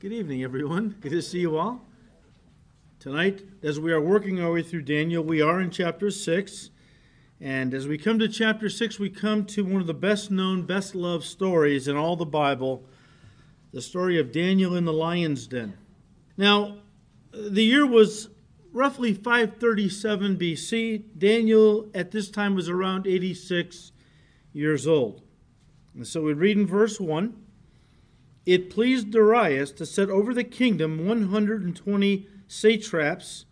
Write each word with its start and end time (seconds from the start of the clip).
Good 0.00 0.14
evening, 0.14 0.42
everyone. 0.42 0.96
Good 1.02 1.10
to 1.10 1.20
see 1.20 1.40
you 1.40 1.58
all. 1.58 1.84
Tonight, 3.00 3.42
as 3.62 3.78
we 3.78 3.92
are 3.92 4.00
working 4.00 4.40
our 4.40 4.50
way 4.50 4.62
through 4.62 4.80
Daniel, 4.80 5.22
we 5.22 5.42
are 5.42 5.60
in 5.60 5.70
chapter 5.70 6.10
6. 6.10 6.70
And 7.38 7.74
as 7.74 7.86
we 7.86 7.98
come 7.98 8.18
to 8.18 8.26
chapter 8.26 8.70
6, 8.70 8.98
we 8.98 9.10
come 9.10 9.44
to 9.44 9.62
one 9.62 9.82
of 9.82 9.86
the 9.86 9.92
best 9.92 10.30
known, 10.30 10.62
best 10.62 10.94
loved 10.94 11.24
stories 11.24 11.86
in 11.86 11.98
all 11.98 12.16
the 12.16 12.24
Bible 12.24 12.82
the 13.74 13.82
story 13.82 14.18
of 14.18 14.32
Daniel 14.32 14.74
in 14.74 14.86
the 14.86 14.92
lion's 14.94 15.46
den. 15.46 15.76
Now, 16.34 16.78
the 17.32 17.62
year 17.62 17.86
was 17.86 18.30
roughly 18.72 19.12
537 19.12 20.38
BC. 20.38 21.02
Daniel 21.18 21.90
at 21.94 22.10
this 22.10 22.30
time 22.30 22.54
was 22.54 22.70
around 22.70 23.06
86 23.06 23.92
years 24.54 24.86
old. 24.86 25.20
And 25.94 26.06
so 26.06 26.22
we 26.22 26.32
read 26.32 26.56
in 26.56 26.66
verse 26.66 26.98
1 26.98 27.36
it 28.46 28.70
pleased 28.70 29.10
Darius 29.10 29.70
to 29.72 29.86
set 29.86 30.08
over 30.08 30.32
the 30.32 30.44
kingdom 30.44 31.06
120 31.06 32.26
satraps 32.46 33.44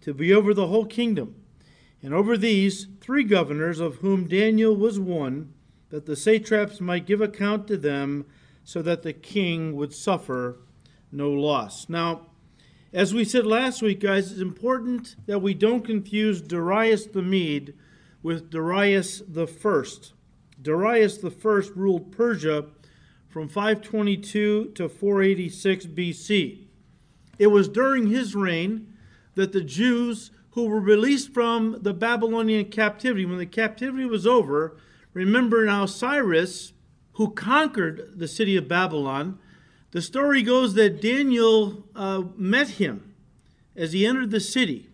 to 0.00 0.12
be 0.12 0.32
over 0.32 0.52
the 0.52 0.66
whole 0.66 0.84
kingdom, 0.84 1.34
and 2.02 2.12
over 2.12 2.36
these 2.36 2.88
three 3.00 3.24
governors, 3.24 3.78
of 3.78 3.96
whom 3.96 4.26
Daniel 4.26 4.74
was 4.74 4.98
one, 4.98 5.54
that 5.90 6.06
the 6.06 6.16
satraps 6.16 6.80
might 6.80 7.06
give 7.06 7.20
account 7.20 7.68
to 7.68 7.76
them, 7.76 8.26
so 8.64 8.82
that 8.82 9.02
the 9.02 9.12
king 9.12 9.76
would 9.76 9.94
suffer 9.94 10.58
no 11.10 11.30
loss. 11.30 11.88
Now, 11.88 12.26
as 12.92 13.14
we 13.14 13.24
said 13.24 13.46
last 13.46 13.80
week, 13.80 14.00
guys, 14.00 14.32
it's 14.32 14.40
important 14.40 15.16
that 15.26 15.40
we 15.40 15.54
don't 15.54 15.84
confuse 15.84 16.42
Darius 16.42 17.06
the 17.06 17.22
Mede 17.22 17.74
with 18.22 18.50
Darius 18.50 19.22
the 19.26 19.46
First. 19.46 20.12
Darius 20.60 21.18
the 21.18 21.30
First 21.30 21.72
ruled 21.74 22.12
Persia 22.12 22.66
from 23.32 23.48
522 23.48 24.72
to 24.74 24.88
486 24.90 25.86
BC. 25.86 26.66
It 27.38 27.46
was 27.46 27.66
during 27.66 28.08
his 28.08 28.34
reign 28.34 28.92
that 29.36 29.52
the 29.52 29.62
Jews 29.62 30.30
who 30.50 30.66
were 30.66 30.80
released 30.80 31.32
from 31.32 31.78
the 31.80 31.94
Babylonian 31.94 32.66
captivity, 32.66 33.24
when 33.24 33.38
the 33.38 33.46
captivity 33.46 34.04
was 34.04 34.26
over, 34.26 34.76
remember 35.14 35.64
now 35.64 35.86
Cyrus, 35.86 36.74
who 37.14 37.30
conquered 37.30 38.12
the 38.14 38.28
city 38.28 38.54
of 38.54 38.68
Babylon, 38.68 39.38
the 39.92 40.02
story 40.02 40.42
goes 40.42 40.74
that 40.74 41.00
Daniel 41.00 41.86
uh, 41.96 42.24
met 42.36 42.68
him 42.68 43.14
as 43.74 43.94
he 43.94 44.04
entered 44.04 44.30
the 44.30 44.40
city 44.40 44.90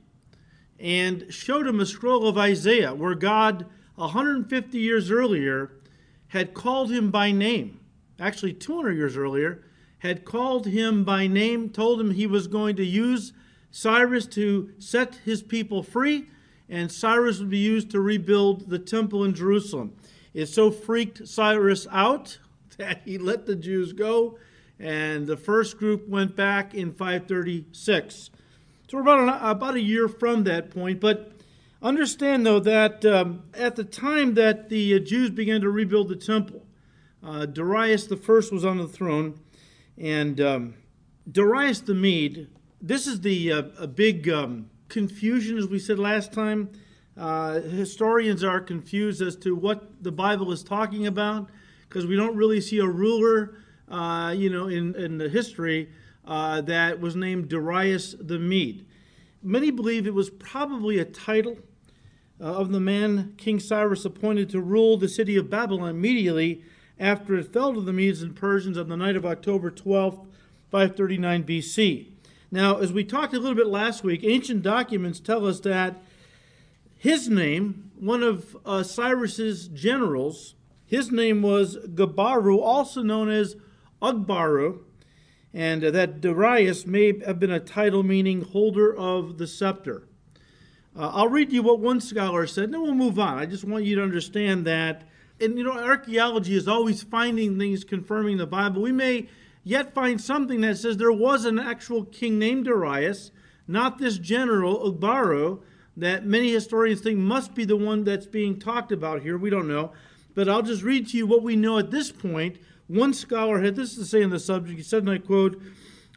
and 0.79 1.27
showed 1.29 1.67
him 1.67 1.81
a 1.81 1.87
scroll 1.87 2.29
of 2.29 2.39
Isaiah 2.39 2.95
where 2.95 3.17
God, 3.17 3.67
150 3.97 4.79
years 4.79 5.11
earlier, 5.11 5.73
had 6.29 6.55
called 6.55 6.93
him 6.93 7.11
by 7.11 7.33
name 7.33 7.81
actually 8.19 8.53
200 8.53 8.97
years 8.97 9.17
earlier, 9.17 9.63
had 9.99 10.25
called 10.25 10.67
him 10.67 11.05
by 11.05 11.27
name, 11.27 11.71
told 11.71 12.01
him 12.01 12.13
he 12.13 12.27
was 12.27 12.47
going 12.47 12.77
to 12.77 12.85
use 12.85 13.33
Cyrus 13.71 14.27
to 14.27 14.73
set 14.79 15.17
his 15.25 15.43
people 15.43 15.83
free, 15.83 16.29
and 16.69 16.91
Cyrus 16.91 17.39
would 17.39 17.51
be 17.51 17.59
used 17.59 17.91
to 17.91 18.01
rebuild 18.01 18.69
the 18.69 18.79
temple 18.79 19.25
in 19.25 19.35
Jerusalem. 19.35 19.95
It 20.35 20.47
so 20.47 20.71
freaked 20.71 21.27
Cyrus 21.27 21.87
out 21.91 22.39
that 22.77 23.03
he 23.05 23.19
let 23.19 23.47
the 23.47 23.57
Jews 23.57 23.93
go, 23.93 24.39
and 24.79 25.27
the 25.27 25.37
first 25.37 25.79
group 25.79 26.09
went 26.09 26.37
back 26.37 26.75
in 26.75 26.93
536. 26.93 28.31
So 28.89 28.97
we're 28.97 29.03
about, 29.03 29.21
an, 29.21 29.51
about 29.51 29.75
a 29.75 29.81
year 29.81 30.09
from 30.09 30.45
that 30.45 30.71
point, 30.71 31.01
but 31.01 31.33
understand 31.83 32.47
though 32.47 32.61
that 32.61 33.05
um, 33.05 33.43
at 33.55 33.77
the 33.77 33.85
time 33.85 34.35
that 34.35 34.69
the 34.69 35.01
Jews 35.01 35.31
began 35.31 35.61
to 35.61 35.71
rebuild 35.71 36.09
the 36.09 36.17
temple, 36.17 36.65
uh, 37.23 37.47
Darius 37.47 38.07
the 38.07 38.17
first 38.17 38.53
was 38.53 38.65
on 38.65 38.79
the 38.79 38.89
throne, 38.89 39.41
and 39.97 40.41
um, 40.41 40.75
Darius 41.31 41.81
the 41.81 41.95
Mede. 41.95 42.49
This 42.81 43.07
is 43.07 43.21
the 43.21 43.53
uh, 43.53 43.63
a 43.79 43.87
big 43.87 44.29
um, 44.29 44.71
confusion, 44.89 45.59
as 45.59 45.67
we 45.67 45.79
said 45.79 45.99
last 45.99 46.33
time. 46.33 46.71
Uh, 47.17 47.61
historians 47.61 48.45
are 48.45 48.61
confused 48.61 49.21
as 49.21 49.35
to 49.37 49.57
what 49.57 50.03
the 50.03 50.13
Bible 50.13 50.53
is 50.53 50.63
talking 50.63 51.07
about 51.07 51.51
because 51.89 52.07
we 52.07 52.15
don't 52.15 52.37
really 52.37 52.61
see 52.61 52.79
a 52.79 52.87
ruler, 52.87 53.57
uh, 53.91 54.33
you 54.37 54.49
know, 54.49 54.69
in 54.69 54.95
in 54.95 55.19
the 55.19 55.29
history 55.29 55.89
uh, 56.27 56.61
that 56.61 57.01
was 57.01 57.17
named 57.17 57.49
Darius 57.49 58.15
the 58.21 58.39
Mede. 58.39 58.87
Many 59.43 59.71
believe 59.71 60.07
it 60.07 60.15
was 60.15 60.31
probably 60.31 60.99
a 60.99 61.05
title 61.05 61.59
uh, 62.41 62.45
of 62.45 62.71
the 62.71 62.81
man 62.81 63.35
King 63.37 63.59
Cyrus 63.59 64.05
appointed 64.05 64.51
to 64.51 64.61
rule 64.61 64.97
the 64.97 65.09
city 65.09 65.37
of 65.37 65.51
Babylon 65.51 65.89
immediately 65.89 66.63
after 66.99 67.37
it 67.37 67.53
fell 67.53 67.75
to 67.75 67.81
the 67.81 67.93
Medes 67.93 68.23
and 68.23 68.35
Persians 68.35 68.79
on 68.79 68.89
the 68.89 68.97
night 68.97 69.17
of 69.17 69.25
October 69.25 69.71
12, 69.71 70.27
539 70.71 71.45
BC. 71.45 72.07
Now, 72.51 72.79
as 72.79 72.93
we 72.93 73.05
talked 73.05 73.35
a 73.35 73.39
little 73.39 73.55
bit 73.55 73.67
last 73.67 74.03
week, 74.03 74.25
ancient 74.25 74.63
documents 74.63 75.21
tell 75.21 75.47
us 75.47 75.61
that 75.61 75.97
his 76.97 77.29
name, 77.29 77.91
one 77.99 78.23
of 78.23 78.57
uh, 78.67 78.83
Cyrus's 78.83 79.69
generals, 79.69 80.55
his 80.85 81.13
name 81.13 81.43
was 81.43 81.77
Gabaru, 81.77 82.59
also 82.61 83.03
known 83.03 83.29
as 83.29 83.57
Ugbaru, 84.03 84.81
and 85.55 85.85
uh, 85.85 85.91
that 85.91 86.21
Darius 86.21 86.87
may 86.87 87.19
have 87.25 87.39
been 87.39 87.51
a 87.51 87.61
title 87.61 88.03
meaning 88.03 88.43
holder 88.43 88.97
of 88.97 89.39
the 89.39 89.47
scepter. 89.47 90.09
Uh, 90.97 91.11
I'll 91.15 91.29
read 91.29 91.53
you 91.53 91.63
what 91.63 91.79
one 91.79 92.01
scholar 92.01 92.47
said, 92.47 92.65
and 92.65 92.75
then 92.75 92.83
we'll 92.83 92.95
move 92.95 93.19
on. 93.19 93.39
I 93.39 93.47
just 93.47 93.65
want 93.65 93.85
you 93.85 93.97
to 93.97 94.03
understand 94.03 94.67
that 94.67 95.09
and 95.41 95.57
you 95.57 95.65
know, 95.65 95.73
archaeology 95.73 96.57
is 96.57 96.69
always 96.69 97.03
finding 97.03 97.59
things 97.59 97.85
confirming 97.85 98.39
the 98.39 98.47
Bible. 98.47 98.83
We 98.83 98.93
may 98.93 99.29
yet 99.65 99.95
find 99.95 100.21
something 100.21 100.61
that 100.63 100.79
says 100.79 100.97
there 100.97 101.13
was 101.13 101.45
an 101.45 101.59
actual 101.59 102.05
king 102.05 102.39
named 102.39 102.65
Darius, 102.65 103.31
not 103.67 103.99
this 103.99 104.19
general 104.19 104.93
Ugbaru, 104.93 105.61
that 105.97 106.25
many 106.25 106.53
historians 106.53 107.01
think 107.01 107.19
must 107.19 107.55
be 107.55 107.65
the 107.65 107.77
one 107.77 108.05
that's 108.05 108.27
being 108.27 108.59
talked 108.59 108.93
about 108.93 109.23
here. 109.23 109.37
We 109.37 109.51
don't 109.51 109.69
know. 109.69 109.93
But 110.35 110.49
I'll 110.49 110.63
just 110.63 110.83
read 110.83 111.09
to 111.09 111.17
you 111.17 111.27
what 111.27 111.43
we 111.43 111.57
know 111.57 111.79
at 111.79 111.91
this 111.91 112.13
point. 112.13 112.59
One 112.87 113.13
scholar 113.13 113.61
had 113.61 113.77
this 113.77 113.97
to 113.97 114.05
say 114.05 114.23
on 114.23 114.31
the 114.31 114.39
subject. 114.39 114.79
He 114.79 114.85
said, 114.85 115.03
and 115.03 115.11
I 115.11 115.19
quote, 115.19 115.61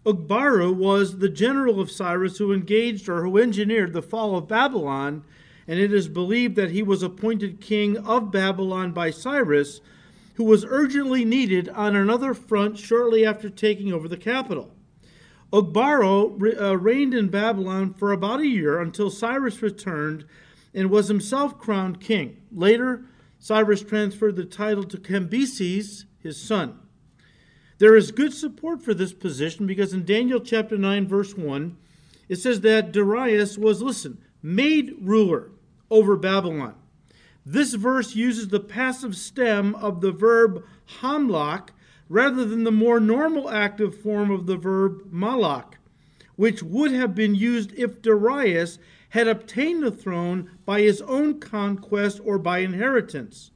Ugbaru 0.05 0.73
was 0.75 1.17
the 1.17 1.29
general 1.29 1.79
of 1.79 1.91
Cyrus 1.91 2.38
who 2.38 2.53
engaged 2.53 3.09
or 3.09 3.23
who 3.23 3.38
engineered 3.38 3.93
the 3.93 4.01
fall 4.01 4.35
of 4.35 4.47
Babylon 4.47 5.23
and 5.71 5.79
it 5.79 5.93
is 5.93 6.09
believed 6.09 6.57
that 6.57 6.71
he 6.71 6.83
was 6.83 7.01
appointed 7.01 7.61
king 7.61 7.95
of 7.99 8.29
Babylon 8.29 8.91
by 8.91 9.09
Cyrus, 9.09 9.79
who 10.33 10.43
was 10.43 10.65
urgently 10.67 11.23
needed 11.23 11.69
on 11.69 11.95
another 11.95 12.33
front 12.33 12.77
shortly 12.77 13.25
after 13.25 13.49
taking 13.49 13.93
over 13.93 14.09
the 14.09 14.17
capital. 14.17 14.75
Ugbaru 15.53 16.59
uh, 16.61 16.77
reigned 16.77 17.13
in 17.13 17.29
Babylon 17.29 17.93
for 17.93 18.11
about 18.11 18.41
a 18.41 18.47
year 18.47 18.81
until 18.81 19.09
Cyrus 19.09 19.61
returned 19.61 20.25
and 20.73 20.89
was 20.89 21.07
himself 21.07 21.57
crowned 21.57 22.01
king. 22.01 22.41
Later, 22.51 23.05
Cyrus 23.39 23.81
transferred 23.81 24.35
the 24.35 24.43
title 24.43 24.83
to 24.83 24.97
Cambyses, 24.97 26.03
his 26.19 26.35
son. 26.35 26.79
There 27.77 27.95
is 27.95 28.11
good 28.11 28.33
support 28.33 28.81
for 28.81 28.93
this 28.93 29.13
position 29.13 29.67
because 29.67 29.93
in 29.93 30.03
Daniel 30.03 30.41
chapter 30.41 30.77
9, 30.77 31.07
verse 31.07 31.38
1, 31.38 31.77
it 32.27 32.39
says 32.39 32.59
that 32.59 32.91
Darius 32.91 33.57
was, 33.57 33.81
listen, 33.81 34.21
made 34.43 34.97
ruler 34.99 35.49
over 35.91 36.16
Babylon. 36.16 36.74
This 37.46 37.74
verse 37.74 38.16
uses 38.16 38.47
the 38.47 38.59
passive 38.59 39.16
stem 39.16 39.75
of 39.75 40.02
the 40.02 40.12
verb 40.12 40.63
hamlach 41.02 41.69
rather 42.09 42.46
than 42.46 42.63
the 42.63 42.72
more 42.72 43.00
normal 43.00 43.50
active 43.50 43.96
form 43.96 44.31
of 44.31 44.46
the 44.46 44.57
verb 44.57 45.03
malak, 45.12 45.78
which 46.35 46.63
would 46.63 46.91
have 46.91 47.13
been 47.13 47.35
used 47.35 47.74
if 47.78 48.01
Darius 48.01 48.80
had 49.09 49.28
obtained 49.28 49.84
the 49.84 49.91
throne 49.91 50.50
by 50.66 50.81
his 50.81 51.01
own 51.01 51.40
conquest 51.40 52.22
or 52.24 52.38
by 52.38 52.59
inheritance. 52.59 53.51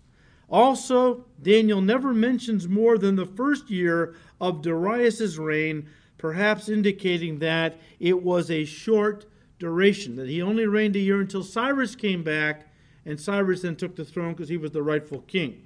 Also, 0.49 1.25
Daniel 1.41 1.81
never 1.81 2.13
mentions 2.13 2.67
more 2.67 2.97
than 2.97 3.15
the 3.15 3.25
first 3.25 3.69
year 3.69 4.15
of 4.39 4.61
Darius's 4.61 5.39
reign, 5.39 5.87
perhaps 6.17 6.69
indicating 6.69 7.39
that 7.39 7.79
it 7.99 8.21
was 8.21 8.51
a 8.51 8.65
short 8.65 9.25
duration, 9.59 10.15
that 10.15 10.27
he 10.27 10.41
only 10.41 10.65
reigned 10.65 10.95
a 10.95 10.99
year 10.99 11.21
until 11.21 11.43
Cyrus 11.43 11.95
came 11.95 12.23
back, 12.23 12.67
and 13.05 13.19
Cyrus 13.19 13.61
then 13.61 13.75
took 13.75 13.95
the 13.95 14.05
throne 14.05 14.33
because 14.33 14.49
he 14.49 14.57
was 14.57 14.71
the 14.71 14.83
rightful 14.83 15.21
king. 15.21 15.65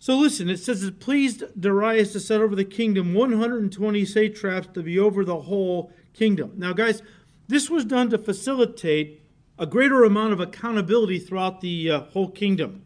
So 0.00 0.16
listen, 0.16 0.48
it 0.48 0.58
says 0.58 0.84
it 0.84 1.00
pleased 1.00 1.42
Darius 1.60 2.12
to 2.12 2.20
set 2.20 2.40
over 2.40 2.54
the 2.54 2.64
kingdom 2.64 3.14
120 3.14 4.04
satraps 4.04 4.68
to 4.74 4.82
be 4.82 4.98
over 4.98 5.24
the 5.24 5.40
whole 5.42 5.92
kingdom. 6.14 6.52
Now, 6.56 6.72
guys, 6.72 7.02
this 7.48 7.68
was 7.68 7.84
done 7.84 8.10
to 8.10 8.18
facilitate 8.18 9.22
a 9.58 9.66
greater 9.66 10.04
amount 10.04 10.32
of 10.32 10.40
accountability 10.40 11.18
throughout 11.18 11.60
the 11.60 11.90
uh, 11.90 12.00
whole 12.00 12.30
kingdom. 12.30 12.84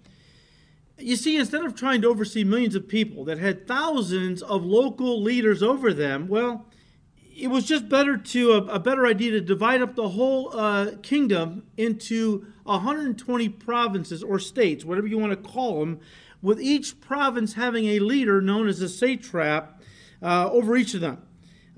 You 0.98 1.16
see, 1.16 1.36
instead 1.36 1.64
of 1.64 1.74
trying 1.74 2.00
to 2.02 2.08
oversee 2.08 2.44
millions 2.44 2.74
of 2.74 2.88
people 2.88 3.24
that 3.24 3.38
had 3.38 3.66
thousands 3.66 4.40
of 4.42 4.64
local 4.64 5.20
leaders 5.20 5.62
over 5.62 5.92
them, 5.92 6.28
well, 6.28 6.66
it 7.36 7.48
was 7.48 7.64
just 7.64 7.88
better 7.88 8.16
to 8.16 8.52
a, 8.52 8.64
a, 8.64 8.78
better 8.78 9.06
idea 9.06 9.32
to 9.32 9.40
divide 9.40 9.82
up 9.82 9.94
the 9.94 10.10
whole 10.10 10.56
uh, 10.56 10.92
kingdom 11.02 11.64
into 11.76 12.46
120 12.64 13.48
provinces 13.48 14.22
or 14.22 14.38
states, 14.38 14.84
whatever 14.84 15.06
you 15.06 15.18
want 15.18 15.30
to 15.32 15.48
call 15.50 15.80
them, 15.80 16.00
with 16.40 16.60
each 16.60 17.00
province 17.00 17.54
having 17.54 17.86
a 17.86 17.98
leader 18.00 18.40
known 18.40 18.68
as 18.68 18.80
a 18.80 18.88
satrap 18.88 19.80
uh, 20.22 20.50
over 20.50 20.76
each 20.76 20.94
of 20.94 21.00
them. 21.00 21.22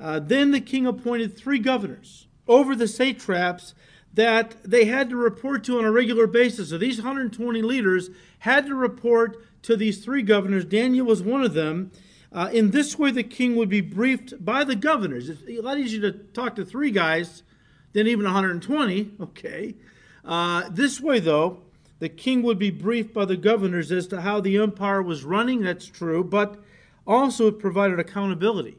Uh, 0.01 0.19
then 0.19 0.51
the 0.51 0.61
king 0.61 0.87
appointed 0.87 1.37
three 1.37 1.59
governors 1.59 2.27
over 2.49 2.75
the 2.75 2.89
satraps 2.89 3.75
that 4.13 4.57
they 4.65 4.85
had 4.85 5.11
to 5.11 5.17
report 5.17 5.65
to 5.65 5.79
on 5.79 5.85
a 5.85 5.91
regular 5.91 6.27
basis. 6.27 6.71
So 6.71 6.79
these 6.79 6.99
120 6.99 7.63
leaders 7.63 8.11
had 8.41 8.67
to 8.67 8.75
report 8.75 9.45
to 9.63 9.77
these 9.77 10.05
three 10.05 10.23
governors. 10.23 10.65
Daniel 10.65 11.07
was 11.07 11.23
one 11.23 11.43
of 11.43 11.55
them. 11.55 11.91
Uh, 12.35 12.51
in 12.53 12.73
this 12.73 12.99
way, 12.99 13.13
the 13.13 13.23
king 13.23 13.55
would 13.55 13.69
be 13.69 13.81
briefed 13.81 14.45
by 14.45 14.65
the 14.65 14.75
governors. 14.75 15.29
It's 15.29 15.43
a 15.49 15.61
lot 15.61 15.79
easier 15.79 16.01
to 16.01 16.11
talk 16.11 16.57
to 16.57 16.65
three 16.65 16.91
guys 16.91 17.45
than 17.93 18.09
even 18.09 18.25
120. 18.25 19.13
Okay. 19.21 19.77
Uh, 20.25 20.69
this 20.69 21.01
way, 21.01 21.21
though, 21.21 21.63
the 22.01 22.09
king 22.09 22.43
would 22.43 22.59
be 22.59 22.71
briefed 22.71 23.15
by 23.15 23.25
the 23.25 23.37
governors 23.37 23.93
as 23.93 24.09
to 24.09 24.23
how 24.23 24.41
the 24.41 24.57
empire 24.57 25.01
was 25.01 25.23
running. 25.23 25.63
That's 25.63 25.87
true, 25.87 26.25
but 26.25 26.59
also 27.07 27.47
it 27.47 27.61
provided 27.61 28.01
accountability 28.01 28.79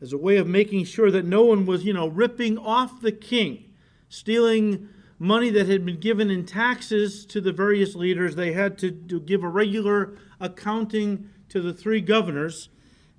as 0.00 0.12
a 0.12 0.18
way 0.18 0.36
of 0.36 0.46
making 0.46 0.84
sure 0.84 1.10
that 1.10 1.24
no 1.24 1.42
one 1.42 1.66
was, 1.66 1.84
you 1.84 1.92
know, 1.92 2.06
ripping 2.06 2.58
off 2.58 3.00
the 3.00 3.10
king, 3.10 3.72
stealing 4.08 4.88
money 5.18 5.50
that 5.50 5.66
had 5.66 5.84
been 5.84 5.98
given 5.98 6.30
in 6.30 6.46
taxes 6.46 7.26
to 7.26 7.40
the 7.40 7.50
various 7.52 7.96
leaders. 7.96 8.36
They 8.36 8.52
had 8.52 8.78
to, 8.78 8.92
to 8.92 9.18
give 9.18 9.42
a 9.42 9.48
regular 9.48 10.16
accounting 10.38 11.30
to 11.48 11.60
the 11.60 11.72
three 11.72 12.00
governors. 12.00 12.68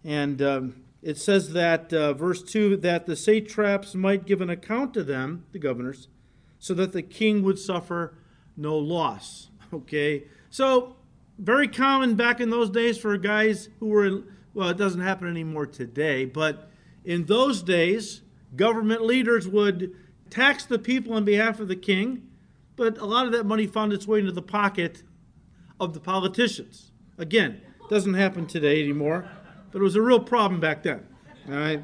And 0.03 0.41
um, 0.41 0.83
it 1.01 1.17
says 1.17 1.53
that, 1.53 1.93
uh, 1.93 2.13
verse 2.13 2.43
2, 2.43 2.77
that 2.77 3.05
the 3.05 3.15
satraps 3.15 3.95
might 3.95 4.25
give 4.25 4.41
an 4.41 4.49
account 4.49 4.93
to 4.95 5.03
them, 5.03 5.45
the 5.51 5.59
governors, 5.59 6.07
so 6.57 6.73
that 6.73 6.91
the 6.91 7.01
king 7.01 7.43
would 7.43 7.59
suffer 7.59 8.15
no 8.55 8.77
loss. 8.77 9.47
Okay? 9.71 10.23
So, 10.49 10.95
very 11.37 11.67
common 11.67 12.15
back 12.15 12.39
in 12.39 12.49
those 12.49 12.71
days 12.71 12.97
for 12.97 13.15
guys 13.17 13.69
who 13.79 13.85
were 13.85 14.03
in, 14.03 14.23
well, 14.55 14.69
it 14.69 14.77
doesn't 14.77 15.01
happen 15.01 15.27
anymore 15.27 15.67
today, 15.67 16.25
but 16.25 16.71
in 17.05 17.25
those 17.25 17.61
days, 17.61 18.21
government 18.55 19.03
leaders 19.03 19.47
would 19.47 19.95
tax 20.31 20.65
the 20.65 20.79
people 20.79 21.13
on 21.13 21.23
behalf 21.23 21.59
of 21.59 21.67
the 21.67 21.75
king, 21.75 22.27
but 22.75 22.97
a 22.97 23.05
lot 23.05 23.27
of 23.27 23.31
that 23.31 23.45
money 23.45 23.67
found 23.67 23.93
its 23.93 24.07
way 24.07 24.19
into 24.19 24.31
the 24.31 24.41
pocket 24.41 25.03
of 25.79 25.93
the 25.93 25.99
politicians. 25.99 26.91
Again, 27.17 27.61
doesn't 27.89 28.13
happen 28.13 28.45
today 28.45 28.81
anymore, 28.81 29.29
but 29.71 29.79
it 29.79 29.83
was 29.83 29.95
a 29.95 30.01
real 30.01 30.19
problem 30.19 30.59
back 30.59 30.83
then. 30.83 31.05
All 31.47 31.55
right. 31.55 31.81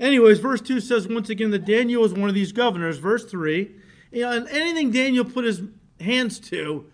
Anyways, 0.00 0.38
verse 0.38 0.60
2 0.60 0.80
says 0.80 1.08
once 1.08 1.28
again 1.28 1.50
that 1.50 1.64
Daniel 1.64 2.02
was 2.02 2.14
one 2.14 2.28
of 2.28 2.34
these 2.34 2.52
governors. 2.52 2.98
Verse 2.98 3.24
3, 3.24 3.70
you 4.12 4.22
know, 4.22 4.32
and 4.32 4.48
anything 4.48 4.90
Daniel 4.90 5.24
put 5.24 5.44
his 5.44 5.62
hands 6.00 6.38
to 6.38 6.86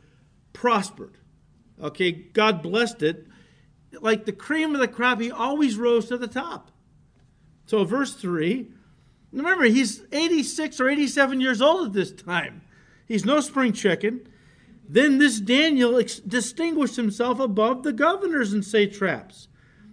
prospered. 0.53 1.19
Okay, 1.83 2.13
God 2.13 2.63
blessed 2.63 3.03
it. 3.03 3.27
Like 4.01 4.25
the 4.25 4.33
cream 4.33 4.75
of 4.75 4.81
the 4.81 4.89
crop, 4.89 5.21
he 5.21 5.31
always 5.31 5.77
rose 5.77 6.07
to 6.07 6.17
the 6.17 6.27
top. 6.27 6.71
So, 7.67 7.85
verse 7.85 8.15
3, 8.15 8.69
remember, 9.33 9.65
he's 9.65 10.03
86 10.13 10.81
or 10.81 10.89
87 10.89 11.41
years 11.41 11.63
old 11.63 11.89
at 11.89 11.93
this 11.93 12.13
time. 12.13 12.63
He's 13.07 13.25
no 13.25 13.41
spring 13.41 13.73
chicken. 13.73 14.27
Then 14.89 15.19
this 15.19 15.41
Daniel 15.41 15.99
ex- 15.99 16.19
distinguished 16.19 16.97
himself 16.97 17.41
above 17.41 17.83
the 17.83 17.93
governors 17.93 18.53
and 18.53 18.65
satraps 18.65 19.49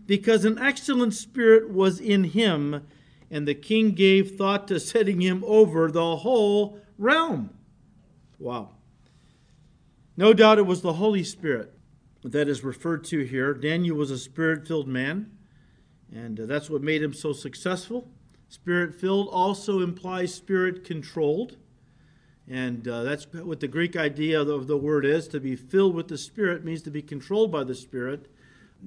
because 0.05 0.43
an 0.43 0.59
excellent 0.59 1.13
spirit 1.13 1.69
was 1.69 1.99
in 1.99 2.25
him, 2.25 2.85
and 3.29 3.47
the 3.47 3.55
king 3.55 3.91
gave 3.91 4.35
thought 4.35 4.67
to 4.67 4.79
setting 4.79 5.21
him 5.21 5.43
over 5.45 5.89
the 5.89 6.17
whole 6.17 6.79
realm. 6.97 7.51
Wow. 8.37 8.71
No 10.17 10.33
doubt 10.33 10.57
it 10.57 10.65
was 10.65 10.81
the 10.81 10.93
Holy 10.93 11.23
Spirit 11.23 11.73
that 12.23 12.49
is 12.49 12.63
referred 12.63 13.03
to 13.05 13.19
here. 13.19 13.53
Daniel 13.53 13.95
was 13.95 14.11
a 14.11 14.17
spirit 14.17 14.67
filled 14.67 14.87
man, 14.87 15.31
and 16.13 16.39
uh, 16.39 16.45
that's 16.45 16.69
what 16.69 16.81
made 16.81 17.01
him 17.01 17.13
so 17.13 17.31
successful. 17.31 18.09
Spirit 18.49 18.93
filled 18.93 19.29
also 19.31 19.79
implies 19.79 20.33
spirit 20.33 20.83
controlled. 20.83 21.55
And 22.51 22.85
uh, 22.85 23.03
that's 23.03 23.25
what 23.31 23.61
the 23.61 23.67
Greek 23.69 23.95
idea 23.95 24.41
of 24.41 24.67
the 24.67 24.75
word 24.75 25.05
is. 25.05 25.29
To 25.29 25.39
be 25.39 25.55
filled 25.55 25.95
with 25.95 26.09
the 26.09 26.17
Spirit 26.17 26.65
means 26.65 26.81
to 26.81 26.91
be 26.91 27.01
controlled 27.01 27.49
by 27.49 27.63
the 27.63 27.73
Spirit. 27.73 28.29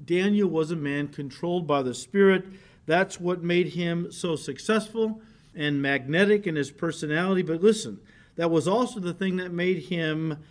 Daniel 0.05 0.47
was 0.47 0.69
a 0.69 0.75
man 0.75 1.07
controlled 1.07 1.65
by 1.65 1.81
the 1.81 1.95
Spirit. 1.95 2.45
That's 2.85 3.19
what 3.19 3.41
made 3.41 3.69
him 3.69 4.11
so 4.11 4.35
successful 4.35 5.19
and 5.55 5.81
magnetic 5.81 6.45
in 6.45 6.55
his 6.55 6.69
personality. 6.69 7.41
But 7.41 7.63
listen, 7.63 7.99
that 8.35 8.51
was 8.51 8.67
also 8.67 8.99
the 8.99 9.15
thing 9.15 9.37
that 9.37 9.51
made 9.51 9.85
him 9.85 10.43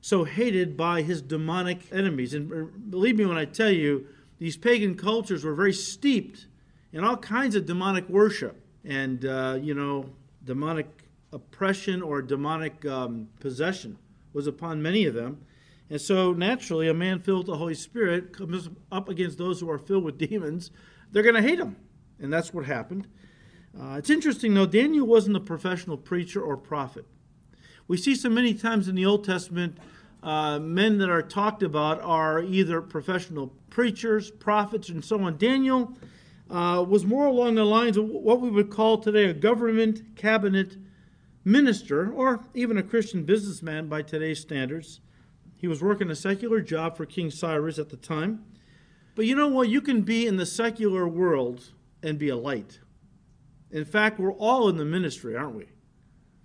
so 0.00 0.22
hated 0.22 0.76
by 0.76 1.02
his 1.02 1.20
demonic 1.22 1.80
enemies. 1.90 2.34
And 2.34 2.88
believe 2.88 3.16
me 3.16 3.26
when 3.26 3.36
I 3.36 3.46
tell 3.46 3.70
you, 3.70 4.06
these 4.38 4.56
pagan 4.56 4.94
cultures 4.94 5.42
were 5.42 5.54
very 5.54 5.72
steeped 5.72 6.46
in 6.92 7.02
all 7.02 7.16
kinds 7.16 7.56
of 7.56 7.66
demonic 7.66 8.08
worship 8.08 8.62
and, 8.84 9.24
uh, 9.24 9.58
you 9.60 9.74
know, 9.74 10.06
demonic 10.44 10.86
oppression 11.32 12.02
or 12.02 12.22
demonic 12.22 12.84
um, 12.86 13.28
possession 13.38 13.98
was 14.32 14.46
upon 14.46 14.82
many 14.82 15.04
of 15.04 15.14
them. 15.14 15.44
And 15.88 16.00
so, 16.00 16.32
naturally, 16.32 16.88
a 16.88 16.94
man 16.94 17.18
filled 17.18 17.40
with 17.40 17.46
the 17.48 17.56
Holy 17.56 17.74
Spirit 17.74 18.32
comes 18.32 18.70
up 18.92 19.08
against 19.08 19.38
those 19.38 19.60
who 19.60 19.68
are 19.70 19.78
filled 19.78 20.04
with 20.04 20.18
demons. 20.28 20.70
They're 21.10 21.22
going 21.22 21.34
to 21.34 21.42
hate 21.42 21.58
him. 21.58 21.76
And 22.20 22.32
that's 22.32 22.54
what 22.54 22.64
happened. 22.64 23.08
Uh, 23.78 23.94
it's 23.98 24.10
interesting, 24.10 24.54
though, 24.54 24.66
Daniel 24.66 25.06
wasn't 25.06 25.36
a 25.36 25.40
professional 25.40 25.96
preacher 25.96 26.40
or 26.40 26.56
prophet. 26.56 27.06
We 27.88 27.96
see 27.96 28.14
so 28.14 28.28
many 28.28 28.54
times 28.54 28.88
in 28.88 28.94
the 28.94 29.06
Old 29.06 29.24
Testament, 29.24 29.78
uh, 30.22 30.58
men 30.58 30.98
that 30.98 31.10
are 31.10 31.22
talked 31.22 31.62
about 31.62 32.00
are 32.02 32.42
either 32.42 32.80
professional 32.80 33.52
preachers, 33.70 34.30
prophets, 34.30 34.88
and 34.88 35.04
so 35.04 35.20
on. 35.22 35.38
Daniel 35.38 35.96
uh, 36.50 36.84
was 36.86 37.04
more 37.04 37.26
along 37.26 37.54
the 37.54 37.64
lines 37.64 37.96
of 37.96 38.08
what 38.08 38.40
we 38.40 38.50
would 38.50 38.70
call 38.70 38.98
today 38.98 39.24
a 39.24 39.34
government 39.34 40.16
cabinet 40.16 40.76
minister, 41.44 42.12
or 42.12 42.44
even 42.54 42.76
a 42.76 42.82
Christian 42.82 43.24
businessman 43.24 43.88
by 43.88 44.02
today's 44.02 44.40
standards. 44.40 45.00
He 45.56 45.68
was 45.68 45.82
working 45.82 46.10
a 46.10 46.14
secular 46.14 46.60
job 46.60 46.96
for 46.96 47.06
King 47.06 47.30
Cyrus 47.30 47.78
at 47.78 47.90
the 47.90 47.96
time. 47.96 48.44
But 49.14 49.26
you 49.26 49.34
know 49.34 49.48
what? 49.48 49.68
You 49.68 49.80
can 49.80 50.02
be 50.02 50.26
in 50.26 50.36
the 50.36 50.46
secular 50.46 51.06
world 51.06 51.72
and 52.02 52.18
be 52.18 52.28
a 52.28 52.36
light. 52.36 52.80
In 53.70 53.84
fact, 53.84 54.18
we're 54.18 54.32
all 54.32 54.68
in 54.68 54.76
the 54.76 54.84
ministry, 54.84 55.36
aren't 55.36 55.54
we? 55.54 55.66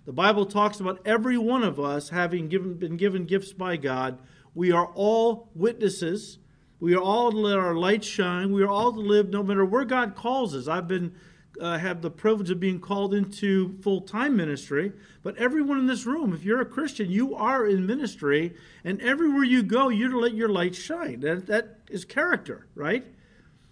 The 0.04 0.12
Bible 0.12 0.46
talks 0.46 0.78
about 0.78 1.00
every 1.04 1.36
one 1.36 1.64
of 1.64 1.80
us 1.80 2.10
having 2.10 2.48
given, 2.48 2.74
been 2.74 2.96
given 2.96 3.24
gifts 3.24 3.52
by 3.52 3.76
God. 3.76 4.18
We 4.54 4.70
are 4.70 4.86
all 4.94 5.50
witnesses. 5.54 6.38
We 6.78 6.94
are 6.94 7.00
all 7.00 7.32
to 7.32 7.36
let 7.36 7.58
our 7.58 7.74
light 7.74 8.04
shine. 8.04 8.52
We 8.52 8.62
are 8.62 8.68
all 8.68 8.92
to 8.92 9.00
live 9.00 9.30
no 9.30 9.42
matter 9.42 9.64
where 9.64 9.84
God 9.84 10.14
calls 10.14 10.54
us. 10.54 10.68
I've 10.68 10.86
been 10.86 11.14
uh, 11.60 11.78
have 11.78 12.02
the 12.02 12.10
privilege 12.10 12.50
of 12.50 12.60
being 12.60 12.80
called 12.80 13.14
into 13.14 13.76
full 13.82 14.00
time 14.00 14.36
ministry. 14.36 14.92
But 15.22 15.36
everyone 15.36 15.78
in 15.78 15.86
this 15.86 16.06
room, 16.06 16.32
if 16.32 16.44
you're 16.44 16.60
a 16.60 16.66
Christian, 16.66 17.10
you 17.10 17.34
are 17.34 17.66
in 17.66 17.86
ministry, 17.86 18.54
and 18.84 19.00
everywhere 19.00 19.44
you 19.44 19.62
go, 19.62 19.88
you're 19.88 20.10
to 20.10 20.18
let 20.18 20.34
your 20.34 20.48
light 20.48 20.74
shine. 20.74 21.20
That, 21.20 21.46
that 21.46 21.78
is 21.90 22.04
character, 22.04 22.66
right? 22.74 23.04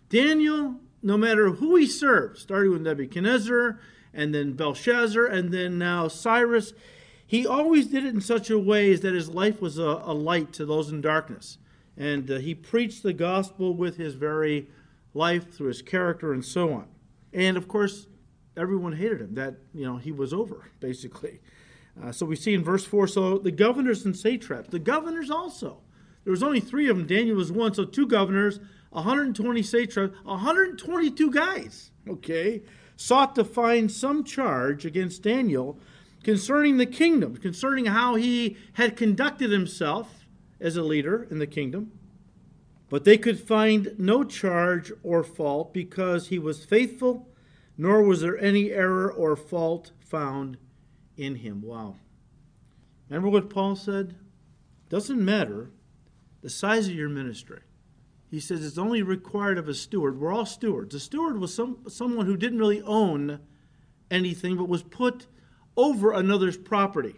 Daniel, 0.08 0.76
no 1.02 1.16
matter 1.16 1.50
who 1.50 1.76
he 1.76 1.86
served, 1.86 2.38
starting 2.38 2.72
with 2.72 2.82
Nebuchadnezzar 2.82 3.80
and 4.12 4.34
then 4.34 4.52
Belshazzar, 4.52 5.26
and 5.26 5.52
then 5.52 5.78
now 5.78 6.08
Cyrus. 6.08 6.72
He 7.26 7.46
always 7.46 7.86
did 7.86 8.04
it 8.04 8.14
in 8.14 8.20
such 8.20 8.48
a 8.48 8.58
way 8.58 8.92
as 8.92 9.00
that 9.00 9.14
his 9.14 9.28
life 9.28 9.60
was 9.60 9.78
a, 9.78 10.02
a 10.04 10.14
light 10.14 10.52
to 10.54 10.64
those 10.64 10.90
in 10.90 11.00
darkness. 11.00 11.58
And 11.96 12.30
uh, 12.30 12.38
he 12.38 12.54
preached 12.54 13.02
the 13.02 13.12
gospel 13.12 13.74
with 13.74 13.96
his 13.96 14.14
very 14.14 14.68
life, 15.14 15.52
through 15.52 15.68
his 15.68 15.82
character, 15.82 16.32
and 16.32 16.44
so 16.44 16.72
on. 16.72 16.86
And 17.34 17.56
of 17.56 17.68
course, 17.68 18.06
everyone 18.56 18.94
hated 18.94 19.20
him, 19.20 19.34
that, 19.34 19.56
you 19.74 19.84
know, 19.84 19.98
he 19.98 20.12
was 20.12 20.32
over, 20.32 20.70
basically. 20.80 21.40
Uh, 22.02 22.10
so 22.10 22.24
we 22.24 22.36
see 22.36 22.54
in 22.54 22.64
verse 22.64 22.84
4 22.84 23.06
so 23.06 23.38
the 23.38 23.52
governors 23.52 24.04
and 24.04 24.16
satraps, 24.16 24.70
the 24.70 24.78
governors 24.78 25.30
also. 25.30 25.82
There 26.24 26.30
was 26.30 26.42
only 26.42 26.60
three 26.60 26.88
of 26.88 26.96
them. 26.96 27.06
Daniel 27.06 27.36
was 27.36 27.52
one, 27.52 27.74
so 27.74 27.84
two 27.84 28.06
governors, 28.06 28.58
120 28.90 29.62
satraps, 29.62 30.16
122 30.24 31.30
guys. 31.30 31.90
Okay 32.08 32.62
sought 32.96 33.34
to 33.34 33.44
find 33.44 33.90
some 33.90 34.24
charge 34.24 34.84
against 34.84 35.22
Daniel 35.22 35.78
concerning 36.22 36.76
the 36.78 36.86
kingdom, 36.86 37.36
concerning 37.36 37.86
how 37.86 38.14
he 38.14 38.56
had 38.74 38.96
conducted 38.96 39.50
himself 39.50 40.26
as 40.60 40.76
a 40.76 40.82
leader 40.82 41.26
in 41.30 41.38
the 41.38 41.46
kingdom. 41.46 41.92
But 42.88 43.04
they 43.04 43.18
could 43.18 43.40
find 43.40 43.94
no 43.98 44.24
charge 44.24 44.92
or 45.02 45.24
fault 45.24 45.72
because 45.72 46.28
he 46.28 46.38
was 46.38 46.64
faithful, 46.64 47.28
nor 47.76 48.02
was 48.02 48.20
there 48.20 48.38
any 48.38 48.70
error 48.70 49.10
or 49.10 49.36
fault 49.36 49.92
found 49.98 50.58
in 51.16 51.36
him. 51.36 51.62
Wow. 51.62 51.96
Remember 53.08 53.28
what 53.28 53.50
Paul 53.50 53.76
said? 53.76 54.16
Doesn't 54.88 55.24
matter 55.24 55.70
the 56.42 56.50
size 56.50 56.88
of 56.88 56.94
your 56.94 57.08
ministry 57.08 57.60
he 58.34 58.40
says 58.40 58.66
it's 58.66 58.78
only 58.78 59.00
required 59.00 59.58
of 59.58 59.68
a 59.68 59.74
steward. 59.74 60.18
We're 60.18 60.32
all 60.32 60.44
stewards. 60.44 60.92
A 60.92 60.98
steward 60.98 61.38
was 61.38 61.54
some, 61.54 61.78
someone 61.86 62.26
who 62.26 62.36
didn't 62.36 62.58
really 62.58 62.82
own 62.82 63.38
anything 64.10 64.56
but 64.56 64.68
was 64.68 64.82
put 64.82 65.28
over 65.76 66.12
another's 66.12 66.56
property. 66.56 67.14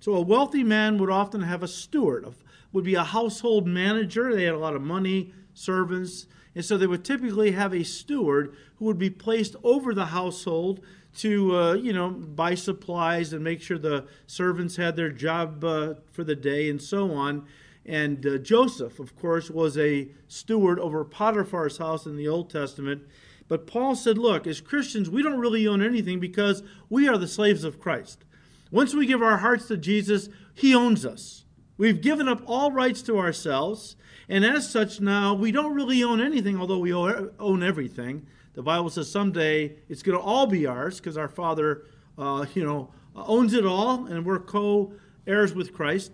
So 0.00 0.14
a 0.14 0.22
wealthy 0.22 0.64
man 0.64 0.96
would 0.98 1.10
often 1.10 1.42
have 1.42 1.62
a 1.62 1.68
steward, 1.68 2.24
would 2.72 2.84
be 2.84 2.94
a 2.94 3.04
household 3.04 3.66
manager. 3.66 4.34
They 4.34 4.44
had 4.44 4.54
a 4.54 4.58
lot 4.58 4.76
of 4.76 4.82
money, 4.82 5.32
servants. 5.54 6.26
And 6.54 6.64
so 6.64 6.76
they 6.76 6.86
would 6.86 7.04
typically 7.04 7.52
have 7.52 7.72
a 7.72 7.84
steward 7.84 8.56
who 8.76 8.86
would 8.86 8.98
be 8.98 9.10
placed 9.10 9.56
over 9.62 9.94
the 9.94 10.06
household 10.06 10.80
to, 11.18 11.56
uh, 11.56 11.72
you 11.74 11.92
know, 11.92 12.10
buy 12.10 12.54
supplies 12.54 13.32
and 13.32 13.42
make 13.42 13.60
sure 13.60 13.78
the 13.78 14.06
servants 14.26 14.76
had 14.76 14.96
their 14.96 15.10
job 15.10 15.64
uh, 15.64 15.94
for 16.12 16.24
the 16.24 16.36
day 16.36 16.68
and 16.68 16.80
so 16.80 17.12
on. 17.12 17.46
And 17.86 18.24
uh, 18.26 18.38
Joseph, 18.38 18.98
of 18.98 19.16
course, 19.16 19.50
was 19.50 19.78
a 19.78 20.08
steward 20.26 20.78
over 20.78 21.04
Potiphar's 21.04 21.78
house 21.78 22.06
in 22.06 22.16
the 22.16 22.28
Old 22.28 22.50
Testament. 22.50 23.02
But 23.48 23.66
Paul 23.66 23.96
said, 23.96 24.18
look, 24.18 24.46
as 24.46 24.60
Christians, 24.60 25.08
we 25.08 25.22
don't 25.22 25.38
really 25.38 25.66
own 25.66 25.82
anything 25.82 26.20
because 26.20 26.62
we 26.90 27.08
are 27.08 27.16
the 27.16 27.26
slaves 27.26 27.64
of 27.64 27.80
Christ. 27.80 28.24
Once 28.70 28.94
we 28.94 29.06
give 29.06 29.22
our 29.22 29.38
hearts 29.38 29.68
to 29.68 29.76
Jesus, 29.78 30.28
he 30.54 30.74
owns 30.74 31.06
us. 31.06 31.44
We've 31.78 32.00
given 32.00 32.28
up 32.28 32.42
all 32.44 32.72
rights 32.72 33.02
to 33.02 33.18
ourselves, 33.18 33.94
and 34.28 34.44
as 34.44 34.68
such, 34.68 35.00
now 35.00 35.32
we 35.32 35.52
don't 35.52 35.74
really 35.74 36.02
own 36.02 36.20
anything, 36.20 36.60
although 36.60 36.78
we 36.78 36.92
own 36.92 37.62
everything. 37.62 38.26
The 38.54 38.62
Bible 38.62 38.90
says 38.90 39.08
someday 39.08 39.76
it's 39.88 40.02
going 40.02 40.18
to 40.18 40.24
all 40.24 40.48
be 40.48 40.66
ours 40.66 40.98
because 40.98 41.16
our 41.16 41.28
Father, 41.28 41.84
uh, 42.18 42.46
you 42.54 42.64
know, 42.64 42.90
owns 43.14 43.54
it 43.54 43.64
all, 43.64 44.06
and 44.06 44.26
we're 44.26 44.40
co-heirs 44.40 45.54
with 45.54 45.72
Christ. 45.72 46.10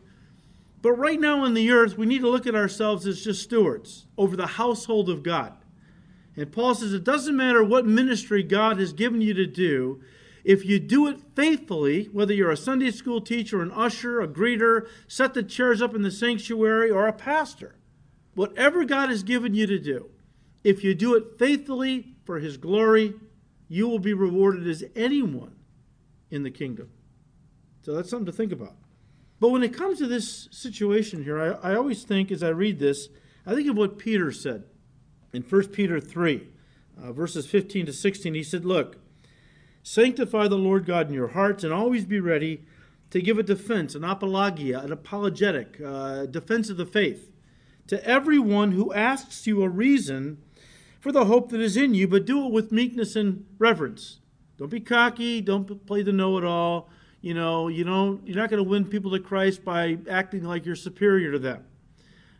But 0.82 0.92
right 0.92 1.18
now 1.18 1.44
on 1.44 1.54
the 1.54 1.70
earth, 1.70 1.96
we 1.96 2.04
need 2.04 2.20
to 2.20 2.28
look 2.28 2.46
at 2.46 2.54
ourselves 2.54 3.06
as 3.06 3.24
just 3.24 3.42
stewards 3.42 4.04
over 4.18 4.36
the 4.36 4.46
household 4.46 5.08
of 5.08 5.22
God. 5.22 5.54
And 6.36 6.52
Paul 6.52 6.74
says 6.74 6.92
it 6.92 7.04
doesn't 7.04 7.36
matter 7.36 7.64
what 7.64 7.86
ministry 7.86 8.42
God 8.42 8.78
has 8.78 8.92
given 8.92 9.22
you 9.22 9.32
to 9.32 9.46
do, 9.46 10.02
if 10.44 10.64
you 10.64 10.78
do 10.78 11.08
it 11.08 11.20
faithfully, 11.34 12.04
whether 12.12 12.34
you're 12.34 12.50
a 12.50 12.56
Sunday 12.56 12.90
school 12.90 13.20
teacher, 13.20 13.62
an 13.62 13.72
usher, 13.72 14.20
a 14.20 14.28
greeter, 14.28 14.86
set 15.08 15.32
the 15.32 15.42
chairs 15.42 15.80
up 15.80 15.94
in 15.94 16.02
the 16.02 16.10
sanctuary, 16.10 16.90
or 16.90 17.06
a 17.06 17.12
pastor, 17.12 17.76
whatever 18.34 18.84
God 18.84 19.08
has 19.08 19.22
given 19.22 19.54
you 19.54 19.66
to 19.66 19.78
do, 19.78 20.10
if 20.62 20.84
you 20.84 20.94
do 20.94 21.14
it 21.14 21.38
faithfully 21.38 22.14
for 22.24 22.38
His 22.38 22.58
glory, 22.58 23.14
you 23.68 23.88
will 23.88 23.98
be 23.98 24.12
rewarded 24.12 24.68
as 24.68 24.84
anyone 24.94 25.56
in 26.30 26.42
the 26.42 26.50
kingdom. 26.50 26.90
So 27.82 27.94
that's 27.94 28.10
something 28.10 28.26
to 28.26 28.32
think 28.32 28.52
about. 28.52 28.76
But 29.40 29.48
when 29.48 29.62
it 29.62 29.74
comes 29.74 29.98
to 29.98 30.06
this 30.06 30.48
situation 30.50 31.24
here, 31.24 31.58
I, 31.62 31.72
I 31.72 31.76
always 31.76 32.04
think 32.04 32.30
as 32.30 32.42
I 32.42 32.48
read 32.48 32.78
this, 32.78 33.08
I 33.46 33.54
think 33.54 33.68
of 33.68 33.76
what 33.76 33.98
Peter 33.98 34.30
said 34.30 34.64
in 35.32 35.42
1 35.42 35.68
Peter 35.68 36.00
3, 36.00 36.48
uh, 37.02 37.12
verses 37.12 37.46
15 37.46 37.86
to 37.86 37.92
16. 37.92 38.34
He 38.34 38.42
said, 38.42 38.64
Look, 38.64 38.96
Sanctify 39.86 40.48
the 40.48 40.56
Lord 40.56 40.86
God 40.86 41.08
in 41.08 41.14
your 41.14 41.28
hearts 41.28 41.62
and 41.62 41.70
always 41.70 42.06
be 42.06 42.18
ready 42.18 42.64
to 43.10 43.20
give 43.20 43.38
a 43.38 43.42
defense, 43.42 43.94
an 43.94 44.02
apologia, 44.02 44.80
an 44.80 44.90
apologetic, 44.90 45.78
uh, 45.84 46.24
defense 46.24 46.70
of 46.70 46.78
the 46.78 46.86
faith 46.86 47.30
to 47.86 48.02
everyone 48.02 48.72
who 48.72 48.94
asks 48.94 49.46
you 49.46 49.62
a 49.62 49.68
reason 49.68 50.38
for 51.00 51.12
the 51.12 51.26
hope 51.26 51.50
that 51.50 51.60
is 51.60 51.76
in 51.76 51.92
you, 51.92 52.08
but 52.08 52.24
do 52.24 52.46
it 52.46 52.50
with 52.50 52.72
meekness 52.72 53.14
and 53.14 53.44
reverence. 53.58 54.20
Don't 54.56 54.70
be 54.70 54.80
cocky. 54.80 55.42
Don't 55.42 55.86
play 55.86 56.02
the 56.02 56.12
know-it-all. 56.12 56.88
You 57.20 57.34
know, 57.34 57.68
you 57.68 57.84
don't. 57.84 58.26
You're 58.26 58.36
not 58.36 58.48
going 58.48 58.64
to 58.64 58.68
win 58.68 58.86
people 58.86 59.10
to 59.10 59.18
Christ 59.18 59.64
by 59.64 59.98
acting 60.08 60.44
like 60.44 60.64
you're 60.64 60.76
superior 60.76 61.30
to 61.32 61.38
them. 61.38 61.64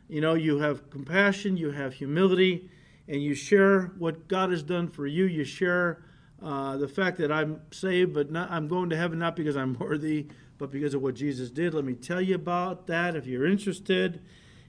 You 0.09 0.23
know, 0.23 0.33
you 0.33 0.61
have 0.61 0.89
compassion, 0.89 1.59
you 1.59 1.73
have 1.73 1.93
humility, 1.93 2.71
and 3.07 3.23
you 3.23 3.35
share 3.35 3.93
what 3.99 4.29
God 4.29 4.51
has 4.51 4.63
done 4.63 4.89
for 4.89 5.07
you. 5.07 5.25
You 5.25 5.45
share 5.45 6.05
uh, 6.45 6.77
the 6.77 6.87
fact 6.87 7.17
that 7.17 7.33
I'm 7.33 7.63
saved, 7.73 8.13
but 8.13 8.31
not, 8.31 8.51
I'm 8.51 8.69
going 8.69 8.91
to 8.91 8.97
heaven 8.97 9.19
not 9.19 9.35
because 9.35 9.57
I'm 9.57 9.73
worthy, 9.81 10.27
but 10.59 10.71
because 10.71 10.93
of 10.93 11.01
what 11.01 11.15
Jesus 11.15 11.51
did. 11.51 11.73
Let 11.73 11.87
me 11.87 11.95
tell 11.95 12.21
you 12.21 12.35
about 12.35 12.87
that 12.87 13.17
if 13.17 13.27
you're 13.27 13.47
interested. 13.47 14.23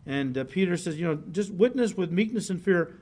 And 0.05 0.37
uh, 0.37 0.45
Peter 0.45 0.77
says, 0.77 0.97
you 0.97 1.05
know, 1.05 1.15
just 1.31 1.51
witness 1.51 1.95
with 1.95 2.11
meekness 2.11 2.49
and 2.49 2.61
fear, 2.61 2.97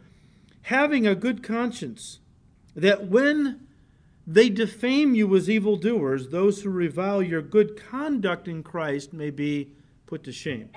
having 0.63 1.06
a 1.06 1.13
good 1.13 1.44
conscience, 1.44 2.20
that 2.75 3.08
when 3.08 3.68
they 4.25 4.50
defame 4.50 5.13
you 5.13 5.36
as 5.36 5.50
evildoers, 5.50 6.30
those 6.30 6.63
who 6.63 6.72
revile 6.72 7.22
your 7.22 7.44
good 7.44 7.80
conduct 7.80 8.48
in 8.48 8.63
Christ 8.63 9.13
may 9.13 9.30
be 9.30 9.74
put 10.08 10.24
to 10.24 10.32
shame. 10.32 10.70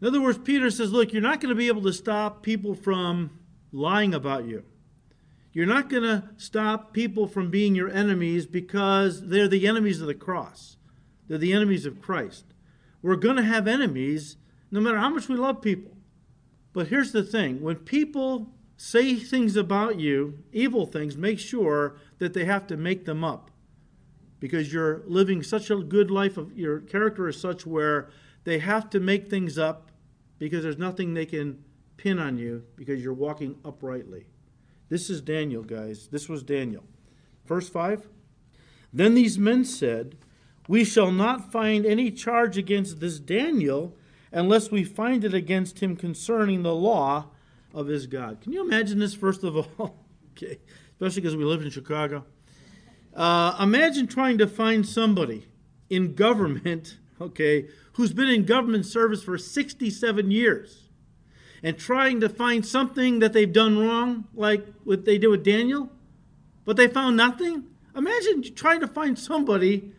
In 0.00 0.08
other 0.08 0.20
words, 0.20 0.38
Peter 0.38 0.70
says, 0.72 0.90
look, 0.90 1.12
you're 1.12 1.22
not 1.22 1.40
going 1.40 1.50
to 1.50 1.54
be 1.54 1.68
able 1.68 1.82
to 1.82 1.92
stop 1.92 2.42
people 2.42 2.74
from 2.74 3.38
lying 3.70 4.12
about 4.12 4.46
you. 4.46 4.64
You're 5.56 5.64
not 5.64 5.88
going 5.88 6.02
to 6.02 6.22
stop 6.36 6.92
people 6.92 7.26
from 7.26 7.48
being 7.48 7.74
your 7.74 7.88
enemies 7.88 8.44
because 8.44 9.28
they're 9.28 9.48
the 9.48 9.66
enemies 9.66 10.02
of 10.02 10.06
the 10.06 10.12
cross. 10.12 10.76
They're 11.28 11.38
the 11.38 11.54
enemies 11.54 11.86
of 11.86 12.02
Christ. 12.02 12.44
We're 13.00 13.16
going 13.16 13.36
to 13.36 13.42
have 13.42 13.66
enemies 13.66 14.36
no 14.70 14.82
matter 14.82 14.98
how 14.98 15.08
much 15.08 15.30
we 15.30 15.36
love 15.36 15.62
people. 15.62 15.96
But 16.74 16.88
here's 16.88 17.12
the 17.12 17.22
thing 17.22 17.62
when 17.62 17.76
people 17.76 18.52
say 18.76 19.14
things 19.14 19.56
about 19.56 19.98
you, 19.98 20.40
evil 20.52 20.84
things, 20.84 21.16
make 21.16 21.38
sure 21.38 21.96
that 22.18 22.34
they 22.34 22.44
have 22.44 22.66
to 22.66 22.76
make 22.76 23.06
them 23.06 23.24
up 23.24 23.50
because 24.38 24.74
you're 24.74 25.04
living 25.06 25.42
such 25.42 25.70
a 25.70 25.76
good 25.76 26.10
life 26.10 26.36
of 26.36 26.52
your 26.52 26.80
character 26.80 27.28
is 27.28 27.40
such 27.40 27.64
where 27.64 28.10
they 28.44 28.58
have 28.58 28.90
to 28.90 29.00
make 29.00 29.30
things 29.30 29.56
up 29.56 29.90
because 30.38 30.62
there's 30.62 30.76
nothing 30.76 31.14
they 31.14 31.24
can 31.24 31.64
pin 31.96 32.18
on 32.18 32.36
you 32.36 32.62
because 32.76 33.02
you're 33.02 33.14
walking 33.14 33.56
uprightly. 33.64 34.26
This 34.88 35.10
is 35.10 35.20
Daniel, 35.20 35.62
guys. 35.62 36.08
This 36.08 36.28
was 36.28 36.42
Daniel. 36.42 36.84
Verse 37.46 37.68
5 37.68 38.06
Then 38.92 39.14
these 39.14 39.38
men 39.38 39.64
said, 39.64 40.16
We 40.68 40.84
shall 40.84 41.10
not 41.10 41.50
find 41.50 41.84
any 41.84 42.10
charge 42.10 42.56
against 42.56 43.00
this 43.00 43.18
Daniel 43.18 43.96
unless 44.32 44.70
we 44.70 44.84
find 44.84 45.24
it 45.24 45.34
against 45.34 45.80
him 45.80 45.96
concerning 45.96 46.62
the 46.62 46.74
law 46.74 47.26
of 47.74 47.88
his 47.88 48.06
God. 48.06 48.40
Can 48.40 48.52
you 48.52 48.62
imagine 48.62 48.98
this, 48.98 49.14
first 49.14 49.44
of 49.44 49.56
all? 49.56 50.04
okay, 50.32 50.58
especially 50.92 51.22
because 51.22 51.36
we 51.36 51.44
live 51.44 51.62
in 51.62 51.70
Chicago. 51.70 52.24
Uh, 53.14 53.56
imagine 53.60 54.06
trying 54.06 54.38
to 54.38 54.46
find 54.46 54.86
somebody 54.86 55.46
in 55.88 56.14
government, 56.14 56.98
okay, 57.20 57.68
who's 57.94 58.12
been 58.12 58.28
in 58.28 58.44
government 58.44 58.86
service 58.86 59.22
for 59.22 59.38
67 59.38 60.30
years 60.30 60.85
and 61.66 61.76
trying 61.76 62.20
to 62.20 62.28
find 62.28 62.64
something 62.64 63.18
that 63.18 63.32
they've 63.32 63.52
done 63.52 63.76
wrong, 63.76 64.22
like 64.36 64.64
what 64.84 65.04
they 65.04 65.18
did 65.18 65.26
with 65.26 65.42
Daniel, 65.42 65.90
but 66.64 66.76
they 66.76 66.86
found 66.86 67.16
nothing. 67.16 67.64
Imagine 67.96 68.54
trying 68.54 68.78
to 68.78 68.86
find 68.86 69.18
somebody, 69.18 69.90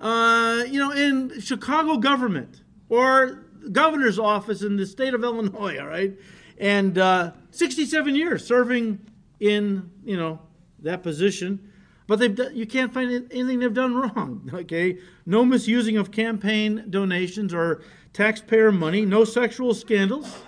uh, 0.00 0.64
you 0.66 0.80
know, 0.80 0.90
in 0.90 1.40
Chicago 1.40 1.96
government 1.96 2.62
or 2.88 3.44
governor's 3.70 4.18
office 4.18 4.62
in 4.62 4.76
the 4.76 4.84
state 4.84 5.14
of 5.14 5.22
Illinois, 5.22 5.78
all 5.78 5.86
right, 5.86 6.12
and 6.58 6.98
uh, 6.98 7.30
67 7.52 8.16
years 8.16 8.44
serving 8.44 8.98
in, 9.38 9.92
you 10.04 10.16
know, 10.16 10.40
that 10.80 11.04
position. 11.04 11.70
But 12.08 12.18
they've 12.18 12.34
done, 12.34 12.56
you 12.56 12.66
can't 12.66 12.92
find 12.92 13.12
anything 13.30 13.60
they've 13.60 13.72
done 13.72 13.94
wrong. 13.94 14.50
Okay, 14.62 14.98
no 15.24 15.44
misusing 15.44 15.96
of 15.98 16.10
campaign 16.10 16.86
donations 16.90 17.54
or 17.54 17.80
taxpayer 18.12 18.72
money, 18.72 19.04
no 19.04 19.22
sexual 19.22 19.72
scandals, 19.72 20.42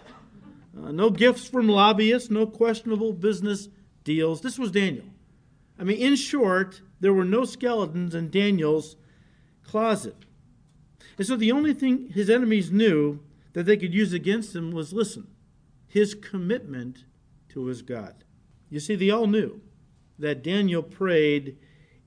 uh, 0.76 0.92
no 0.92 1.10
gifts 1.10 1.46
from 1.46 1.68
lobbyists, 1.68 2.30
no 2.30 2.46
questionable 2.46 3.12
business 3.12 3.68
deals. 4.02 4.40
This 4.40 4.58
was 4.58 4.70
Daniel. 4.70 5.06
I 5.78 5.84
mean, 5.84 5.98
in 5.98 6.16
short, 6.16 6.82
there 7.00 7.14
were 7.14 7.24
no 7.24 7.44
skeletons 7.44 8.14
in 8.14 8.30
Daniel's 8.30 8.96
closet. 9.64 10.16
And 11.18 11.26
so 11.26 11.36
the 11.36 11.52
only 11.52 11.74
thing 11.74 12.08
his 12.08 12.30
enemies 12.30 12.70
knew 12.70 13.20
that 13.52 13.66
they 13.66 13.76
could 13.76 13.94
use 13.94 14.12
against 14.12 14.54
him 14.54 14.72
was 14.72 14.92
listen, 14.92 15.28
his 15.86 16.14
commitment 16.14 17.04
to 17.50 17.66
his 17.66 17.82
God. 17.82 18.24
You 18.68 18.80
see, 18.80 18.96
they 18.96 19.10
all 19.10 19.26
knew 19.26 19.60
that 20.18 20.42
Daniel 20.42 20.82
prayed 20.82 21.56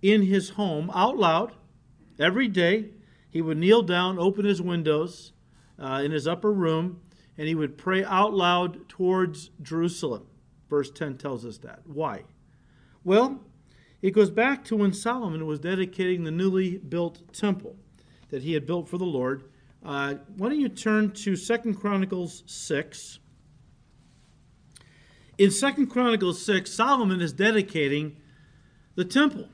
in 0.01 0.23
his 0.23 0.51
home 0.51 0.91
out 0.93 1.17
loud 1.17 1.53
every 2.19 2.47
day. 2.47 2.89
He 3.29 3.41
would 3.41 3.57
kneel 3.57 3.81
down, 3.81 4.19
open 4.19 4.45
his 4.45 4.61
windows 4.61 5.31
uh, 5.79 6.01
in 6.03 6.11
his 6.11 6.27
upper 6.27 6.51
room, 6.51 7.01
and 7.37 7.47
he 7.47 7.55
would 7.55 7.77
pray 7.77 8.03
out 8.03 8.33
loud 8.33 8.87
towards 8.89 9.51
Jerusalem. 9.61 10.27
Verse 10.69 10.91
10 10.91 11.17
tells 11.17 11.45
us 11.45 11.57
that. 11.59 11.81
Why? 11.85 12.23
Well, 13.03 13.41
it 14.01 14.11
goes 14.11 14.29
back 14.29 14.63
to 14.65 14.75
when 14.75 14.93
Solomon 14.93 15.45
was 15.45 15.59
dedicating 15.59 16.23
the 16.23 16.31
newly 16.31 16.77
built 16.77 17.33
temple 17.33 17.75
that 18.29 18.43
he 18.43 18.53
had 18.53 18.65
built 18.65 18.89
for 18.89 18.97
the 18.97 19.05
Lord. 19.05 19.43
Uh, 19.85 20.15
why 20.35 20.49
don't 20.49 20.59
you 20.59 20.69
turn 20.69 21.11
to 21.11 21.35
Second 21.35 21.75
Chronicles 21.75 22.43
6? 22.45 23.19
In 25.37 25.51
Second 25.51 25.87
Chronicles 25.87 26.43
6, 26.43 26.71
Solomon 26.71 27.21
is 27.21 27.31
dedicating 27.31 28.17
the 28.95 29.05
temple. 29.05 29.49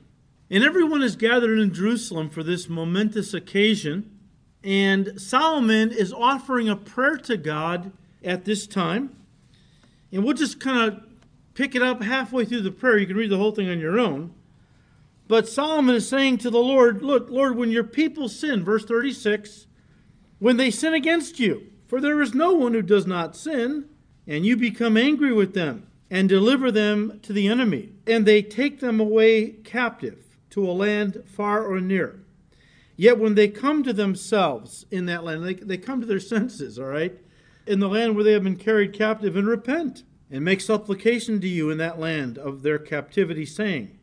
And 0.50 0.64
everyone 0.64 1.02
is 1.02 1.16
gathered 1.16 1.58
in 1.58 1.72
Jerusalem 1.72 2.30
for 2.30 2.42
this 2.42 2.68
momentous 2.68 3.34
occasion. 3.34 4.13
And 4.64 5.20
Solomon 5.20 5.92
is 5.92 6.12
offering 6.12 6.68
a 6.68 6.76
prayer 6.76 7.16
to 7.18 7.36
God 7.36 7.92
at 8.24 8.44
this 8.44 8.66
time. 8.66 9.14
And 10.10 10.24
we'll 10.24 10.34
just 10.34 10.58
kind 10.58 10.90
of 10.90 11.02
pick 11.52 11.74
it 11.74 11.82
up 11.82 12.02
halfway 12.02 12.44
through 12.44 12.62
the 12.62 12.70
prayer. 12.70 12.98
You 12.98 13.06
can 13.06 13.16
read 13.16 13.30
the 13.30 13.36
whole 13.36 13.52
thing 13.52 13.68
on 13.68 13.78
your 13.78 13.98
own. 13.98 14.32
But 15.28 15.48
Solomon 15.48 15.94
is 15.94 16.08
saying 16.08 16.38
to 16.38 16.50
the 16.50 16.58
Lord, 16.58 17.02
Look, 17.02 17.28
Lord, 17.30 17.56
when 17.56 17.70
your 17.70 17.84
people 17.84 18.28
sin, 18.28 18.64
verse 18.64 18.84
36, 18.84 19.66
when 20.38 20.56
they 20.56 20.70
sin 20.70 20.94
against 20.94 21.38
you, 21.38 21.66
for 21.86 22.00
there 22.00 22.20
is 22.22 22.34
no 22.34 22.52
one 22.52 22.72
who 22.72 22.82
does 22.82 23.06
not 23.06 23.36
sin, 23.36 23.86
and 24.26 24.44
you 24.44 24.56
become 24.56 24.96
angry 24.96 25.32
with 25.32 25.54
them. 25.54 25.86
and 26.10 26.28
deliver 26.28 26.70
them 26.70 27.18
to 27.22 27.32
the 27.32 27.48
enemy, 27.48 27.90
and 28.06 28.24
they 28.24 28.40
take 28.42 28.78
them 28.78 29.00
away 29.00 29.48
captive 29.64 30.36
to 30.50 30.64
a 30.64 30.70
land 30.70 31.20
far 31.26 31.64
or 31.64 31.80
near. 31.80 32.23
Yet 32.96 33.18
when 33.18 33.34
they 33.34 33.48
come 33.48 33.82
to 33.82 33.92
themselves 33.92 34.86
in 34.90 35.06
that 35.06 35.24
land, 35.24 35.44
they, 35.44 35.54
they 35.54 35.78
come 35.78 36.00
to 36.00 36.06
their 36.06 36.20
senses, 36.20 36.78
all 36.78 36.86
right, 36.86 37.18
in 37.66 37.80
the 37.80 37.88
land 37.88 38.14
where 38.14 38.24
they 38.24 38.32
have 38.32 38.44
been 38.44 38.56
carried 38.56 38.92
captive, 38.92 39.36
and 39.36 39.48
repent, 39.48 40.04
and 40.30 40.44
make 40.44 40.60
supplication 40.60 41.40
to 41.40 41.48
you 41.48 41.70
in 41.70 41.78
that 41.78 41.98
land 41.98 42.38
of 42.38 42.62
their 42.62 42.78
captivity, 42.78 43.44
saying, 43.44 43.98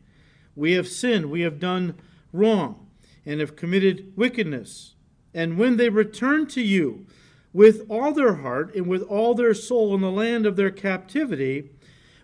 We 0.56 0.74
have 0.74 0.88
sinned, 0.88 1.32
we 1.32 1.42
have 1.42 1.60
done 1.60 1.96
wrong, 2.34 2.88
and 3.26 3.40
have 3.40 3.56
committed 3.56 4.14
wickedness. 4.18 4.96
And 5.34 5.58
when 5.58 5.78
they 5.78 5.90
return 5.90 6.48
to 6.48 6.62
you 6.62 7.06
with 7.54 7.86
all 7.90 8.14
their 8.14 8.36
heart 8.36 8.76
and 8.76 8.88
with 8.88 9.04
all 9.04 9.34
their 9.34 9.54
soul 9.54 9.96
in 9.96 10.02
the 10.02 10.12
land 10.12 10.46
of 10.46 10.56
their 10.56 10.72
captivity, 10.72 11.70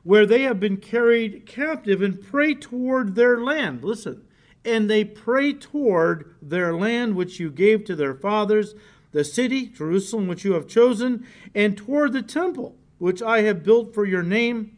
where 0.03 0.25
they 0.25 0.41
have 0.41 0.59
been 0.59 0.77
carried 0.77 1.45
captive, 1.45 2.01
and 2.01 2.21
pray 2.21 2.53
toward 2.53 3.15
their 3.15 3.41
land, 3.41 3.83
listen, 3.83 4.26
and 4.67 4.89
they 4.89 5.05
pray 5.05 5.53
toward 5.53 6.35
their 6.41 6.75
land 6.75 7.15
which 7.15 7.39
you 7.39 7.49
gave 7.49 7.85
to 7.85 7.95
their 7.95 8.13
fathers, 8.13 8.75
the 9.13 9.23
city, 9.23 9.67
Jerusalem, 9.67 10.27
which 10.27 10.43
you 10.43 10.53
have 10.53 10.67
chosen, 10.67 11.25
and 11.55 11.77
toward 11.77 12.13
the 12.13 12.21
temple, 12.21 12.75
which 12.97 13.21
I 13.21 13.41
have 13.41 13.63
built 13.63 13.93
for 13.93 14.05
your 14.05 14.23
name, 14.23 14.77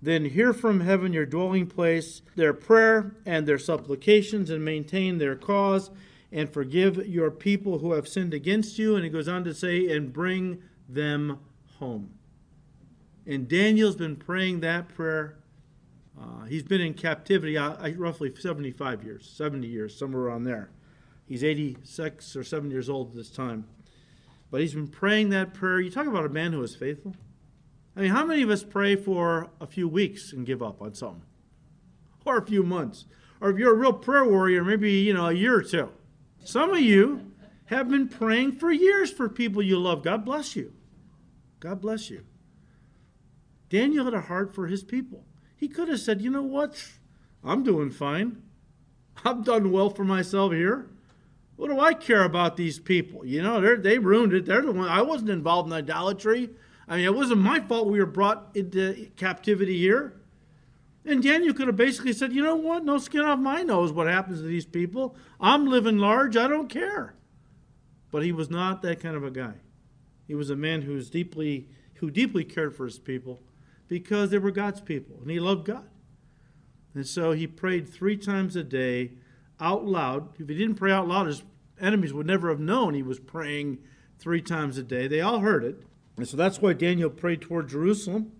then 0.00 0.26
hear 0.26 0.52
from 0.52 0.80
heaven 0.80 1.12
your 1.12 1.26
dwelling 1.26 1.66
place, 1.66 2.22
their 2.36 2.52
prayer 2.52 3.16
and 3.26 3.46
their 3.46 3.58
supplications, 3.58 4.50
and 4.50 4.64
maintain 4.64 5.18
their 5.18 5.34
cause, 5.34 5.90
and 6.30 6.48
forgive 6.48 7.08
your 7.08 7.30
people 7.30 7.78
who 7.78 7.92
have 7.92 8.06
sinned 8.06 8.34
against 8.34 8.78
you. 8.78 8.94
And 8.94 9.04
he 9.04 9.10
goes 9.10 9.28
on 9.28 9.44
to 9.44 9.54
say, 9.54 9.90
and 9.90 10.12
bring 10.12 10.62
them 10.88 11.38
home. 11.78 12.10
And 13.26 13.48
Daniel's 13.48 13.96
been 13.96 14.16
praying 14.16 14.60
that 14.60 14.88
prayer. 14.94 15.38
Uh, 16.20 16.44
he's 16.44 16.62
been 16.62 16.80
in 16.80 16.94
captivity 16.94 17.56
uh, 17.56 17.90
roughly 17.96 18.32
75 18.34 19.04
years, 19.04 19.30
70 19.36 19.66
years, 19.66 19.96
somewhere 19.96 20.22
around 20.22 20.44
there. 20.44 20.70
He's 21.26 21.42
86 21.42 22.36
or 22.36 22.44
7 22.44 22.70
years 22.70 22.88
old 22.88 23.10
at 23.10 23.16
this 23.16 23.30
time. 23.30 23.66
But 24.50 24.60
he's 24.60 24.74
been 24.74 24.88
praying 24.88 25.30
that 25.30 25.54
prayer. 25.54 25.80
You 25.80 25.90
talk 25.90 26.06
about 26.06 26.26
a 26.26 26.28
man 26.28 26.52
who 26.52 26.62
is 26.62 26.76
faithful. 26.76 27.16
I 27.96 28.00
mean, 28.00 28.10
how 28.10 28.24
many 28.24 28.42
of 28.42 28.50
us 28.50 28.62
pray 28.62 28.96
for 28.96 29.50
a 29.60 29.66
few 29.66 29.88
weeks 29.88 30.32
and 30.32 30.46
give 30.46 30.62
up 30.62 30.82
on 30.82 30.94
something? 30.94 31.22
Or 32.24 32.38
a 32.38 32.46
few 32.46 32.62
months? 32.62 33.06
Or 33.40 33.50
if 33.50 33.58
you're 33.58 33.74
a 33.74 33.78
real 33.78 33.92
prayer 33.92 34.24
warrior, 34.24 34.64
maybe, 34.64 34.92
you 34.92 35.12
know, 35.12 35.26
a 35.26 35.32
year 35.32 35.56
or 35.56 35.62
two. 35.62 35.90
Some 36.44 36.70
of 36.70 36.80
you 36.80 37.32
have 37.66 37.88
been 37.88 38.08
praying 38.08 38.52
for 38.52 38.70
years 38.70 39.10
for 39.10 39.28
people 39.28 39.62
you 39.62 39.78
love. 39.78 40.02
God 40.02 40.24
bless 40.24 40.54
you. 40.54 40.72
God 41.60 41.80
bless 41.80 42.10
you. 42.10 42.24
Daniel 43.70 44.04
had 44.04 44.14
a 44.14 44.20
heart 44.20 44.54
for 44.54 44.66
his 44.66 44.84
people. 44.84 45.24
He 45.56 45.68
could 45.68 45.88
have 45.88 46.00
said, 46.00 46.20
you 46.20 46.30
know 46.30 46.42
what? 46.42 46.92
I'm 47.42 47.62
doing 47.62 47.90
fine. 47.90 48.42
I've 49.24 49.44
done 49.44 49.70
well 49.70 49.90
for 49.90 50.04
myself 50.04 50.52
here. 50.52 50.88
What 51.56 51.68
do 51.68 51.78
I 51.78 51.94
care 51.94 52.24
about 52.24 52.56
these 52.56 52.78
people? 52.78 53.24
You 53.24 53.42
know, 53.42 53.76
they 53.76 53.98
ruined 53.98 54.32
it. 54.32 54.46
They're 54.46 54.62
the 54.62 54.72
one. 54.72 54.88
I 54.88 55.02
wasn't 55.02 55.30
involved 55.30 55.68
in 55.68 55.72
idolatry. 55.72 56.50
I 56.88 56.96
mean, 56.96 57.04
it 57.04 57.14
wasn't 57.14 57.40
my 57.40 57.60
fault 57.60 57.88
we 57.88 57.98
were 57.98 58.06
brought 58.06 58.50
into 58.54 59.08
captivity 59.16 59.78
here. 59.78 60.20
And 61.04 61.22
Daniel 61.22 61.54
could 61.54 61.66
have 61.66 61.76
basically 61.76 62.12
said, 62.12 62.32
you 62.32 62.42
know 62.42 62.56
what? 62.56 62.84
No 62.84 62.98
skin 62.98 63.20
off 63.20 63.38
my 63.38 63.62
nose 63.62 63.92
what 63.92 64.06
happens 64.06 64.40
to 64.40 64.46
these 64.46 64.66
people. 64.66 65.16
I'm 65.40 65.66
living 65.66 65.98
large. 65.98 66.36
I 66.36 66.48
don't 66.48 66.68
care. 66.68 67.14
But 68.10 68.22
he 68.22 68.32
was 68.32 68.50
not 68.50 68.82
that 68.82 69.00
kind 69.00 69.14
of 69.14 69.22
a 69.22 69.30
guy. 69.30 69.54
He 70.26 70.34
was 70.34 70.50
a 70.50 70.56
man 70.56 70.82
who 70.82 70.94
was 70.94 71.10
deeply 71.10 71.68
who 71.94 72.10
deeply 72.10 72.44
cared 72.44 72.74
for 72.74 72.84
his 72.86 72.98
people 72.98 73.42
because 73.88 74.30
they 74.30 74.38
were 74.38 74.50
God's 74.50 74.80
people 74.80 75.16
and 75.20 75.30
he 75.30 75.40
loved 75.40 75.66
God. 75.66 75.88
And 76.94 77.06
so 77.06 77.32
he 77.32 77.46
prayed 77.46 77.88
three 77.88 78.16
times 78.16 78.54
a 78.56 78.62
day 78.62 79.12
out 79.60 79.84
loud. 79.84 80.28
If 80.38 80.48
he 80.48 80.54
didn't 80.56 80.76
pray 80.76 80.92
out 80.92 81.08
loud, 81.08 81.26
his 81.26 81.42
enemies 81.80 82.12
would 82.12 82.26
never 82.26 82.48
have 82.48 82.60
known 82.60 82.94
he 82.94 83.02
was 83.02 83.18
praying 83.18 83.78
three 84.18 84.40
times 84.40 84.78
a 84.78 84.82
day. 84.82 85.06
They 85.08 85.20
all 85.20 85.40
heard 85.40 85.64
it. 85.64 85.82
And 86.16 86.28
so 86.28 86.36
that's 86.36 86.62
why 86.62 86.72
Daniel 86.72 87.10
prayed 87.10 87.40
toward 87.40 87.68
Jerusalem, 87.68 88.30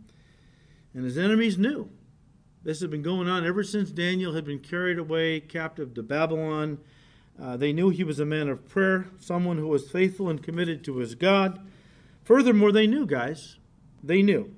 and 0.95 1.05
his 1.05 1.19
enemies 1.19 1.59
knew. 1.59 1.91
This 2.63 2.81
had 2.81 2.91
been 2.91 3.03
going 3.03 3.29
on 3.29 3.45
ever 3.45 3.65
since 3.65 3.91
Daniel 3.91 4.35
had 4.35 4.45
been 4.45 4.61
carried 4.61 4.99
away 4.99 5.41
captive 5.41 5.93
to 5.95 6.03
Babylon. 6.03 6.79
Uh, 7.41 7.57
they 7.57 7.73
knew 7.73 7.91
he 7.91 8.05
was 8.05 8.21
a 8.21 8.25
man 8.25 8.49
of 8.49 8.69
prayer, 8.69 9.09
someone 9.19 9.59
who 9.59 9.67
was 9.67 9.91
faithful 9.91 10.29
and 10.29 10.43
committed 10.43 10.85
to 10.85 10.99
his 10.99 11.17
God. 11.17 11.61
Furthermore, 12.23 12.71
they 12.71 12.87
knew, 12.87 13.05
guys, 13.05 13.59
they 14.03 14.23
knew 14.23 14.55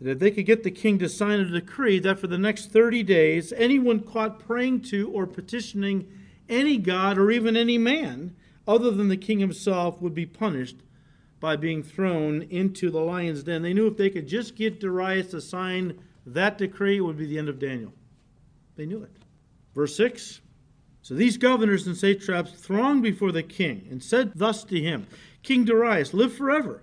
that 0.00 0.10
if 0.10 0.18
they 0.18 0.30
could 0.30 0.46
get 0.46 0.62
the 0.62 0.70
king 0.70 0.98
to 0.98 1.08
sign 1.08 1.40
a 1.40 1.44
decree 1.44 1.98
that 1.98 2.18
for 2.18 2.26
the 2.26 2.38
next 2.38 2.70
30 2.70 3.02
days, 3.02 3.52
anyone 3.56 4.00
caught 4.00 4.38
praying 4.38 4.80
to 4.80 5.10
or 5.10 5.26
petitioning 5.26 6.10
any 6.48 6.78
god 6.78 7.18
or 7.18 7.30
even 7.30 7.56
any 7.56 7.78
man 7.78 8.34
other 8.66 8.90
than 8.90 9.08
the 9.08 9.16
king 9.16 9.38
himself 9.38 10.00
would 10.00 10.14
be 10.14 10.26
punished 10.26 10.76
by 11.38 11.56
being 11.56 11.82
thrown 11.82 12.42
into 12.42 12.90
the 12.90 13.00
lion's 13.00 13.42
den. 13.42 13.62
They 13.62 13.72
knew 13.72 13.86
if 13.86 13.96
they 13.96 14.10
could 14.10 14.28
just 14.28 14.54
get 14.56 14.80
Darius 14.80 15.30
to 15.30 15.40
sign 15.40 15.98
that 16.26 16.58
decree, 16.58 16.98
it 16.98 17.00
would 17.00 17.16
be 17.16 17.26
the 17.26 17.38
end 17.38 17.48
of 17.48 17.58
Daniel. 17.58 17.92
They 18.76 18.86
knew 18.86 19.02
it. 19.02 19.12
Verse 19.74 19.96
6 19.96 20.40
So 21.02 21.14
these 21.14 21.36
governors 21.36 21.86
and 21.86 21.96
satraps 21.96 22.52
thronged 22.52 23.02
before 23.02 23.32
the 23.32 23.42
king 23.42 23.86
and 23.90 24.02
said 24.02 24.32
thus 24.34 24.64
to 24.64 24.80
him 24.80 25.06
King 25.42 25.64
Darius, 25.64 26.12
live 26.12 26.34
forever. 26.34 26.82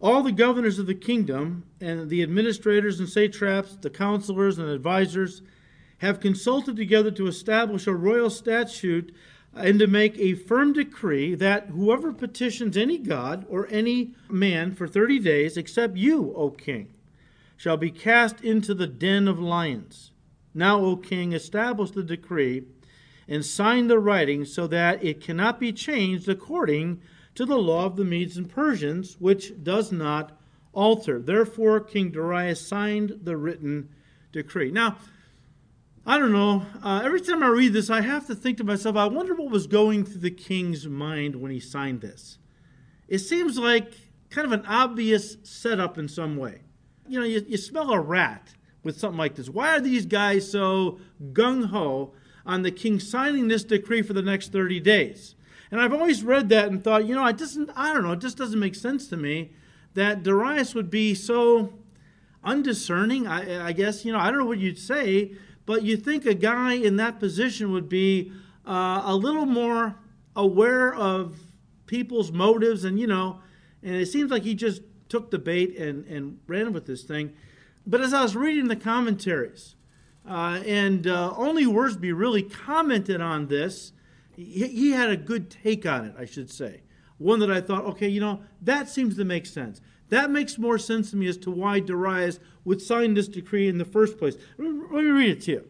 All 0.00 0.22
the 0.22 0.32
governors 0.32 0.78
of 0.78 0.86
the 0.86 0.94
kingdom 0.94 1.64
and 1.80 2.08
the 2.08 2.22
administrators 2.22 2.98
and 2.98 3.08
satraps, 3.08 3.76
the 3.76 3.90
counselors 3.90 4.58
and 4.58 4.70
advisers, 4.70 5.42
have 5.98 6.20
consulted 6.20 6.76
together 6.76 7.10
to 7.10 7.26
establish 7.26 7.86
a 7.86 7.94
royal 7.94 8.30
statute 8.30 9.14
and 9.54 9.78
to 9.78 9.86
make 9.86 10.16
a 10.18 10.34
firm 10.34 10.72
decree 10.72 11.34
that 11.34 11.66
whoever 11.66 12.12
petitions 12.12 12.76
any 12.76 12.96
god 12.96 13.44
or 13.50 13.68
any 13.70 14.14
man 14.30 14.74
for 14.74 14.88
30 14.88 15.18
days, 15.18 15.58
except 15.58 15.96
you, 15.96 16.32
O 16.34 16.50
king, 16.50 16.94
shall 17.58 17.76
be 17.76 17.90
cast 17.90 18.40
into 18.40 18.72
the 18.72 18.86
den 18.86 19.28
of 19.28 19.38
lions. 19.38 20.12
Now, 20.54 20.80
O 20.80 20.96
king, 20.96 21.34
establish 21.34 21.90
the 21.90 22.02
decree 22.02 22.64
and 23.28 23.44
sign 23.44 23.88
the 23.88 23.98
writing 23.98 24.46
so 24.46 24.66
that 24.68 25.04
it 25.04 25.20
cannot 25.20 25.60
be 25.60 25.72
changed 25.72 26.26
according 26.26 27.02
to 27.40 27.46
the 27.46 27.56
law 27.56 27.86
of 27.86 27.96
the 27.96 28.04
Medes 28.04 28.36
and 28.36 28.50
Persians, 28.50 29.16
which 29.18 29.64
does 29.64 29.90
not 29.90 30.38
alter. 30.74 31.18
Therefore, 31.18 31.80
King 31.80 32.10
Darius 32.10 32.60
signed 32.60 33.20
the 33.22 33.34
written 33.34 33.88
decree. 34.30 34.70
Now, 34.70 34.98
I 36.04 36.18
don't 36.18 36.32
know. 36.32 36.66
Uh, 36.82 37.00
every 37.02 37.22
time 37.22 37.42
I 37.42 37.46
read 37.46 37.72
this, 37.72 37.88
I 37.88 38.02
have 38.02 38.26
to 38.26 38.34
think 38.34 38.58
to 38.58 38.64
myself, 38.64 38.94
I 38.94 39.06
wonder 39.06 39.34
what 39.34 39.50
was 39.50 39.66
going 39.66 40.04
through 40.04 40.20
the 40.20 40.30
king's 40.30 40.86
mind 40.86 41.34
when 41.34 41.50
he 41.50 41.60
signed 41.60 42.02
this. 42.02 42.36
It 43.08 43.20
seems 43.20 43.56
like 43.56 43.94
kind 44.28 44.44
of 44.44 44.52
an 44.52 44.66
obvious 44.66 45.38
setup 45.42 45.96
in 45.96 46.08
some 46.08 46.36
way. 46.36 46.60
You 47.08 47.20
know, 47.20 47.26
you, 47.26 47.42
you 47.48 47.56
smell 47.56 47.90
a 47.90 47.98
rat 47.98 48.52
with 48.82 49.00
something 49.00 49.16
like 49.16 49.36
this. 49.36 49.48
Why 49.48 49.76
are 49.76 49.80
these 49.80 50.04
guys 50.04 50.50
so 50.50 51.00
gung 51.32 51.68
ho 51.68 52.12
on 52.44 52.60
the 52.60 52.70
king 52.70 53.00
signing 53.00 53.48
this 53.48 53.64
decree 53.64 54.02
for 54.02 54.12
the 54.12 54.20
next 54.20 54.52
30 54.52 54.78
days? 54.80 55.36
And 55.70 55.80
I've 55.80 55.92
always 55.92 56.22
read 56.24 56.48
that 56.48 56.68
and 56.68 56.82
thought, 56.82 57.06
you 57.06 57.14
know, 57.14 57.24
it 57.26 57.36
doesn't, 57.36 57.70
I 57.76 57.92
don't 57.92 58.02
know, 58.02 58.12
it 58.12 58.20
just 58.20 58.36
doesn't 58.36 58.58
make 58.58 58.74
sense 58.74 59.06
to 59.08 59.16
me 59.16 59.52
that 59.94 60.22
Darius 60.22 60.74
would 60.74 60.90
be 60.90 61.14
so 61.14 61.72
undiscerning. 62.42 63.26
I, 63.26 63.68
I 63.68 63.72
guess, 63.72 64.04
you 64.04 64.12
know, 64.12 64.18
I 64.18 64.30
don't 64.30 64.38
know 64.38 64.46
what 64.46 64.58
you'd 64.58 64.78
say 64.78 65.32
but 65.70 65.84
you 65.84 65.96
think 65.96 66.26
a 66.26 66.34
guy 66.34 66.72
in 66.72 66.96
that 66.96 67.20
position 67.20 67.70
would 67.70 67.88
be 67.88 68.32
uh, 68.66 69.02
a 69.04 69.14
little 69.14 69.46
more 69.46 69.94
aware 70.34 70.92
of 70.92 71.38
people's 71.86 72.32
motives 72.32 72.82
and, 72.82 72.98
you 72.98 73.06
know, 73.06 73.40
and 73.80 73.94
it 73.94 74.06
seems 74.06 74.32
like 74.32 74.42
he 74.42 74.54
just 74.54 74.82
took 75.08 75.30
the 75.30 75.38
bait 75.38 75.76
and, 75.78 76.04
and 76.06 76.40
ran 76.48 76.72
with 76.72 76.86
this 76.86 77.04
thing. 77.04 77.34
But 77.86 78.00
as 78.00 78.12
I 78.12 78.22
was 78.22 78.34
reading 78.34 78.66
the 78.66 78.74
commentaries, 78.74 79.76
uh, 80.28 80.60
and 80.66 81.06
uh, 81.06 81.34
only 81.36 81.66
Wiersbe 81.66 82.18
really 82.18 82.42
commented 82.42 83.20
on 83.20 83.46
this, 83.46 83.92
he, 84.36 84.66
he 84.68 84.90
had 84.92 85.10
a 85.10 85.16
good 85.16 85.50
take 85.50 85.86
on 85.86 86.04
it, 86.04 86.14
I 86.18 86.24
should 86.24 86.50
say. 86.50 86.82
One 87.18 87.40
that 87.40 87.50
I 87.50 87.60
thought, 87.60 87.84
okay, 87.84 88.08
you 88.08 88.20
know, 88.20 88.40
that 88.62 88.88
seems 88.88 89.16
to 89.16 89.24
make 89.24 89.46
sense. 89.46 89.80
That 90.08 90.30
makes 90.30 90.58
more 90.58 90.78
sense 90.78 91.10
to 91.10 91.16
me 91.16 91.28
as 91.28 91.36
to 91.38 91.50
why 91.50 91.80
Darius 91.80 92.40
would 92.64 92.82
sign 92.82 93.14
this 93.14 93.28
decree 93.28 93.68
in 93.68 93.78
the 93.78 93.84
first 93.84 94.18
place. 94.18 94.36
Let 94.58 94.70
me 94.70 95.10
read 95.10 95.30
it 95.30 95.42
to 95.42 95.52
you. 95.52 95.68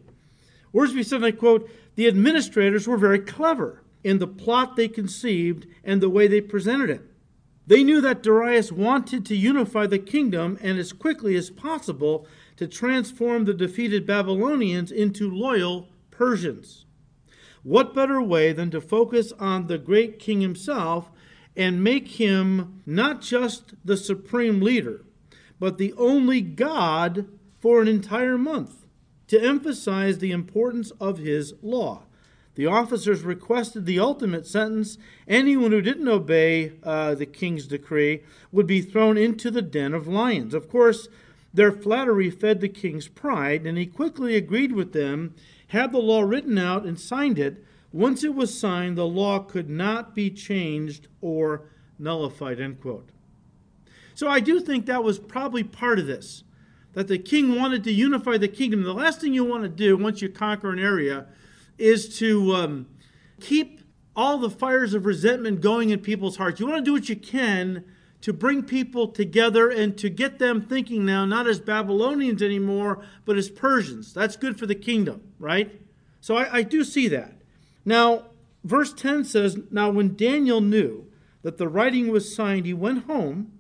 Wiersbe 0.73 1.05
said, 1.05 1.25
I 1.25 1.33
quote, 1.33 1.68
the 1.96 2.07
administrators 2.07 2.87
were 2.87 2.96
very 2.96 3.18
clever 3.18 3.83
in 4.03 4.18
the 4.18 4.27
plot 4.27 4.77
they 4.77 4.88
conceived 4.88 5.66
and 5.85 6.01
the 6.01 6.09
way 6.09 6.27
they 6.27 6.40
presented 6.40 6.90
it. 6.90 7.03
They 7.66 7.85
knew 7.85 8.01
that 8.01 8.23
Darius 8.23 8.73
wanted 8.73 9.27
to 9.27 9.37
unify 9.37 9.87
the 9.87 9.99
kingdom 9.99 10.59
and 10.61 10.79
as 10.79 10.92
quickly 10.92 11.37
as 11.37 11.51
possible 11.51 12.27
to 12.57 12.66
transform 12.66 13.44
the 13.44 13.55
defeated 13.55 14.07
Babylonians 14.07 14.90
into 14.90 15.31
loyal 15.31 15.88
Persians. 16.11 16.87
What 17.62 17.94
better 17.94 18.23
way 18.23 18.53
than 18.53 18.70
to 18.70 18.81
focus 18.81 19.33
on 19.38 19.66
the 19.66 19.79
great 19.79 20.18
king 20.18 20.40
himself 20.40 21.11
and 21.57 21.85
make 21.85 22.09
him 22.09 22.83
not 22.87 23.20
just 23.20 23.75
the 23.85 23.96
supreme 23.96 24.61
leader, 24.61 25.05
but 25.59 25.77
the 25.77 25.92
only 25.94 26.40
God 26.40 27.27
for 27.61 27.83
an 27.83 27.88
entire 27.88 28.38
month 28.38 28.87
to 29.29 29.40
emphasize 29.40 30.18
the 30.18 30.33
importance 30.33 30.90
of 31.01 31.18
his 31.18 31.55
law. 31.62 32.03
The 32.55 32.66
officers 32.66 33.23
requested 33.23 33.87
the 33.87 34.01
ultimate 34.01 34.46
sentence. 34.46 34.99
Anyone 35.29 35.70
who 35.70 35.81
didn't 35.81 36.09
obey 36.09 36.73
uh, 36.83 37.14
the 37.14 37.27
king's 37.27 37.66
decree 37.66 38.23
would 38.51 38.66
be 38.66 38.81
thrown 38.81 39.16
into 39.16 39.51
the 39.51 39.62
den 39.62 39.94
of 39.94 40.09
lions. 40.09 40.53
Of 40.53 40.68
course, 40.68 41.09
their 41.55 41.73
flattery 41.73 42.31
fed 42.31 42.61
the 42.61 42.68
king's 42.68 43.09
pride, 43.09 43.66
and 43.66 43.79
he 43.79 43.87
quickly 43.87 44.37
agreed 44.37 44.73
with 44.73 44.92
them, 44.92 45.35
had 45.71 45.93
the 45.93 45.99
law 45.99 46.21
written 46.21 46.59
out, 46.59 46.85
and 46.85 46.99
signed 46.99 47.39
it. 47.39 47.65
Once 47.93 48.25
it 48.25 48.35
was 48.35 48.59
signed, 48.59 48.99
the 48.99 49.07
law 49.07 49.39
could 49.39 49.71
not 49.71 50.15
be 50.15 50.31
changed 50.31 51.07
or 51.21 51.71
nullified. 51.99 52.61
End 52.61 52.81
quote. 52.81 53.11
So 54.15 54.29
I 54.29 54.41
do 54.41 54.61
think 54.61 54.87
that 54.87 55.05
was 55.05 55.19
probably 55.19 55.63
part 55.63 55.99
of 55.99 56.07
this, 56.07 56.43
that 56.93 57.07
the 57.07 57.19
king 57.19 57.55
wanted 57.55 57.85
to 57.85 57.93
unify 57.93 58.37
the 58.37 58.49
kingdom. 58.49 58.83
The 58.83 58.93
last 58.93 59.21
thing 59.21 59.33
you 59.33 59.45
want 59.45 59.63
to 59.63 59.69
do 59.69 59.97
once 59.97 60.21
you 60.21 60.29
conquer 60.29 60.71
an 60.71 60.79
area 60.79 61.27
is 61.79 62.19
to 62.19 62.53
um, 62.53 62.87
keep 63.41 63.81
all 64.17 64.39
the 64.39 64.51
fires 64.51 64.93
of 64.93 65.07
resentment 65.07 65.61
going 65.61 65.91
in 65.91 66.01
people's 66.01 66.37
hearts. 66.37 66.59
You 66.59 66.67
want 66.67 66.79
to 66.79 66.85
do 66.85 66.93
what 66.93 67.09
you 67.09 67.17
can 67.17 67.85
to 68.21 68.33
bring 68.33 68.63
people 68.63 69.09
together 69.09 69.71
and 69.71 69.97
to 69.99 70.11
get 70.11 70.39
them 70.39 70.63
thinking 70.63 71.07
now 71.07 71.25
not 71.25 71.47
as 71.47 71.59
Babylonians 71.59 72.43
anymore, 72.43 73.03
but 73.25 73.37
as 73.37 73.49
Persians. 73.49 74.13
That's 74.13 74.37
good 74.37 74.59
for 74.59 74.67
the 74.67 74.75
kingdom, 74.75 75.23
right? 75.39 75.81
So 76.21 76.37
I, 76.37 76.59
I 76.59 76.63
do 76.63 76.85
see 76.85 77.09
that. 77.09 77.41
Now, 77.85 78.27
verse 78.63 78.93
10 78.93 79.25
says 79.25 79.59
Now, 79.71 79.91
when 79.91 80.17
Daniel 80.17 80.61
knew 80.61 81.07
that 81.43 81.57
the 81.57 81.69
writing 81.69 82.09
was 82.09 82.35
signed, 82.35 82.67
he 82.67 82.75
went 82.75 83.07
home, 83.07 83.53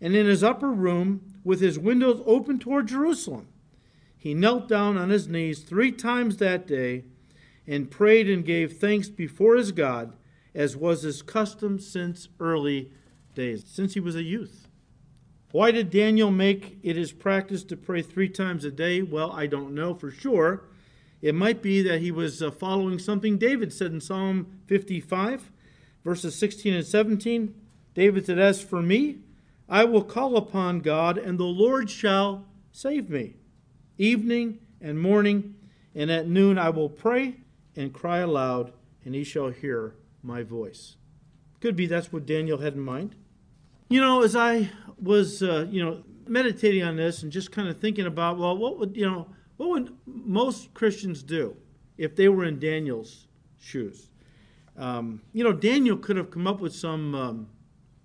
and 0.00 0.14
in 0.14 0.26
his 0.26 0.44
upper 0.44 0.70
room, 0.70 1.34
with 1.42 1.60
his 1.60 1.78
windows 1.78 2.22
open 2.26 2.58
toward 2.58 2.88
Jerusalem, 2.88 3.48
he 4.16 4.34
knelt 4.34 4.68
down 4.68 4.96
on 4.96 5.10
his 5.10 5.28
knees 5.28 5.62
three 5.62 5.92
times 5.92 6.38
that 6.38 6.66
day 6.66 7.04
and 7.66 7.90
prayed 7.90 8.28
and 8.28 8.44
gave 8.44 8.78
thanks 8.78 9.08
before 9.08 9.56
his 9.56 9.72
God, 9.72 10.14
as 10.54 10.76
was 10.76 11.02
his 11.02 11.22
custom 11.22 11.78
since 11.78 12.28
early 12.40 12.90
days, 13.34 13.64
since 13.66 13.94
he 13.94 14.00
was 14.00 14.16
a 14.16 14.22
youth. 14.22 14.68
Why 15.54 15.70
did 15.70 15.90
Daniel 15.90 16.32
make 16.32 16.78
it 16.82 16.96
his 16.96 17.12
practice 17.12 17.62
to 17.64 17.76
pray 17.76 18.02
three 18.02 18.28
times 18.28 18.64
a 18.64 18.72
day? 18.72 19.02
Well, 19.02 19.30
I 19.30 19.46
don't 19.46 19.74
know 19.74 19.94
for 19.94 20.10
sure. 20.10 20.64
It 21.22 21.34
might 21.34 21.62
be 21.62 21.80
that 21.82 22.00
he 22.00 22.10
was 22.10 22.42
uh, 22.42 22.50
following 22.50 22.98
something 22.98 23.38
David 23.38 23.72
said 23.72 23.92
in 23.92 24.00
Psalm 24.00 24.58
55, 24.66 25.50
verses 26.04 26.34
16 26.34 26.74
and 26.74 26.84
17. 26.84 27.54
David 27.94 28.26
said, 28.26 28.38
As 28.38 28.62
for 28.62 28.82
me, 28.82 29.18
I 29.68 29.84
will 29.84 30.02
call 30.02 30.36
upon 30.36 30.80
God, 30.80 31.16
and 31.16 31.38
the 31.38 31.44
Lord 31.44 31.88
shall 31.88 32.44
save 32.72 33.08
me. 33.08 33.36
Evening 33.96 34.58
and 34.80 35.00
morning, 35.00 35.54
and 35.94 36.10
at 36.10 36.26
noon 36.26 36.58
I 36.58 36.70
will 36.70 36.90
pray 36.90 37.36
and 37.76 37.92
cry 37.92 38.18
aloud, 38.18 38.72
and 39.04 39.14
he 39.14 39.24
shall 39.24 39.50
hear 39.50 39.94
my 40.22 40.42
voice. 40.42 40.96
Could 41.60 41.76
be 41.76 41.86
that's 41.86 42.12
what 42.12 42.26
Daniel 42.26 42.58
had 42.58 42.74
in 42.74 42.80
mind. 42.80 43.14
You 43.88 44.00
know, 44.00 44.22
as 44.22 44.34
I 44.34 44.70
was, 44.98 45.42
uh, 45.42 45.66
you 45.70 45.84
know, 45.84 46.02
meditating 46.26 46.82
on 46.82 46.96
this 46.96 47.22
and 47.22 47.30
just 47.30 47.52
kind 47.52 47.68
of 47.68 47.78
thinking 47.78 48.06
about, 48.06 48.38
well, 48.38 48.56
what 48.56 48.78
would, 48.78 48.96
you 48.96 49.04
know, 49.04 49.28
what 49.58 49.68
would 49.68 49.94
most 50.06 50.72
Christians 50.72 51.22
do 51.22 51.54
if 51.98 52.16
they 52.16 52.28
were 52.28 52.44
in 52.44 52.58
Daniel's 52.58 53.28
shoes? 53.60 54.08
Um, 54.76 55.20
you 55.32 55.44
know, 55.44 55.52
Daniel 55.52 55.98
could 55.98 56.16
have 56.16 56.30
come 56.30 56.46
up 56.46 56.60
with 56.60 56.74
some 56.74 57.14
um, 57.14 57.48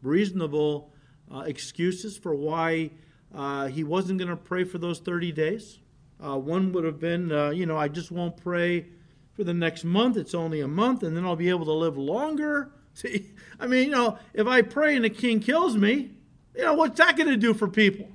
reasonable 0.02 0.92
uh, 1.34 1.40
excuses 1.40 2.18
for 2.18 2.36
why 2.36 2.92
uh, 3.34 3.68
he 3.68 3.84
wasn't 3.86 4.20
going 4.20 4.30
to 4.30 4.36
pray 4.36 4.66
for 4.66 4.80
those 4.80 5.00
30 5.00 5.32
days. 5.32 5.80
Uh, 6.24 6.38
one 6.38 6.74
would 6.74 6.84
have 6.84 7.00
been, 7.00 7.32
uh, 7.32 7.52
you 7.52 7.66
know, 7.66 7.78
I 7.78 7.88
just 7.88 8.12
won't 8.12 8.36
pray 8.36 8.88
for 9.34 9.46
the 9.46 9.54
next 9.54 9.86
month. 9.86 10.18
It's 10.18 10.36
only 10.36 10.60
a 10.60 10.68
month, 10.68 11.04
and 11.04 11.16
then 11.16 11.26
I'll 11.26 11.38
be 11.38 11.50
able 11.50 11.66
to 11.66 11.74
live 11.74 11.98
longer. 11.98 12.74
See, 12.94 13.32
I 13.60 13.68
mean, 13.68 13.86
you 13.86 13.92
know, 13.92 14.20
if 14.34 14.48
I 14.48 14.62
pray 14.62 14.96
and 14.96 15.06
the 15.06 15.10
king 15.10 15.40
kills 15.40 15.78
me, 15.78 16.12
you 16.56 16.64
know, 16.64 16.74
what's 16.74 16.98
that 17.00 17.16
going 17.16 17.30
to 17.30 17.38
do 17.38 17.54
for 17.54 17.68
people? 17.68 18.10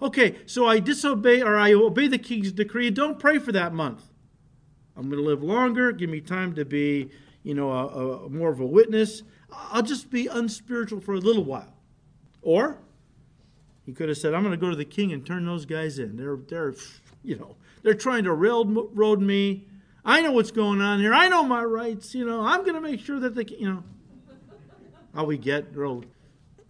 Okay, 0.00 0.36
so 0.46 0.66
I 0.66 0.80
disobey 0.80 1.42
or 1.42 1.56
I 1.56 1.72
obey 1.72 2.08
the 2.08 2.18
king's 2.18 2.52
decree. 2.52 2.90
Don't 2.90 3.18
pray 3.18 3.38
for 3.38 3.52
that 3.52 3.72
month. 3.72 4.02
I'm 4.96 5.08
going 5.08 5.22
to 5.22 5.28
live 5.28 5.42
longer. 5.42 5.92
Give 5.92 6.10
me 6.10 6.20
time 6.20 6.54
to 6.54 6.64
be, 6.64 7.10
you 7.42 7.54
know, 7.54 7.70
a, 7.70 7.86
a, 8.26 8.28
more 8.28 8.50
of 8.50 8.60
a 8.60 8.66
witness. 8.66 9.22
I'll 9.50 9.82
just 9.82 10.10
be 10.10 10.26
unspiritual 10.26 11.00
for 11.00 11.14
a 11.14 11.18
little 11.18 11.44
while. 11.44 11.72
Or 12.42 12.78
he 13.86 13.92
could 13.92 14.08
have 14.08 14.18
said, 14.18 14.34
I'm 14.34 14.42
going 14.42 14.58
to 14.58 14.60
go 14.60 14.70
to 14.70 14.76
the 14.76 14.84
king 14.84 15.12
and 15.12 15.24
turn 15.24 15.46
those 15.46 15.66
guys 15.66 15.98
in. 15.98 16.16
They're, 16.16 16.36
they're, 16.36 16.74
you 17.22 17.36
know, 17.36 17.56
they're 17.82 17.94
trying 17.94 18.24
to 18.24 18.32
railroad 18.32 19.20
me. 19.20 19.66
I 20.04 20.20
know 20.20 20.32
what's 20.32 20.50
going 20.50 20.80
on 20.80 21.00
here. 21.00 21.14
I 21.14 21.28
know 21.28 21.44
my 21.44 21.62
rights. 21.62 22.14
You 22.14 22.26
know, 22.26 22.40
I'm 22.40 22.62
going 22.62 22.74
to 22.74 22.80
make 22.80 23.00
sure 23.00 23.20
that 23.20 23.34
they, 23.34 23.44
you 23.56 23.68
know, 23.68 23.84
how 25.14 25.24
we 25.24 25.38
get 25.38 25.72
girl. 25.72 26.04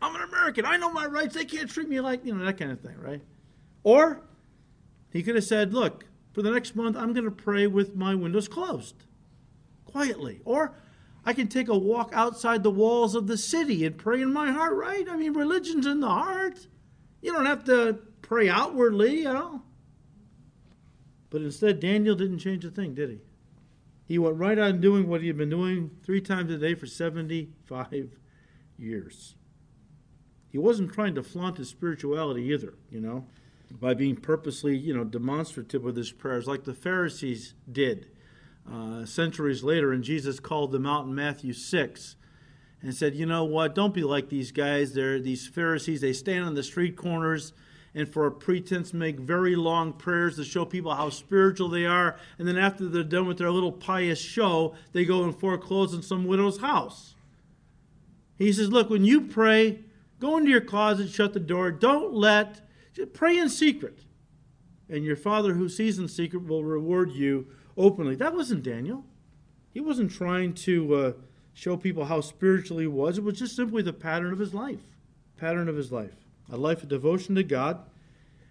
I'm 0.00 0.14
an 0.16 0.22
American. 0.22 0.66
I 0.66 0.76
know 0.76 0.90
my 0.90 1.06
rights. 1.06 1.34
They 1.34 1.44
can't 1.44 1.70
treat 1.70 1.88
me 1.88 2.00
like, 2.00 2.24
you 2.24 2.34
know, 2.34 2.44
that 2.44 2.58
kind 2.58 2.72
of 2.72 2.80
thing, 2.80 2.96
right? 2.98 3.22
Or 3.84 4.20
he 5.10 5.22
could 5.22 5.36
have 5.36 5.44
said, 5.44 5.72
look, 5.72 6.04
for 6.32 6.42
the 6.42 6.50
next 6.50 6.74
month, 6.74 6.96
I'm 6.96 7.12
going 7.12 7.24
to 7.24 7.30
pray 7.30 7.66
with 7.66 7.94
my 7.94 8.14
windows 8.14 8.48
closed, 8.48 9.04
quietly. 9.84 10.40
Or 10.44 10.74
I 11.24 11.32
can 11.34 11.46
take 11.46 11.68
a 11.68 11.78
walk 11.78 12.10
outside 12.12 12.62
the 12.62 12.70
walls 12.70 13.14
of 13.14 13.26
the 13.26 13.36
city 13.36 13.84
and 13.86 13.96
pray 13.96 14.20
in 14.20 14.32
my 14.32 14.50
heart, 14.50 14.74
right? 14.74 15.08
I 15.08 15.16
mean, 15.16 15.34
religion's 15.34 15.86
in 15.86 16.00
the 16.00 16.08
heart. 16.08 16.66
You 17.20 17.32
don't 17.32 17.46
have 17.46 17.64
to 17.64 17.98
pray 18.22 18.48
outwardly, 18.48 19.18
you 19.18 19.32
know. 19.32 19.62
But 21.30 21.42
instead, 21.42 21.80
Daniel 21.80 22.16
didn't 22.16 22.40
change 22.40 22.64
a 22.64 22.70
thing, 22.70 22.94
did 22.94 23.10
he? 23.10 23.18
He 24.06 24.18
went 24.18 24.36
right 24.36 24.58
on 24.58 24.80
doing 24.80 25.08
what 25.08 25.20
he 25.20 25.28
had 25.28 25.38
been 25.38 25.50
doing 25.50 25.90
three 26.02 26.20
times 26.20 26.50
a 26.50 26.58
day 26.58 26.74
for 26.74 26.86
75 26.86 28.10
years. 28.82 29.36
He 30.50 30.58
wasn't 30.58 30.92
trying 30.92 31.14
to 31.14 31.22
flaunt 31.22 31.56
his 31.56 31.70
spirituality 31.70 32.42
either, 32.52 32.74
you 32.90 33.00
know, 33.00 33.24
by 33.70 33.94
being 33.94 34.16
purposely, 34.16 34.76
you 34.76 34.94
know, 34.94 35.04
demonstrative 35.04 35.82
with 35.82 35.96
his 35.96 36.12
prayers 36.12 36.46
like 36.46 36.64
the 36.64 36.74
Pharisees 36.74 37.54
did 37.70 38.08
uh, 38.70 39.06
centuries 39.06 39.64
later. 39.64 39.92
And 39.92 40.04
Jesus 40.04 40.40
called 40.40 40.72
them 40.72 40.86
out 40.86 41.06
in 41.06 41.14
Matthew 41.14 41.54
6 41.54 42.16
and 42.82 42.94
said, 42.94 43.14
You 43.14 43.24
know 43.24 43.44
what? 43.44 43.74
Don't 43.74 43.94
be 43.94 44.02
like 44.02 44.28
these 44.28 44.52
guys. 44.52 44.92
They're 44.92 45.20
these 45.20 45.46
Pharisees. 45.46 46.02
They 46.02 46.12
stand 46.12 46.44
on 46.44 46.54
the 46.54 46.62
street 46.62 46.96
corners 46.96 47.54
and 47.94 48.08
for 48.08 48.26
a 48.26 48.32
pretense 48.32 48.92
make 48.92 49.20
very 49.20 49.54
long 49.54 49.92
prayers 49.92 50.36
to 50.36 50.44
show 50.44 50.64
people 50.64 50.94
how 50.94 51.10
spiritual 51.10 51.68
they 51.68 51.86
are. 51.86 52.16
And 52.38 52.48
then 52.48 52.58
after 52.58 52.88
they're 52.88 53.02
done 53.02 53.26
with 53.26 53.38
their 53.38 53.50
little 53.50 53.72
pious 53.72 54.20
show, 54.20 54.74
they 54.92 55.04
go 55.04 55.24
and 55.24 55.38
foreclose 55.38 55.94
on 55.94 56.02
some 56.02 56.26
widow's 56.26 56.58
house. 56.58 57.11
He 58.42 58.52
says, 58.52 58.70
Look, 58.70 58.90
when 58.90 59.04
you 59.04 59.22
pray, 59.22 59.80
go 60.18 60.36
into 60.36 60.50
your 60.50 60.60
closet, 60.60 61.10
shut 61.10 61.32
the 61.32 61.40
door. 61.40 61.70
Don't 61.70 62.12
let, 62.12 62.60
pray 63.12 63.38
in 63.38 63.48
secret. 63.48 64.00
And 64.88 65.04
your 65.04 65.16
Father 65.16 65.54
who 65.54 65.68
sees 65.68 65.98
in 65.98 66.08
secret 66.08 66.46
will 66.46 66.64
reward 66.64 67.12
you 67.12 67.46
openly. 67.76 68.14
That 68.14 68.34
wasn't 68.34 68.62
Daniel. 68.62 69.04
He 69.72 69.80
wasn't 69.80 70.10
trying 70.10 70.54
to 70.54 70.94
uh, 70.94 71.12
show 71.54 71.76
people 71.76 72.04
how 72.04 72.20
spiritual 72.20 72.78
he 72.78 72.86
was. 72.86 73.16
It 73.16 73.24
was 73.24 73.38
just 73.38 73.56
simply 73.56 73.82
the 73.82 73.92
pattern 73.92 74.32
of 74.32 74.38
his 74.38 74.52
life. 74.52 74.82
Pattern 75.36 75.68
of 75.68 75.76
his 75.76 75.90
life 75.90 76.14
a 76.50 76.56
life 76.56 76.82
of 76.82 76.88
devotion 76.88 77.34
to 77.34 77.42
God. 77.42 77.80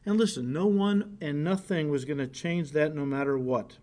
And 0.06 0.18
listen, 0.18 0.52
no 0.52 0.66
one 0.66 1.18
and 1.22 1.44
nothing 1.44 1.92
was 1.92 2.06
going 2.06 2.18
to 2.18 2.28
change 2.28 2.72
that 2.72 2.96
no 2.96 3.06
matter 3.06 3.38
what. 3.38 3.78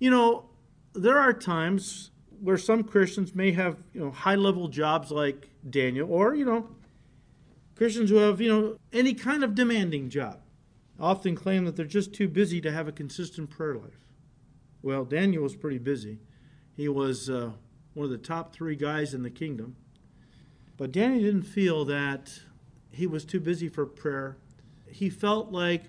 You 0.00 0.10
know, 0.10 0.46
there 0.92 1.18
are 1.18 1.32
times 1.32 2.10
where 2.44 2.58
some 2.58 2.84
Christians 2.84 3.34
may 3.34 3.52
have, 3.52 3.78
you 3.94 4.00
know, 4.00 4.10
high-level 4.10 4.68
jobs 4.68 5.10
like 5.10 5.48
Daniel 5.68 6.12
or, 6.12 6.34
you 6.34 6.44
know, 6.44 6.68
Christians 7.74 8.10
who 8.10 8.16
have, 8.16 8.38
you 8.38 8.48
know, 8.48 8.76
any 8.92 9.14
kind 9.14 9.42
of 9.42 9.54
demanding 9.54 10.10
job 10.10 10.40
often 11.00 11.34
claim 11.34 11.64
that 11.64 11.74
they're 11.74 11.86
just 11.86 12.12
too 12.12 12.28
busy 12.28 12.60
to 12.60 12.70
have 12.70 12.86
a 12.86 12.92
consistent 12.92 13.48
prayer 13.48 13.76
life. 13.76 14.04
Well, 14.82 15.06
Daniel 15.06 15.42
was 15.42 15.56
pretty 15.56 15.78
busy. 15.78 16.18
He 16.76 16.86
was 16.86 17.30
uh, 17.30 17.52
one 17.94 18.04
of 18.04 18.10
the 18.10 18.18
top 18.18 18.54
three 18.54 18.76
guys 18.76 19.14
in 19.14 19.22
the 19.22 19.30
kingdom. 19.30 19.76
But 20.76 20.92
Daniel 20.92 21.22
didn't 21.22 21.44
feel 21.44 21.86
that 21.86 22.40
he 22.90 23.06
was 23.06 23.24
too 23.24 23.40
busy 23.40 23.70
for 23.70 23.86
prayer. 23.86 24.36
He 24.86 25.08
felt 25.08 25.50
like, 25.50 25.84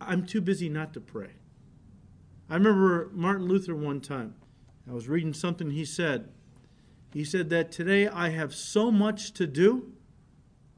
I'm 0.00 0.24
too 0.24 0.40
busy 0.40 0.68
not 0.68 0.94
to 0.94 1.00
pray. 1.00 1.30
I 2.48 2.54
remember 2.54 3.10
Martin 3.12 3.46
Luther 3.46 3.74
one 3.74 4.00
time. 4.00 4.36
I 4.88 4.92
was 4.92 5.08
reading 5.08 5.34
something 5.34 5.70
he 5.70 5.84
said. 5.84 6.28
He 7.12 7.24
said 7.24 7.50
that 7.50 7.72
today 7.72 8.08
I 8.08 8.28
have 8.30 8.54
so 8.54 8.90
much 8.90 9.32
to 9.32 9.46
do, 9.46 9.92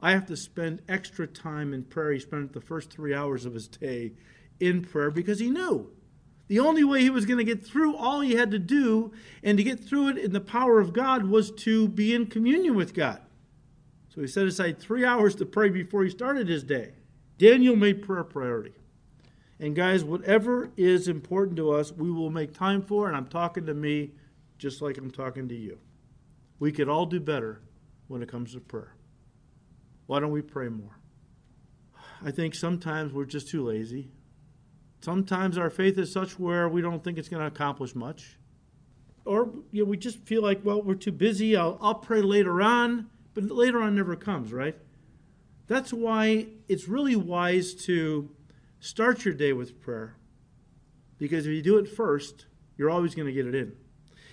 I 0.01 0.11
have 0.11 0.25
to 0.27 0.37
spend 0.37 0.81
extra 0.87 1.27
time 1.27 1.73
in 1.73 1.83
prayer. 1.83 2.13
He 2.13 2.19
spent 2.19 2.53
the 2.53 2.61
first 2.61 2.89
three 2.89 3.13
hours 3.13 3.45
of 3.45 3.53
his 3.53 3.67
day 3.67 4.13
in 4.59 4.81
prayer 4.83 5.11
because 5.11 5.39
he 5.39 5.49
knew 5.49 5.91
the 6.49 6.59
only 6.59 6.83
way 6.83 7.01
he 7.01 7.11
was 7.11 7.25
going 7.25 7.37
to 7.37 7.43
get 7.43 7.65
through 7.65 7.95
all 7.95 8.21
he 8.21 8.33
had 8.33 8.51
to 8.51 8.59
do 8.59 9.13
and 9.43 9.57
to 9.57 9.63
get 9.63 9.79
through 9.79 10.09
it 10.09 10.17
in 10.17 10.33
the 10.33 10.41
power 10.41 10.79
of 10.79 10.93
God 10.93 11.25
was 11.25 11.51
to 11.51 11.87
be 11.87 12.13
in 12.13 12.25
communion 12.25 12.75
with 12.75 12.93
God. 12.93 13.21
So 14.13 14.21
he 14.21 14.27
set 14.27 14.47
aside 14.47 14.79
three 14.79 15.05
hours 15.05 15.35
to 15.35 15.45
pray 15.45 15.69
before 15.69 16.03
he 16.03 16.09
started 16.09 16.49
his 16.49 16.63
day. 16.63 16.93
Daniel 17.37 17.75
made 17.75 18.01
prayer 18.01 18.21
a 18.21 18.25
priority. 18.25 18.73
And 19.59 19.75
guys, 19.75 20.03
whatever 20.03 20.69
is 20.77 21.07
important 21.07 21.57
to 21.57 21.71
us, 21.71 21.91
we 21.91 22.09
will 22.09 22.29
make 22.29 22.53
time 22.53 22.81
for, 22.81 23.07
and 23.07 23.17
I'm 23.17 23.27
talking 23.27 23.65
to 23.65 23.73
me 23.73 24.11
just 24.57 24.81
like 24.81 24.97
I'm 24.97 25.11
talking 25.11 25.49
to 25.49 25.55
you. 25.55 25.79
We 26.59 26.71
could 26.71 26.87
all 26.87 27.05
do 27.05 27.19
better 27.19 27.61
when 28.07 28.21
it 28.21 28.29
comes 28.29 28.53
to 28.53 28.59
prayer. 28.59 28.95
Why 30.07 30.19
don't 30.19 30.31
we 30.31 30.41
pray 30.41 30.69
more? 30.69 30.99
I 32.23 32.31
think 32.31 32.55
sometimes 32.55 33.13
we're 33.13 33.25
just 33.25 33.49
too 33.49 33.65
lazy. 33.65 34.11
Sometimes 35.01 35.57
our 35.57 35.69
faith 35.69 35.97
is 35.97 36.11
such 36.11 36.39
where 36.39 36.67
we 36.67 36.81
don't 36.81 37.03
think 37.03 37.17
it's 37.17 37.29
going 37.29 37.41
to 37.41 37.47
accomplish 37.47 37.95
much. 37.95 38.37
Or 39.25 39.49
you 39.71 39.83
know, 39.83 39.89
we 39.89 39.97
just 39.97 40.19
feel 40.25 40.41
like, 40.41 40.61
well, 40.63 40.81
we're 40.81 40.95
too 40.95 41.11
busy. 41.11 41.55
I'll, 41.55 41.77
I'll 41.81 41.95
pray 41.95 42.21
later 42.21 42.61
on, 42.61 43.09
but 43.33 43.45
later 43.45 43.81
on 43.81 43.95
never 43.95 44.15
comes, 44.15 44.51
right? 44.51 44.75
That's 45.67 45.93
why 45.93 46.47
it's 46.67 46.87
really 46.87 47.15
wise 47.15 47.73
to 47.85 48.29
start 48.79 49.25
your 49.25 49.33
day 49.33 49.53
with 49.53 49.81
prayer. 49.81 50.15
Because 51.17 51.45
if 51.45 51.51
you 51.51 51.61
do 51.61 51.77
it 51.77 51.87
first, 51.87 52.45
you're 52.77 52.89
always 52.89 53.13
going 53.13 53.27
to 53.27 53.33
get 53.33 53.45
it 53.45 53.55
in. 53.55 53.73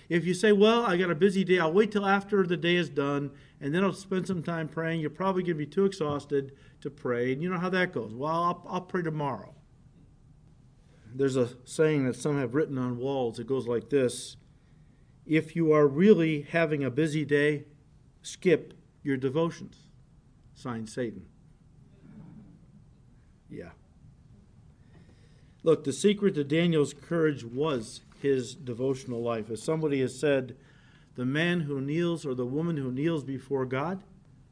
If 0.09 0.25
you 0.25 0.33
say, 0.33 0.53
well, 0.53 0.85
I 0.85 0.95
got 0.95 1.11
a 1.11 1.15
busy 1.15 1.43
day, 1.43 1.59
I'll 1.59 1.73
wait 1.73 1.91
till 1.91 2.05
after 2.05 2.47
the 2.47 2.55
day 2.55 2.75
is 2.75 2.89
done, 2.89 3.31
and 3.59 3.75
then 3.75 3.83
I'll 3.83 3.91
spend 3.91 4.25
some 4.25 4.41
time 4.41 4.69
praying, 4.69 5.01
you're 5.01 5.09
probably 5.09 5.43
going 5.43 5.57
to 5.57 5.65
be 5.65 5.65
too 5.65 5.85
exhausted 5.85 6.53
to 6.79 6.89
pray. 6.89 7.33
And 7.33 7.41
you 7.41 7.49
know 7.49 7.59
how 7.59 7.69
that 7.69 7.91
goes. 7.91 8.13
Well, 8.13 8.31
I'll, 8.31 8.65
I'll 8.69 8.81
pray 8.81 9.03
tomorrow. 9.03 9.53
There's 11.13 11.35
a 11.35 11.49
saying 11.65 12.05
that 12.05 12.15
some 12.15 12.39
have 12.39 12.55
written 12.55 12.77
on 12.77 12.97
walls. 12.97 13.39
It 13.39 13.47
goes 13.47 13.67
like 13.67 13.89
this 13.89 14.37
If 15.25 15.55
you 15.55 15.73
are 15.73 15.87
really 15.87 16.43
having 16.43 16.83
a 16.83 16.91
busy 16.91 17.25
day, 17.25 17.65
skip 18.21 18.73
your 19.03 19.17
devotions. 19.17 19.89
Signed 20.53 20.89
Satan. 20.89 21.25
Yeah. 23.49 23.69
Look, 25.67 25.83
the 25.83 25.91
secret 25.91 26.35
to 26.35 26.45
Daniel's 26.45 26.93
courage 26.93 27.43
was 27.43 27.99
his 28.21 28.55
devotional 28.55 29.21
life. 29.21 29.49
As 29.49 29.61
somebody 29.61 29.99
has 29.99 30.17
said, 30.17 30.55
the 31.15 31.25
man 31.25 31.59
who 31.59 31.81
kneels 31.81 32.25
or 32.25 32.33
the 32.33 32.45
woman 32.45 32.77
who 32.77 32.89
kneels 32.89 33.25
before 33.25 33.65
God 33.65 34.01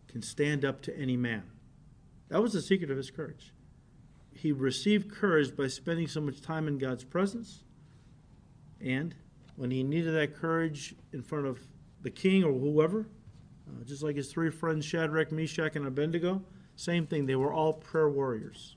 can 0.10 0.22
stand 0.22 0.66
up 0.66 0.82
to 0.82 1.00
any 1.00 1.16
man. 1.16 1.44
That 2.28 2.42
was 2.42 2.52
the 2.52 2.62
secret 2.62 2.92
of 2.92 2.98
his 2.98 3.12
courage. 3.12 3.54
He 4.34 4.52
received 4.52 5.10
courage 5.10 5.56
by 5.56 5.68
spending 5.68 6.10
so 6.10 6.20
much 6.20 6.42
time 6.42 6.68
in 6.68 6.80
God's 6.80 7.06
presence. 7.06 7.64
And 8.82 9.16
when 9.56 9.72
he 9.72 9.84
needed 9.84 10.16
that 10.16 10.36
courage 10.36 10.96
in 11.14 11.22
front 11.22 11.46
of 11.46 11.62
the 12.02 12.12
king 12.12 12.44
or 12.44 12.52
whoever, 12.52 13.08
uh, 13.70 13.86
just 13.86 14.04
like 14.04 14.18
his 14.18 14.34
three 14.34 14.50
friends, 14.50 14.84
Shadrach, 14.84 15.32
Meshach, 15.32 15.78
and 15.78 15.88
Abednego, 15.88 16.42
same 16.76 17.08
thing. 17.08 17.26
They 17.26 17.38
were 17.38 17.54
all 17.54 17.72
prayer 17.72 18.10
warriors. 18.10 18.76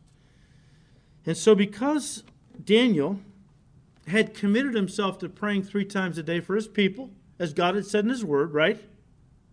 And 1.27 1.37
so, 1.37 1.55
because 1.55 2.25
Daniel 2.63 3.21
had 4.09 4.35
committed 4.35 4.75
himself 4.75 5.19
to 5.19 5.29
praying 5.29 5.63
three 5.63 5.85
times 5.85 6.19
a 6.19 6.23
day 6.23 6.41
for 6.41 6.57
his 6.57 6.69
people, 6.69 7.11
as 7.39 7.53
God 7.53 7.75
had 7.75 7.87
said 7.87 8.05
in 8.05 8.11
his 8.11 8.25
word, 8.25 8.53
right? 8.53 8.83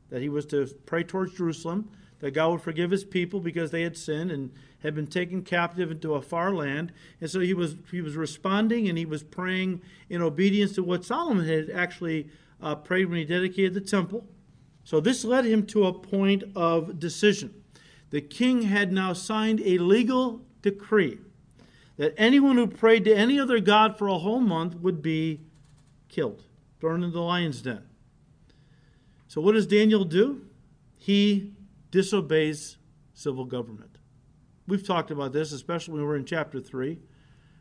That 0.10 0.22
he 0.22 0.30
was 0.30 0.46
to 0.48 0.66
pray 0.86 1.04
towards 1.04 1.34
Jerusalem, 1.34 1.90
that 2.20 2.32
God 2.32 2.52
would 2.52 2.62
forgive 2.62 2.92
his 2.92 3.04
people 3.04 3.40
because 3.40 3.72
they 3.72 3.82
had 3.82 3.98
sinned 3.98 4.32
and 4.32 4.52
had 4.80 4.96
been 4.96 5.08
taken 5.08 5.42
captive 5.44 5.92
into 5.92 6.14
a 6.14 6.22
far 6.22 6.54
land. 6.54 6.92
And 7.20 7.30
so 7.30 7.40
he 7.40 7.54
was 7.54 7.76
he 7.92 8.02
was 8.02 8.16
responding 8.16 8.88
and 8.88 8.98
he 8.98 9.06
was 9.06 9.24
praying 9.24 9.82
in 10.10 10.22
obedience 10.22 10.74
to 10.74 10.84
what 10.84 11.04
Solomon 11.04 11.46
had 11.46 11.70
actually 11.70 12.30
uh, 12.62 12.76
prayed 12.76 13.06
when 13.06 13.18
he 13.18 13.26
dedicated 13.26 13.74
the 13.74 13.82
temple. 13.82 14.26
So 14.84 15.00
this 15.00 15.26
led 15.26 15.46
him 15.46 15.66
to 15.68 15.86
a 15.86 15.94
point 15.94 16.44
of 16.56 17.00
decision. 17.00 17.64
The 18.12 18.22
king 18.22 18.62
had 18.62 18.94
now 18.94 19.14
signed 19.14 19.62
a 19.66 19.80
legal 19.80 20.42
decree 20.62 21.20
that 21.98 22.14
anyone 22.18 22.58
who 22.58 22.68
prayed 22.68 23.06
to 23.06 23.16
any 23.16 23.40
other 23.40 23.60
god 23.60 23.98
for 23.98 24.08
a 24.08 24.18
whole 24.18 24.40
month 24.40 24.76
would 24.76 25.02
be 25.02 25.42
killed, 26.10 26.44
thrown 26.80 27.04
into 27.04 27.14
the 27.14 27.22
lion's 27.22 27.62
den. 27.62 27.84
So, 29.28 29.42
what 29.42 29.54
does 29.54 29.68
Daniel 29.68 30.04
do? 30.04 30.42
He 30.98 31.54
disobeys 31.92 32.78
civil 33.14 33.46
government. 33.46 33.98
We've 34.68 34.86
talked 34.86 35.12
about 35.12 35.34
this, 35.34 35.52
especially 35.52 35.94
when 35.94 36.02
we 36.02 36.08
were 36.08 36.16
in 36.16 36.26
chapter 36.26 36.60
3, 36.60 36.98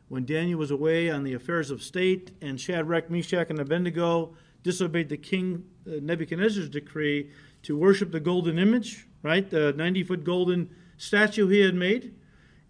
when 0.08 0.24
Daniel 0.24 0.58
was 0.58 0.70
away 0.70 1.10
on 1.10 1.22
the 1.22 1.34
affairs 1.34 1.70
of 1.70 1.82
state, 1.82 2.32
and 2.40 2.60
Shadrach, 2.60 3.10
Meshach, 3.10 3.50
and 3.50 3.60
Abednego 3.60 4.34
disobeyed 4.62 5.08
the 5.08 5.16
king 5.16 5.64
uh, 5.86 5.96
Nebuchadnezzar's 6.00 6.68
decree 6.68 7.30
to 7.62 7.76
worship 7.76 8.10
the 8.10 8.20
golden 8.20 8.58
image, 8.58 9.06
right? 9.22 9.48
The 9.48 9.72
90 9.74 10.04
foot 10.04 10.24
golden 10.24 10.70
statue 10.96 11.46
he 11.48 11.60
had 11.60 11.74
made. 11.74 12.14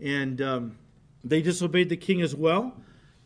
And 0.00 0.42
um, 0.42 0.78
they 1.24 1.40
disobeyed 1.40 1.88
the 1.88 1.96
king 1.96 2.20
as 2.20 2.34
well 2.34 2.76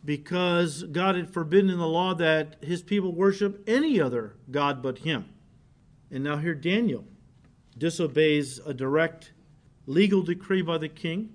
because 0.05 0.83
God 0.83 1.15
had 1.15 1.29
forbidden 1.29 1.69
in 1.69 1.77
the 1.77 1.87
law 1.87 2.13
that 2.15 2.55
his 2.61 2.81
people 2.81 3.11
worship 3.11 3.63
any 3.67 3.99
other 3.99 4.35
God 4.49 4.81
but 4.81 4.99
him. 4.99 5.25
And 6.09 6.23
now 6.23 6.37
here 6.37 6.55
Daniel 6.55 7.05
disobeys 7.77 8.59
a 8.59 8.73
direct 8.73 9.33
legal 9.85 10.21
decree 10.21 10.61
by 10.61 10.77
the 10.77 10.89
king. 10.89 11.33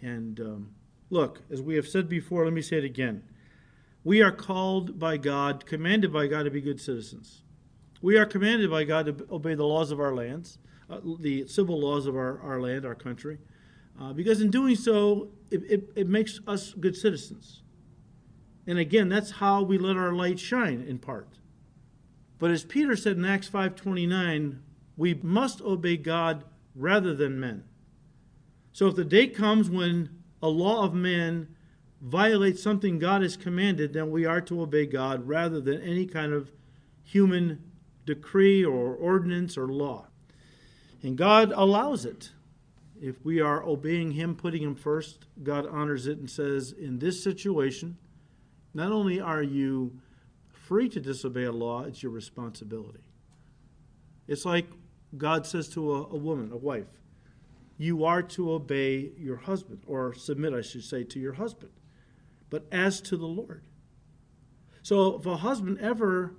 And 0.00 0.38
um, 0.40 0.74
look, 1.10 1.42
as 1.50 1.60
we 1.60 1.74
have 1.76 1.88
said 1.88 2.08
before, 2.08 2.44
let 2.44 2.52
me 2.52 2.62
say 2.62 2.78
it 2.78 2.84
again. 2.84 3.22
We 4.04 4.22
are 4.22 4.32
called 4.32 5.00
by 5.00 5.16
God, 5.16 5.66
commanded 5.66 6.12
by 6.12 6.28
God 6.28 6.44
to 6.44 6.50
be 6.50 6.60
good 6.60 6.80
citizens. 6.80 7.42
We 8.00 8.16
are 8.18 8.26
commanded 8.26 8.70
by 8.70 8.84
God 8.84 9.06
to 9.06 9.26
obey 9.32 9.54
the 9.54 9.64
laws 9.64 9.90
of 9.90 9.98
our 9.98 10.14
lands, 10.14 10.58
uh, 10.88 11.00
the 11.18 11.48
civil 11.48 11.80
laws 11.80 12.06
of 12.06 12.14
our, 12.14 12.40
our 12.40 12.60
land, 12.60 12.86
our 12.86 12.94
country. 12.94 13.38
Uh, 14.00 14.12
because 14.12 14.40
in 14.40 14.50
doing 14.50 14.76
so, 14.76 15.28
it, 15.50 15.62
it, 15.70 15.92
it 15.96 16.08
makes 16.08 16.40
us 16.46 16.74
good 16.74 16.96
citizens. 16.96 17.62
And 18.66 18.78
again, 18.78 19.08
that's 19.08 19.32
how 19.32 19.62
we 19.62 19.78
let 19.78 19.96
our 19.96 20.12
light 20.12 20.38
shine 20.38 20.84
in 20.86 20.98
part. 20.98 21.28
But 22.38 22.50
as 22.50 22.64
Peter 22.64 22.96
said 22.96 23.16
in 23.16 23.24
Acts 23.24 23.48
5:29, 23.48 24.58
we 24.96 25.14
must 25.14 25.60
obey 25.62 25.96
God 25.96 26.44
rather 26.74 27.14
than 27.14 27.40
men. 27.40 27.64
So 28.72 28.88
if 28.88 28.96
the 28.96 29.04
day 29.04 29.28
comes 29.28 29.70
when 29.70 30.10
a 30.42 30.48
law 30.48 30.84
of 30.84 30.94
man 30.94 31.48
violates 32.02 32.62
something 32.62 32.98
God 32.98 33.22
has 33.22 33.36
commanded, 33.36 33.94
then 33.94 34.10
we 34.10 34.26
are 34.26 34.40
to 34.42 34.60
obey 34.60 34.86
God 34.86 35.26
rather 35.26 35.60
than 35.60 35.80
any 35.80 36.06
kind 36.06 36.32
of 36.32 36.52
human 37.02 37.62
decree 38.04 38.64
or 38.64 38.94
ordinance 38.94 39.56
or 39.56 39.68
law. 39.68 40.08
And 41.02 41.16
God 41.16 41.52
allows 41.54 42.04
it. 42.04 42.30
If 43.06 43.24
we 43.24 43.40
are 43.40 43.62
obeying 43.62 44.10
Him, 44.10 44.34
putting 44.34 44.64
Him 44.64 44.74
first, 44.74 45.26
God 45.40 45.64
honors 45.70 46.08
it 46.08 46.18
and 46.18 46.28
says, 46.28 46.72
in 46.72 46.98
this 46.98 47.22
situation, 47.22 47.98
not 48.74 48.90
only 48.90 49.20
are 49.20 49.44
you 49.44 50.00
free 50.50 50.88
to 50.88 50.98
disobey 50.98 51.44
a 51.44 51.52
law, 51.52 51.84
it's 51.84 52.02
your 52.02 52.10
responsibility. 52.10 53.04
It's 54.26 54.44
like 54.44 54.66
God 55.16 55.46
says 55.46 55.68
to 55.68 55.94
a, 55.94 56.02
a 56.06 56.16
woman, 56.16 56.50
a 56.50 56.56
wife, 56.56 56.88
you 57.78 58.04
are 58.04 58.22
to 58.22 58.50
obey 58.50 59.12
your 59.16 59.36
husband, 59.36 59.82
or 59.86 60.12
submit, 60.12 60.52
I 60.52 60.62
should 60.62 60.82
say, 60.82 61.04
to 61.04 61.20
your 61.20 61.34
husband, 61.34 61.70
but 62.50 62.66
as 62.72 63.00
to 63.02 63.16
the 63.16 63.26
Lord. 63.26 63.62
So 64.82 65.20
if 65.20 65.26
a 65.26 65.36
husband 65.36 65.78
ever 65.78 66.34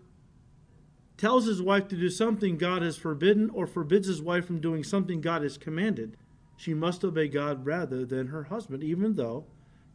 tells 1.16 1.46
his 1.46 1.62
wife 1.62 1.88
to 1.88 1.96
do 1.96 2.10
something 2.10 2.58
God 2.58 2.82
has 2.82 2.98
forbidden 2.98 3.50
or 3.52 3.68
forbids 3.68 4.08
his 4.08 4.22
wife 4.22 4.46
from 4.46 4.60
doing 4.60 4.84
something 4.84 5.22
God 5.22 5.44
has 5.44 5.58
commanded, 5.58 6.18
she 6.58 6.74
must 6.74 7.06
obey 7.06 7.28
God 7.28 7.66
rather 7.66 8.04
than 8.04 8.28
her 8.28 8.44
husband, 8.44 8.84
even 8.84 9.16
though 9.16 9.46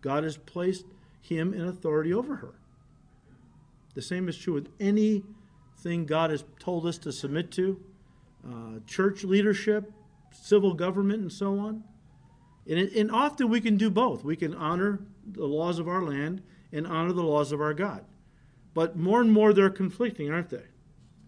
God 0.01 0.25
has 0.25 0.37
placed 0.37 0.87
him 1.21 1.53
in 1.53 1.67
authority 1.67 2.15
over 2.15 2.37
her. 2.37 2.55
The 3.95 4.03
same 4.03 4.29
is 4.29 4.39
true 4.39 4.55
with 4.55 4.69
anything 4.81 6.07
God 6.07 6.31
has 6.31 6.45
told 6.59 6.87
us 6.87 6.99
to 6.99 7.13
submit 7.13 7.51
to 7.53 7.81
uh, 8.49 8.79
church 8.87 9.25
leadership, 9.25 9.93
civil 10.31 10.73
government, 10.75 11.21
and 11.21 11.33
so 11.33 11.59
on. 11.59 11.85
And, 12.67 12.79
it, 12.79 12.95
and 12.95 13.11
often 13.11 13.49
we 13.49 13.61
can 13.61 13.77
do 13.77 13.91
both. 13.91 14.25
We 14.25 14.37
can 14.37 14.55
honor 14.55 15.01
the 15.27 15.47
laws 15.47 15.79
of 15.79 15.89
our 15.89 16.03
land 16.03 16.43
and 16.73 16.87
honor 16.87 17.13
the 17.13 17.23
laws 17.23 17.53
of 17.53 17.61
our 17.61 17.75
God. 17.75 18.05
But 18.73 18.97
more 18.97 19.21
and 19.21 19.31
more 19.31 19.53
they're 19.53 19.69
conflicting, 19.69 20.31
aren't 20.31 20.49
they? 20.49 20.65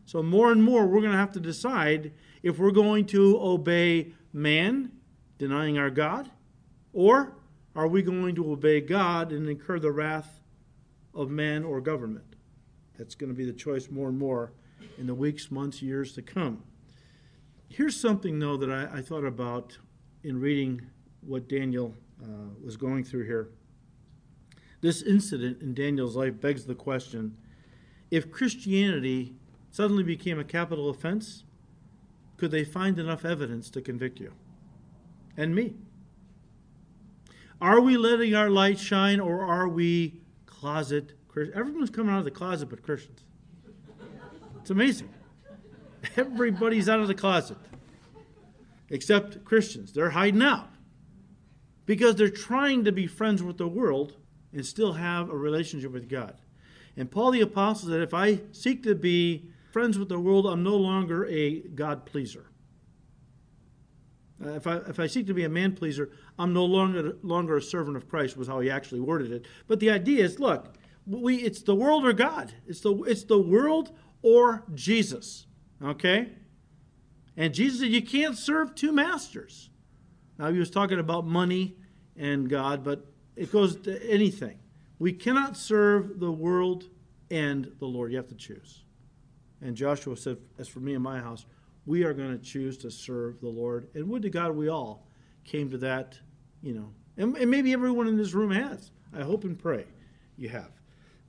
So, 0.07 0.23
more 0.23 0.53
and 0.53 0.63
more 0.63 0.87
we're 0.87 1.01
going 1.01 1.13
to 1.13 1.19
have 1.19 1.33
to 1.33 1.41
decide 1.41 2.13
if 2.43 2.59
we're 2.59 2.71
going 2.71 3.07
to 3.07 3.39
obey 3.41 4.13
man 4.33 4.93
denying 5.49 5.77
our 5.77 5.91
God? 5.91 6.31
Or 6.95 7.37
are 7.77 7.87
we 7.87 8.01
going 8.03 8.35
to 8.37 8.53
obey 8.53 8.81
God 8.81 9.31
and 9.31 9.49
incur 9.49 9.79
the 9.79 9.93
wrath 9.93 10.41
of 11.13 11.31
man 11.31 11.65
or 11.65 11.81
government? 11.81 12.37
That's 12.97 13.15
going 13.15 13.29
to 13.29 13.37
be 13.37 13.45
the 13.45 13.53
choice 13.53 13.91
more 13.91 14.09
and 14.09 14.19
more 14.19 14.53
in 14.97 15.07
the 15.07 15.15
weeks, 15.15 15.51
months, 15.51 15.83
years 15.83 16.13
to 16.15 16.23
come. 16.23 16.63
Here's 17.69 18.01
something, 18.01 18.39
though, 18.39 18.57
that 18.57 18.71
I, 18.71 18.99
I 18.99 19.03
thought 19.03 19.25
about 19.25 19.77
in 20.23 20.41
reading 20.41 20.81
what 21.21 21.49
Daniel 21.49 21.95
uh, 22.23 22.55
was 22.65 22.77
going 22.77 23.05
through 23.05 23.27
here. 23.27 23.51
This 24.81 25.03
incident 25.03 25.61
in 25.61 25.75
Daniel's 25.75 26.17
life 26.17 26.41
begs 26.41 26.65
the 26.65 26.75
question 26.75 27.37
if 28.11 28.31
Christianity 28.31 29.35
suddenly 29.71 30.05
became 30.05 30.39
a 30.39 30.45
capital 30.45 30.89
offense, 30.89 31.43
could 32.37 32.51
they 32.51 32.65
find 32.65 32.99
enough 32.99 33.25
evidence 33.25 33.69
to 33.71 33.81
convict 33.81 34.21
you? 34.21 34.33
And 35.37 35.55
me. 35.55 35.75
Are 37.61 37.81
we 37.81 37.97
letting 37.97 38.35
our 38.35 38.51
light 38.51 38.79
shine 38.79 39.21
or 39.21 39.43
are 39.45 39.69
we 39.69 40.21
closet 40.47 41.15
Christians? 41.29 41.57
Everyone's 41.59 41.91
coming 41.91 42.13
out 42.13 42.19
of 42.19 42.25
the 42.25 42.31
closet 42.31 42.69
but 42.69 42.83
Christians. 42.83 43.21
It's 44.61 44.71
amazing. 44.71 45.09
Everybody's 46.17 46.89
out 46.89 47.01
of 47.01 47.09
the 47.09 47.15
closet 47.15 47.59
except 48.91 49.45
Christians. 49.45 49.93
They're 49.93 50.11
hiding 50.11 50.43
out 50.43 50.69
because 51.87 52.17
they're 52.17 52.29
trying 52.29 52.85
to 52.85 52.93
be 52.93 53.07
friends 53.07 53.43
with 53.43 53.59
the 53.59 53.69
world 53.69 54.17
and 54.53 54.65
still 54.65 54.95
have 54.95 55.31
a 55.31 55.37
relationship 55.37 55.93
with 55.93 56.09
God. 56.09 56.37
And 56.97 57.11
Paul 57.11 57.33
the 57.33 57.41
Apostle 57.41 57.91
said, 57.91 58.01
if 58.01 58.15
I 58.15 58.41
seek 58.53 58.83
to 58.85 58.95
be 58.95 59.51
friends 59.73 59.99
with 59.99 60.09
the 60.09 60.21
world, 60.21 60.47
I'm 60.47 60.63
no 60.63 60.77
longer 60.77 61.27
a 61.27 61.61
God 61.61 62.07
pleaser. 62.07 62.47
Uh, 64.45 64.51
if, 64.51 64.67
I, 64.67 64.77
if 64.89 65.01
I 65.01 65.07
seek 65.07 65.27
to 65.27 65.35
be 65.35 65.45
a 65.45 65.49
man 65.49 65.73
pleaser, 65.73 66.11
I'm 66.39 66.53
no 66.53 66.65
longer, 66.65 67.17
longer 67.23 67.57
a 67.57 67.63
servant 67.63 67.97
of 67.97 68.09
Christ, 68.09 68.37
was 68.37 68.49
how 68.49 68.61
he 68.61 68.71
actually 68.71 69.01
worded 69.01 69.33
it. 69.33 69.47
But 69.67 69.81
the 69.81 69.91
idea 69.91 70.25
is 70.25 70.39
look, 70.39 70.75
we, 71.07 71.37
it's 71.37 71.63
the 71.63 71.75
world 71.75 72.05
or 72.05 72.13
God. 72.13 72.53
It's 72.67 72.81
the, 72.81 72.95
it's 73.05 73.25
the 73.25 73.39
world 73.39 73.93
or 74.23 74.65
Jesus. 74.75 75.47
Okay? 75.83 76.31
And 77.37 77.53
Jesus 77.53 77.81
said, 77.81 77.91
You 77.91 78.03
can't 78.03 78.37
serve 78.37 78.75
two 78.75 78.93
masters. 78.93 79.71
Now, 80.39 80.51
he 80.51 80.59
was 80.59 80.71
talking 80.71 80.99
about 80.99 81.27
money 81.27 81.77
and 82.17 82.49
God, 82.49 82.85
but 82.85 83.07
it 83.37 83.53
goes 83.53 83.77
to 83.83 84.11
anything. 84.11 84.59
We 84.99 85.13
cannot 85.13 85.57
serve 85.57 86.19
the 86.21 86.33
world 86.33 86.85
and 87.31 87.71
the 87.79 87.87
Lord. 87.87 88.11
You 88.13 88.17
have 88.19 88.29
to 88.29 88.35
choose. 88.35 88.85
And 89.61 89.77
Joshua 89.77 90.17
said, 90.17 90.39
As 90.59 90.69
for 90.69 90.81
me 90.81 90.95
and 90.95 91.03
my 91.03 91.19
house, 91.19 91.47
we 91.87 92.05
are 92.05 92.15
going 92.15 92.37
to 92.37 92.43
choose 92.43 92.77
to 92.79 92.91
serve 92.91 93.41
the 93.41 93.49
Lord. 93.49 93.89
And 93.95 94.09
would 94.09 94.23
to 94.23 94.31
God 94.31 94.57
we 94.57 94.69
all 94.69 95.07
came 95.45 95.71
to 95.71 95.79
that, 95.79 96.19
you 96.63 96.75
know. 96.75 96.91
And, 97.17 97.37
and 97.37 97.51
maybe 97.51 97.73
everyone 97.73 98.09
in 98.09 98.17
this 98.17 98.33
room 98.33 98.51
has. 98.51 98.91
I 99.17 99.23
hope 99.23 99.45
and 99.45 99.59
pray 99.59 99.85
you 100.37 100.49
have. 100.49 100.71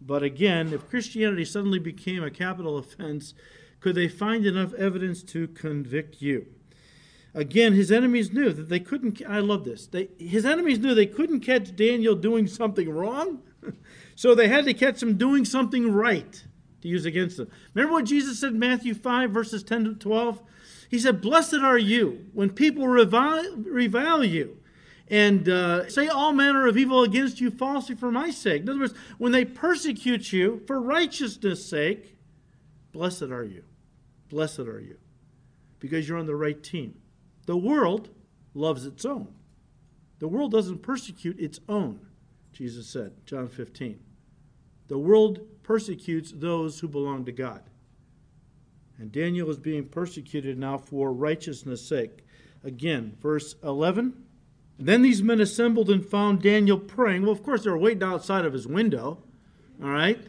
But 0.01 0.23
again, 0.23 0.73
if 0.73 0.89
Christianity 0.89 1.45
suddenly 1.45 1.79
became 1.79 2.23
a 2.23 2.31
capital 2.31 2.77
offense, 2.79 3.33
could 3.79 3.95
they 3.95 4.07
find 4.07 4.45
enough 4.45 4.73
evidence 4.73 5.23
to 5.23 5.47
convict 5.47 6.21
you? 6.21 6.47
Again, 7.33 7.73
his 7.73 7.91
enemies 7.91 8.31
knew 8.31 8.53
that 8.53 8.69
they 8.69 8.79
couldn't. 8.79 9.21
I 9.27 9.39
love 9.39 9.65
this. 9.65 9.87
They, 9.87 10.07
his 10.17 10.45
enemies 10.45 10.79
knew 10.79 10.95
they 10.95 11.05
couldn't 11.05 11.41
catch 11.41 11.75
Daniel 11.75 12.15
doing 12.15 12.47
something 12.47 12.89
wrong, 12.89 13.41
so 14.15 14.33
they 14.33 14.47
had 14.47 14.63
to 14.65 14.73
catch 14.73 15.03
him 15.03 15.17
doing 15.17 15.43
something 15.43 15.91
right 15.91 16.45
to 16.85 16.89
use 16.91 17.05
against 17.05 17.37
them. 17.37 17.49
Remember 17.73 17.93
what 17.93 18.05
Jesus 18.05 18.39
said 18.39 18.53
in 18.53 18.59
Matthew 18.59 18.93
5, 18.93 19.31
verses 19.31 19.63
10 19.63 19.83
to 19.85 19.93
12? 19.95 20.41
He 20.89 20.99
said, 20.99 21.19
Blessed 21.19 21.55
are 21.55 21.77
you 21.77 22.27
when 22.33 22.51
people 22.51 22.87
revile, 22.87 23.57
revile 23.57 24.23
you 24.23 24.59
and 25.07 25.49
uh, 25.49 25.89
say 25.89 26.07
all 26.07 26.31
manner 26.31 26.67
of 26.67 26.77
evil 26.77 27.03
against 27.03 27.41
you 27.41 27.51
falsely 27.51 27.95
for 27.95 28.11
my 28.11 28.29
sake. 28.29 28.61
In 28.61 28.69
other 28.69 28.79
words, 28.79 28.93
when 29.17 29.31
they 29.31 29.45
persecute 29.45 30.31
you 30.31 30.61
for 30.67 30.79
righteousness' 30.79 31.65
sake, 31.65 32.17
blessed 32.91 33.23
are 33.23 33.43
you. 33.43 33.63
Blessed 34.29 34.59
are 34.59 34.79
you. 34.79 34.97
Because 35.79 36.07
you're 36.07 36.17
on 36.17 36.25
the 36.25 36.35
right 36.35 36.61
team. 36.61 36.95
The 37.45 37.57
world 37.57 38.09
loves 38.53 38.85
its 38.85 39.05
own. 39.05 39.33
The 40.19 40.27
world 40.27 40.51
doesn't 40.51 40.81
persecute 40.81 41.39
its 41.39 41.59
own, 41.67 41.99
Jesus 42.53 42.87
said, 42.87 43.13
John 43.25 43.47
15. 43.47 43.99
The 44.87 44.97
world 44.97 45.39
persecutes 45.65 46.31
those 46.31 46.79
who 46.79 46.87
belong 46.87 47.25
to 47.25 47.31
God. 47.31 47.63
And 48.99 49.11
Daniel 49.11 49.49
is 49.49 49.57
being 49.57 49.85
persecuted 49.85 50.59
now 50.59 50.77
for 50.77 51.11
righteousness' 51.11 51.85
sake. 51.85 52.23
Again, 52.63 53.17
verse 53.19 53.55
11. 53.63 54.13
Then 54.77 55.01
these 55.01 55.23
men 55.23 55.41
assembled 55.41 55.89
and 55.89 56.05
found 56.05 56.41
Daniel 56.41 56.77
praying. 56.77 57.23
Well, 57.23 57.31
of 57.31 57.41
course, 57.41 57.63
they 57.63 57.71
were 57.71 57.77
waiting 57.77 58.03
outside 58.03 58.45
of 58.45 58.53
his 58.53 58.67
window. 58.67 59.23
All 59.81 59.89
right? 59.89 60.21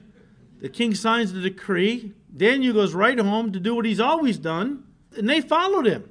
The 0.60 0.70
king 0.70 0.94
signs 0.94 1.34
the 1.34 1.42
decree. 1.42 2.14
Daniel 2.34 2.72
goes 2.72 2.94
right 2.94 3.18
home 3.18 3.52
to 3.52 3.60
do 3.60 3.74
what 3.74 3.84
he's 3.84 4.00
always 4.00 4.38
done. 4.38 4.84
And 5.16 5.28
they 5.28 5.42
followed 5.42 5.86
him. 5.86 6.08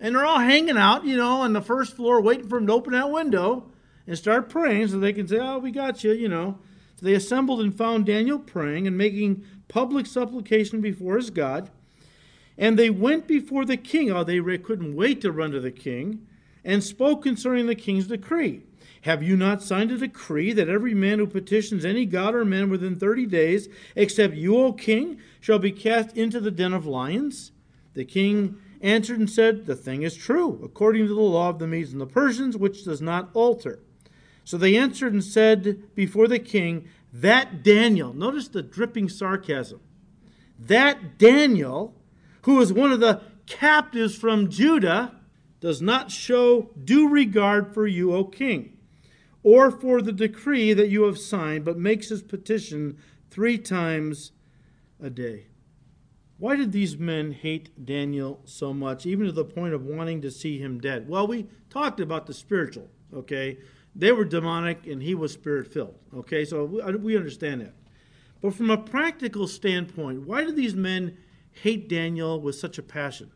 And 0.00 0.14
they're 0.14 0.24
all 0.24 0.38
hanging 0.38 0.78
out, 0.78 1.04
you 1.04 1.16
know, 1.16 1.42
on 1.42 1.52
the 1.52 1.60
first 1.60 1.94
floor, 1.94 2.22
waiting 2.22 2.48
for 2.48 2.58
him 2.58 2.66
to 2.68 2.72
open 2.72 2.94
that 2.94 3.10
window 3.10 3.70
and 4.06 4.16
start 4.16 4.48
praying 4.48 4.88
so 4.88 4.98
they 4.98 5.12
can 5.12 5.28
say, 5.28 5.38
Oh, 5.38 5.58
we 5.58 5.70
got 5.70 6.02
you, 6.02 6.12
you 6.12 6.28
know. 6.28 6.58
They 7.00 7.14
assembled 7.14 7.60
and 7.60 7.76
found 7.76 8.06
Daniel 8.06 8.38
praying 8.38 8.86
and 8.86 8.96
making 8.98 9.44
public 9.68 10.06
supplication 10.06 10.80
before 10.80 11.16
his 11.16 11.30
God. 11.30 11.70
And 12.56 12.78
they 12.78 12.90
went 12.90 13.28
before 13.28 13.64
the 13.64 13.76
king. 13.76 14.10
Oh, 14.10 14.24
they 14.24 14.40
couldn't 14.58 14.96
wait 14.96 15.20
to 15.20 15.32
run 15.32 15.52
to 15.52 15.60
the 15.60 15.70
king 15.70 16.26
and 16.64 16.82
spoke 16.82 17.22
concerning 17.22 17.66
the 17.66 17.74
king's 17.74 18.08
decree. 18.08 18.62
Have 19.02 19.22
you 19.22 19.36
not 19.36 19.62
signed 19.62 19.92
a 19.92 19.98
decree 19.98 20.52
that 20.52 20.68
every 20.68 20.92
man 20.92 21.20
who 21.20 21.26
petitions 21.26 21.84
any 21.84 22.04
god 22.04 22.34
or 22.34 22.44
man 22.44 22.68
within 22.68 22.98
thirty 22.98 23.26
days, 23.26 23.68
except 23.94 24.34
you, 24.34 24.56
O 24.56 24.72
king, 24.72 25.18
shall 25.40 25.60
be 25.60 25.70
cast 25.70 26.16
into 26.16 26.40
the 26.40 26.50
den 26.50 26.74
of 26.74 26.84
lions? 26.84 27.52
The 27.94 28.04
king 28.04 28.58
answered 28.80 29.20
and 29.20 29.30
said, 29.30 29.66
The 29.66 29.76
thing 29.76 30.02
is 30.02 30.16
true, 30.16 30.60
according 30.64 31.06
to 31.06 31.14
the 31.14 31.20
law 31.20 31.48
of 31.48 31.58
the 31.58 31.66
Medes 31.66 31.92
and 31.92 32.00
the 32.00 32.06
Persians, 32.06 32.56
which 32.56 32.84
does 32.84 33.00
not 33.00 33.30
alter. 33.34 33.78
So 34.48 34.56
they 34.56 34.78
answered 34.78 35.12
and 35.12 35.22
said 35.22 35.94
before 35.94 36.26
the 36.26 36.38
king, 36.38 36.88
That 37.12 37.62
Daniel, 37.62 38.14
notice 38.14 38.48
the 38.48 38.62
dripping 38.62 39.10
sarcasm, 39.10 39.78
that 40.58 41.18
Daniel, 41.18 41.94
who 42.44 42.58
is 42.62 42.72
one 42.72 42.90
of 42.90 43.00
the 43.00 43.20
captives 43.44 44.16
from 44.16 44.48
Judah, 44.48 45.16
does 45.60 45.82
not 45.82 46.10
show 46.10 46.70
due 46.82 47.10
regard 47.10 47.74
for 47.74 47.86
you, 47.86 48.14
O 48.14 48.24
king, 48.24 48.78
or 49.42 49.70
for 49.70 50.00
the 50.00 50.12
decree 50.12 50.72
that 50.72 50.88
you 50.88 51.02
have 51.02 51.18
signed, 51.18 51.66
but 51.66 51.76
makes 51.76 52.08
his 52.08 52.22
petition 52.22 52.96
three 53.30 53.58
times 53.58 54.32
a 54.98 55.10
day. 55.10 55.48
Why 56.38 56.56
did 56.56 56.72
these 56.72 56.96
men 56.96 57.32
hate 57.32 57.84
Daniel 57.84 58.40
so 58.46 58.72
much, 58.72 59.04
even 59.04 59.26
to 59.26 59.32
the 59.32 59.44
point 59.44 59.74
of 59.74 59.84
wanting 59.84 60.22
to 60.22 60.30
see 60.30 60.58
him 60.58 60.80
dead? 60.80 61.06
Well, 61.06 61.26
we 61.26 61.48
talked 61.68 62.00
about 62.00 62.24
the 62.24 62.32
spiritual, 62.32 62.88
okay? 63.12 63.58
They 63.98 64.12
were 64.12 64.24
demonic 64.24 64.86
and 64.86 65.02
he 65.02 65.16
was 65.16 65.32
spirit 65.32 65.72
filled, 65.72 65.98
okay? 66.16 66.44
So 66.44 66.64
we 66.64 67.16
understand 67.16 67.60
that. 67.60 67.74
But 68.40 68.54
from 68.54 68.70
a 68.70 68.78
practical 68.78 69.48
standpoint, 69.48 70.24
why 70.24 70.44
did 70.44 70.54
these 70.54 70.76
men 70.76 71.18
hate 71.50 71.88
Daniel 71.88 72.40
with 72.40 72.54
such 72.54 72.78
a 72.78 72.82
passion? 72.82 73.32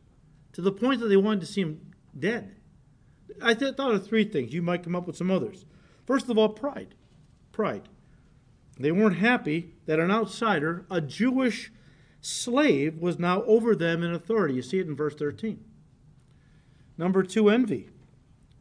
To 0.53 0.62
the 0.62 0.70
point 0.70 1.01
that 1.01 1.09
they 1.09 1.16
wanted 1.16 1.40
to 1.40 1.46
see 1.46 1.62
him 1.62 1.92
dead. 2.16 2.55
I 3.42 3.55
th- 3.55 3.75
thought 3.75 3.94
of 3.94 4.07
three 4.07 4.25
things. 4.25 4.55
You 4.55 4.62
might 4.62 4.85
come 4.85 4.94
up 4.94 5.09
with 5.09 5.16
some 5.16 5.31
others. 5.31 5.64
First 6.07 6.29
of 6.29 6.38
all, 6.38 6.51
pride. 6.51 6.94
Pride. 7.51 7.88
They 8.79 8.92
weren't 8.92 9.16
happy 9.16 9.75
that 9.87 9.98
an 9.98 10.12
outsider, 10.12 10.87
a 10.90 11.01
Jewish 11.01 11.72
slave, 12.20 12.98
was 12.98 13.18
now 13.18 13.42
over 13.44 13.75
them 13.75 14.05
in 14.05 14.14
authority. 14.14 14.55
You 14.55 14.62
see 14.62 14.79
it 14.79 14.87
in 14.87 14.94
verse 14.94 15.14
13. 15.14 15.64
Number 16.96 17.25
two, 17.25 17.48
envy. 17.48 17.88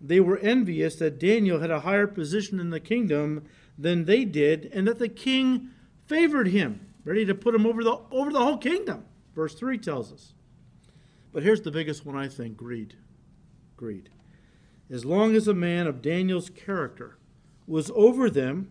They 0.01 0.19
were 0.19 0.37
envious 0.39 0.95
that 0.95 1.19
Daniel 1.19 1.59
had 1.59 1.71
a 1.71 1.81
higher 1.81 2.07
position 2.07 2.59
in 2.59 2.71
the 2.71 2.79
kingdom 2.79 3.43
than 3.77 4.05
they 4.05 4.25
did, 4.25 4.69
and 4.73 4.87
that 4.87 4.99
the 4.99 5.09
king 5.09 5.69
favored 6.07 6.47
him, 6.47 6.87
ready 7.05 7.25
to 7.25 7.35
put 7.35 7.55
him 7.55 7.65
over 7.65 7.83
the, 7.83 7.99
over 8.11 8.31
the 8.31 8.43
whole 8.43 8.57
kingdom. 8.57 9.05
Verse 9.35 9.53
3 9.55 9.77
tells 9.77 10.11
us. 10.11 10.33
But 11.31 11.43
here's 11.43 11.61
the 11.61 11.71
biggest 11.71 12.05
one, 12.05 12.17
I 12.17 12.27
think 12.27 12.57
greed 12.57 12.95
greed. 13.81 14.09
As 14.91 15.05
long 15.05 15.35
as 15.35 15.47
a 15.47 15.55
man 15.55 15.87
of 15.87 16.03
Daniel's 16.03 16.51
character 16.51 17.17
was 17.65 17.89
over 17.95 18.29
them, 18.29 18.69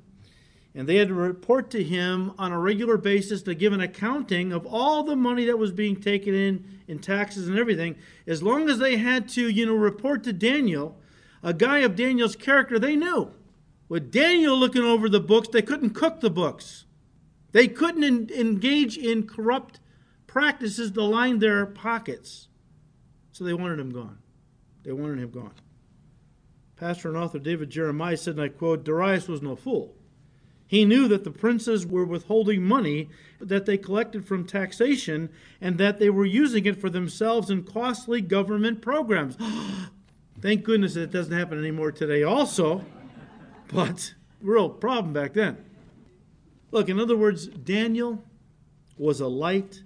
and 0.73 0.89
they 0.89 0.97
had 0.97 1.09
to 1.09 1.15
report 1.15 1.69
to 1.73 1.83
him 1.83 2.33
on 2.39 2.53
a 2.53 2.61
regular 2.61 2.97
basis 2.97 3.43
to 3.43 3.57
give 3.57 3.73
an 3.73 3.81
accounting 3.81 4.53
of 4.53 4.65
all 4.67 5.03
the 5.03 5.17
money 5.17 5.47
that 5.47 5.59
was 5.59 5.73
being 5.73 6.01
taken 6.01 6.33
in 6.33 6.65
in 6.87 7.01
taxes 7.01 7.49
and 7.49 7.59
everything. 7.59 7.97
As 8.25 8.41
long 8.41 8.71
as 8.71 8.79
they 8.79 8.99
had 8.99 9.29
to, 9.31 9.49
you 9.49 9.67
know, 9.67 9.75
report 9.75 10.23
to 10.25 10.33
Daniel, 10.33 10.97
a 11.43 11.55
guy 11.55 11.79
of 11.79 11.97
Daniel's 11.97 12.37
character, 12.37 12.79
they 12.79 12.97
knew. 12.97 13.33
With 13.89 14.13
Daniel 14.13 14.57
looking 14.57 14.83
over 14.83 15.09
the 15.09 15.21
books, 15.21 15.49
they 15.49 15.63
couldn't 15.63 15.91
cook 15.91 16.21
the 16.21 16.31
books. 16.31 16.85
They 17.53 17.67
couldn't 17.67 18.05
en- 18.05 18.31
engage 18.33 18.97
in 18.97 19.27
corrupt 19.27 19.81
practices 20.27 20.93
to 20.93 21.03
line 21.03 21.41
their 21.41 21.67
pockets. 21.67 22.49
So 23.33 23.45
they 23.45 23.55
wanted 23.55 23.81
him 23.81 23.91
gone. 23.91 24.19
They 24.85 24.93
wanted 24.93 25.19
him 25.19 25.31
gone. 25.31 25.55
Pastor 26.77 27.09
and 27.09 27.17
author 27.17 27.39
David 27.39 27.71
Jeremiah 27.71 28.17
said, 28.17 28.35
and 28.35 28.43
I 28.43 28.49
quote, 28.49 28.85
Darius 28.85 29.29
was 29.29 29.43
no 29.43 29.57
fool. 29.57 29.97
He 30.67 30.85
knew 30.85 31.09
that 31.09 31.25
the 31.25 31.33
princes 31.33 31.85
were 31.85 32.05
withholding 32.05 32.63
money 32.63 33.09
that 33.41 33.67
they 33.67 33.77
collected 33.77 34.25
from 34.25 34.47
taxation 34.47 35.31
and 35.61 35.79
that 35.79 35.99
they 35.99 36.11
were 36.11 36.25
using 36.25 36.65
it 36.65 36.81
for 36.81 36.89
themselves 36.89 37.51
in 37.51 37.65
costly 37.65 38.21
government 38.21 38.81
programs. 38.81 39.37
Thank 40.41 40.65
goodness 40.65 40.97
it 40.97 41.11
doesn't 41.11 41.37
happen 41.37 41.59
anymore 41.59 41.93
today, 41.93 42.23
also, 42.23 42.83
but 43.73 44.15
real 44.41 44.71
problem 44.71 45.13
back 45.13 45.35
then. 45.35 45.59
Look, 46.71 46.89
in 46.89 46.99
other 46.99 47.17
words, 47.17 47.47
Daniel 47.47 48.25
was 48.97 49.21
a 49.21 49.27
light, 49.27 49.83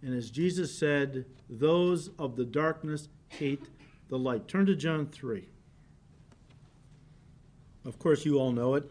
and 0.00 0.14
as 0.14 0.30
Jesus 0.30 0.76
said, 0.76 1.24
those 1.50 2.10
of 2.16 2.36
the 2.36 2.44
darkness 2.44 3.08
hate 3.28 3.64
the 4.08 4.18
light. 4.18 4.46
Turn 4.46 4.66
to 4.66 4.76
John 4.76 5.06
3. 5.06 5.48
Of 7.84 7.98
course, 7.98 8.24
you 8.24 8.38
all 8.38 8.52
know 8.52 8.74
it. 8.74 8.88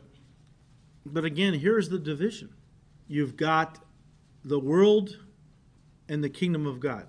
But 1.06 1.24
again, 1.24 1.54
here's 1.54 1.88
the 1.88 2.00
division 2.00 2.54
you've 3.08 3.38
got 3.38 3.80
the 4.44 4.60
world 4.60 5.18
and 6.10 6.22
the 6.22 6.30
kingdom 6.30 6.66
of 6.66 6.82
God, 6.82 7.08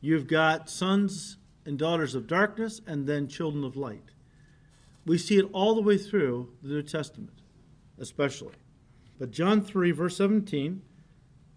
you've 0.00 0.28
got 0.28 0.70
sons 0.70 1.38
and 1.64 1.78
daughters 1.78 2.14
of 2.14 2.26
darkness, 2.26 2.80
and 2.86 3.06
then 3.06 3.28
children 3.28 3.64
of 3.64 3.76
light. 3.76 4.10
We 5.06 5.18
see 5.18 5.38
it 5.38 5.48
all 5.52 5.74
the 5.74 5.82
way 5.82 5.98
through 5.98 6.52
the 6.62 6.68
New 6.68 6.82
Testament, 6.82 7.40
especially. 7.98 8.54
But 9.18 9.30
John 9.30 9.60
3, 9.60 9.90
verse 9.92 10.16
17 10.16 10.82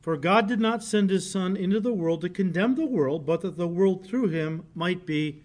For 0.01 0.17
God 0.17 0.47
did 0.47 0.59
not 0.59 0.83
send 0.83 1.09
his 1.09 1.29
Son 1.29 1.55
into 1.55 1.79
the 1.79 1.93
world 1.93 2.21
to 2.21 2.29
condemn 2.29 2.75
the 2.75 2.85
world, 2.85 3.25
but 3.25 3.41
that 3.41 3.57
the 3.57 3.67
world 3.67 4.05
through 4.05 4.29
him 4.29 4.65
might 4.75 5.05
be 5.05 5.43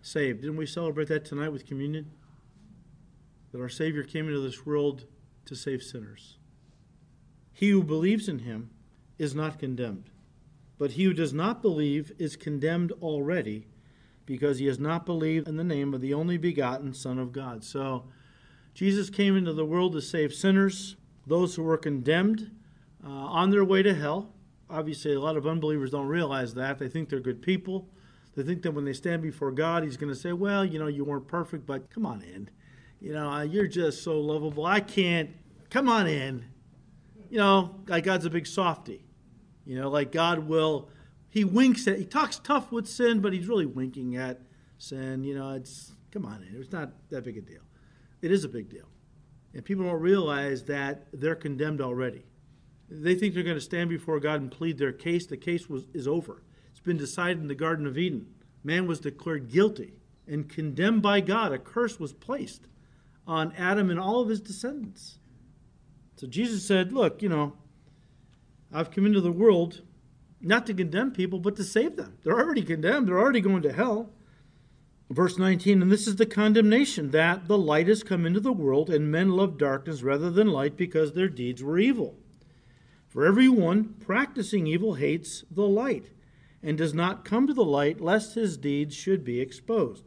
saved. 0.00 0.42
Didn't 0.42 0.56
we 0.56 0.66
celebrate 0.66 1.08
that 1.08 1.24
tonight 1.24 1.50
with 1.50 1.66
communion? 1.66 2.10
That 3.52 3.60
our 3.60 3.68
Savior 3.68 4.02
came 4.02 4.28
into 4.28 4.40
this 4.40 4.66
world 4.66 5.04
to 5.46 5.54
save 5.54 5.82
sinners. 5.82 6.38
He 7.52 7.70
who 7.70 7.82
believes 7.82 8.28
in 8.28 8.40
him 8.40 8.70
is 9.18 9.34
not 9.34 9.58
condemned, 9.58 10.10
but 10.78 10.92
he 10.92 11.04
who 11.04 11.12
does 11.12 11.32
not 11.32 11.62
believe 11.62 12.12
is 12.18 12.34
condemned 12.34 12.92
already 13.02 13.66
because 14.26 14.58
he 14.58 14.66
has 14.66 14.78
not 14.78 15.06
believed 15.06 15.48
in 15.48 15.56
the 15.56 15.64
name 15.64 15.94
of 15.94 16.00
the 16.00 16.14
only 16.14 16.36
begotten 16.36 16.94
Son 16.94 17.18
of 17.18 17.32
God. 17.32 17.64
So 17.64 18.04
Jesus 18.74 19.10
came 19.10 19.36
into 19.36 19.52
the 19.52 19.64
world 19.64 19.92
to 19.92 20.00
save 20.00 20.32
sinners 20.32 20.96
those 21.26 21.54
who 21.54 21.62
were 21.62 21.76
condemned 21.78 22.50
uh, 23.04 23.08
on 23.08 23.50
their 23.50 23.64
way 23.64 23.82
to 23.82 23.94
hell. 23.94 24.32
Obviously, 24.70 25.14
a 25.14 25.20
lot 25.20 25.36
of 25.36 25.46
unbelievers 25.46 25.90
don't 25.90 26.06
realize 26.06 26.54
that. 26.54 26.78
They 26.78 26.88
think 26.88 27.08
they're 27.08 27.20
good 27.20 27.42
people. 27.42 27.88
They 28.34 28.42
think 28.42 28.62
that 28.62 28.72
when 28.72 28.84
they 28.84 28.94
stand 28.94 29.22
before 29.22 29.52
God, 29.52 29.84
He's 29.84 29.96
going 29.96 30.12
to 30.12 30.18
say, 30.18 30.32
Well, 30.32 30.64
you 30.64 30.78
know, 30.78 30.86
you 30.86 31.04
weren't 31.04 31.28
perfect, 31.28 31.66
but 31.66 31.90
come 31.90 32.06
on 32.06 32.22
in. 32.22 32.48
You 33.00 33.12
know, 33.12 33.28
uh, 33.28 33.42
you're 33.42 33.66
just 33.66 34.02
so 34.02 34.18
lovable. 34.18 34.64
I 34.64 34.80
can't. 34.80 35.30
Come 35.70 35.88
on 35.88 36.06
in. 36.06 36.44
You 37.30 37.38
know, 37.38 37.74
like 37.88 38.04
God's 38.04 38.24
a 38.24 38.30
big 38.30 38.46
softy. 38.46 39.04
You 39.66 39.78
know, 39.78 39.90
like 39.90 40.12
God 40.12 40.40
will, 40.40 40.88
He 41.32 41.44
winks 41.44 41.88
at, 41.88 41.98
He 41.98 42.04
talks 42.04 42.38
tough 42.38 42.70
with 42.70 42.86
sin, 42.86 43.20
but 43.20 43.32
He's 43.32 43.48
really 43.48 43.64
winking 43.64 44.16
at 44.16 44.42
sin. 44.76 45.24
You 45.24 45.34
know, 45.34 45.52
it's, 45.52 45.92
come 46.12 46.26
on. 46.26 46.46
It's 46.52 46.70
not 46.70 46.90
that 47.08 47.24
big 47.24 47.38
a 47.38 47.40
deal. 47.40 47.62
It 48.20 48.30
is 48.30 48.44
a 48.44 48.50
big 48.50 48.68
deal. 48.68 48.86
And 49.54 49.64
people 49.64 49.84
don't 49.84 50.00
realize 50.00 50.64
that 50.64 51.06
they're 51.12 51.34
condemned 51.34 51.80
already. 51.80 52.26
They 52.90 53.14
think 53.14 53.32
they're 53.32 53.42
going 53.42 53.56
to 53.56 53.62
stand 53.62 53.88
before 53.88 54.20
God 54.20 54.42
and 54.42 54.50
plead 54.50 54.76
their 54.76 54.92
case. 54.92 55.24
The 55.24 55.38
case 55.38 55.70
was, 55.70 55.86
is 55.94 56.06
over. 56.06 56.42
It's 56.70 56.80
been 56.80 56.98
decided 56.98 57.38
in 57.38 57.48
the 57.48 57.54
Garden 57.54 57.86
of 57.86 57.96
Eden. 57.96 58.26
Man 58.62 58.86
was 58.86 59.00
declared 59.00 59.50
guilty 59.50 59.94
and 60.28 60.50
condemned 60.50 61.00
by 61.00 61.20
God. 61.20 61.52
A 61.52 61.58
curse 61.58 61.98
was 61.98 62.12
placed 62.12 62.66
on 63.26 63.54
Adam 63.56 63.88
and 63.88 63.98
all 63.98 64.20
of 64.20 64.28
his 64.28 64.40
descendants. 64.42 65.18
So 66.16 66.26
Jesus 66.26 66.66
said, 66.66 66.92
Look, 66.92 67.22
you 67.22 67.30
know, 67.30 67.54
I've 68.70 68.90
come 68.90 69.06
into 69.06 69.22
the 69.22 69.32
world 69.32 69.80
not 70.42 70.66
to 70.66 70.74
condemn 70.74 71.12
people, 71.12 71.38
but 71.38 71.56
to 71.56 71.64
save 71.64 71.96
them. 71.96 72.18
They're 72.22 72.38
already 72.38 72.62
condemned, 72.62 73.08
they're 73.08 73.18
already 73.18 73.40
going 73.40 73.62
to 73.62 73.72
hell. 73.72 74.10
Verse 75.10 75.38
19, 75.38 75.82
and 75.82 75.92
this 75.92 76.06
is 76.06 76.16
the 76.16 76.26
condemnation 76.26 77.10
that 77.10 77.46
the 77.46 77.58
light 77.58 77.86
has 77.86 78.02
come 78.02 78.24
into 78.24 78.40
the 78.40 78.52
world, 78.52 78.88
and 78.88 79.12
men 79.12 79.30
love 79.30 79.58
darkness 79.58 80.02
rather 80.02 80.30
than 80.30 80.46
light 80.48 80.76
because 80.76 81.12
their 81.12 81.28
deeds 81.28 81.62
were 81.62 81.78
evil. 81.78 82.16
For 83.08 83.26
everyone 83.26 83.96
practicing 84.00 84.66
evil 84.66 84.94
hates 84.94 85.44
the 85.50 85.66
light, 85.66 86.12
and 86.62 86.78
does 86.78 86.94
not 86.94 87.26
come 87.26 87.46
to 87.46 87.52
the 87.52 87.64
light, 87.64 88.00
lest 88.00 88.36
his 88.36 88.56
deeds 88.56 88.94
should 88.94 89.22
be 89.22 89.40
exposed. 89.40 90.04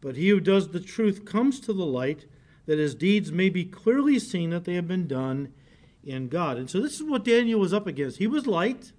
But 0.00 0.16
he 0.16 0.30
who 0.30 0.40
does 0.40 0.68
the 0.68 0.80
truth 0.80 1.24
comes 1.24 1.60
to 1.60 1.72
the 1.72 1.86
light, 1.86 2.26
that 2.66 2.78
his 2.78 2.94
deeds 2.94 3.30
may 3.30 3.50
be 3.50 3.64
clearly 3.64 4.18
seen 4.18 4.50
that 4.50 4.64
they 4.64 4.74
have 4.74 4.88
been 4.88 5.06
done 5.06 5.52
in 6.02 6.28
God. 6.28 6.56
And 6.56 6.68
so 6.68 6.80
this 6.80 6.94
is 6.94 7.04
what 7.04 7.24
Daniel 7.24 7.60
was 7.60 7.72
up 7.72 7.86
against. 7.86 8.18
He 8.18 8.26
was 8.26 8.46
light. 8.46 8.92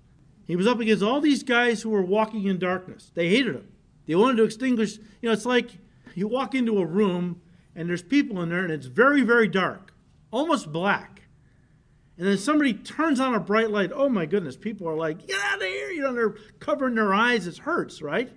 He 0.46 0.56
was 0.56 0.68
up 0.68 0.80
against 0.80 1.04
all 1.04 1.22
these 1.22 1.44
guys 1.44 1.82
who 1.82 1.90
were 1.90 2.04
walking 2.04 2.46
in 2.46 2.60
darkness. 2.60 3.12
They 3.14 3.30
hated 3.30 3.56
him. 3.56 3.68
They 4.06 4.16
wanted 4.16 4.38
to 4.38 4.44
extinguish, 4.44 4.98
you 4.98 5.30
know, 5.30 5.32
it's 5.32 5.46
like 5.46 5.72
you 6.14 6.28
walk 6.28 6.54
into 6.54 6.78
a 6.80 6.86
room 6.86 7.42
and 7.76 7.90
there's 7.90 8.04
people 8.04 8.42
in 8.42 8.50
there 8.50 8.64
and 8.64 8.72
it's 8.72 8.86
very, 8.86 9.22
very 9.22 9.48
dark, 9.48 9.94
almost 10.32 10.72
black. 10.72 11.24
And 12.18 12.28
then 12.28 12.38
somebody 12.38 12.74
turns 12.74 13.20
on 13.20 13.34
a 13.34 13.40
bright 13.40 13.72
light. 13.72 13.92
Oh 13.94 14.08
my 14.08 14.26
goodness, 14.26 14.56
people 14.56 14.88
are 14.88 14.96
like, 14.96 15.28
get 15.28 15.40
out 15.42 15.62
of 15.62 15.68
here. 15.68 15.90
You 15.90 16.02
know, 16.02 16.14
they're 16.14 16.36
covering 16.60 16.96
their 16.96 17.14
eyes. 17.14 17.48
It 17.48 17.58
hurts, 17.58 18.02
right? 18.02 18.32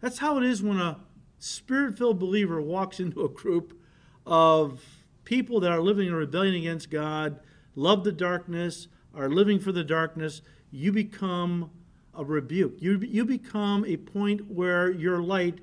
That's 0.00 0.18
how 0.18 0.36
it 0.36 0.44
is 0.44 0.62
when 0.62 0.78
a 0.78 0.98
spirit 1.38 1.96
filled 1.96 2.18
believer 2.18 2.60
walks 2.60 3.00
into 3.00 3.24
a 3.24 3.28
group 3.28 3.78
of 4.26 4.82
people 5.24 5.60
that 5.60 5.70
are 5.70 5.80
living 5.80 6.08
in 6.08 6.14
rebellion 6.14 6.54
against 6.54 6.90
God, 6.90 7.40
love 7.74 8.04
the 8.04 8.12
darkness, 8.12 8.88
are 9.14 9.30
living 9.30 9.58
for 9.58 9.72
the 9.72 9.84
darkness. 9.84 10.42
You 10.74 10.90
become 10.90 11.70
a 12.14 12.24
rebuke. 12.24 12.78
You, 12.80 12.98
you 12.98 13.24
become 13.24 13.84
a 13.84 13.96
point 13.96 14.50
where 14.50 14.90
your 14.90 15.22
light 15.22 15.60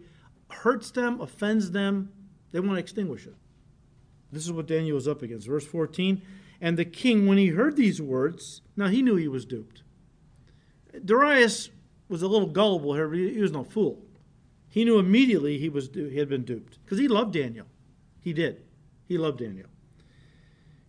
hurts 0.50 0.90
them, 0.92 1.20
offends 1.20 1.72
them. 1.72 2.14
They 2.54 2.62
want 2.62 2.76
to 2.76 2.80
extinguish 2.80 3.28
it. 3.28 3.36
This 4.32 4.46
is 4.46 4.54
what 4.54 4.68
Daniel 4.68 4.96
was 4.96 5.10
up 5.10 5.22
against. 5.22 5.48
Verse 5.48 5.68
14 5.68 6.22
And 6.62 6.78
the 6.78 6.86
king, 6.86 7.28
when 7.28 7.38
he 7.38 7.48
heard 7.48 7.76
these 7.76 8.02
words, 8.02 8.62
now 8.78 8.88
he 8.88 9.02
knew 9.02 9.18
he 9.18 9.28
was 9.28 9.44
duped. 9.44 9.84
Darius 11.04 11.72
was 12.08 12.22
a 12.22 12.28
little 12.30 12.48
gullible 12.48 12.94
here, 12.94 13.10
but 13.10 13.18
he 13.18 13.42
was 13.42 13.52
no 13.52 13.66
fool. 13.66 14.02
He 14.70 14.86
knew 14.86 14.98
immediately 14.98 15.58
he, 15.58 15.68
was, 15.68 15.90
he 15.94 16.20
had 16.20 16.30
been 16.30 16.46
duped 16.46 16.80
because 16.86 17.00
he 17.00 17.10
loved 17.10 17.34
Daniel. 17.34 17.66
He 18.22 18.32
did. 18.32 18.64
He 19.10 19.18
loved 19.18 19.40
Daniel. 19.40 19.68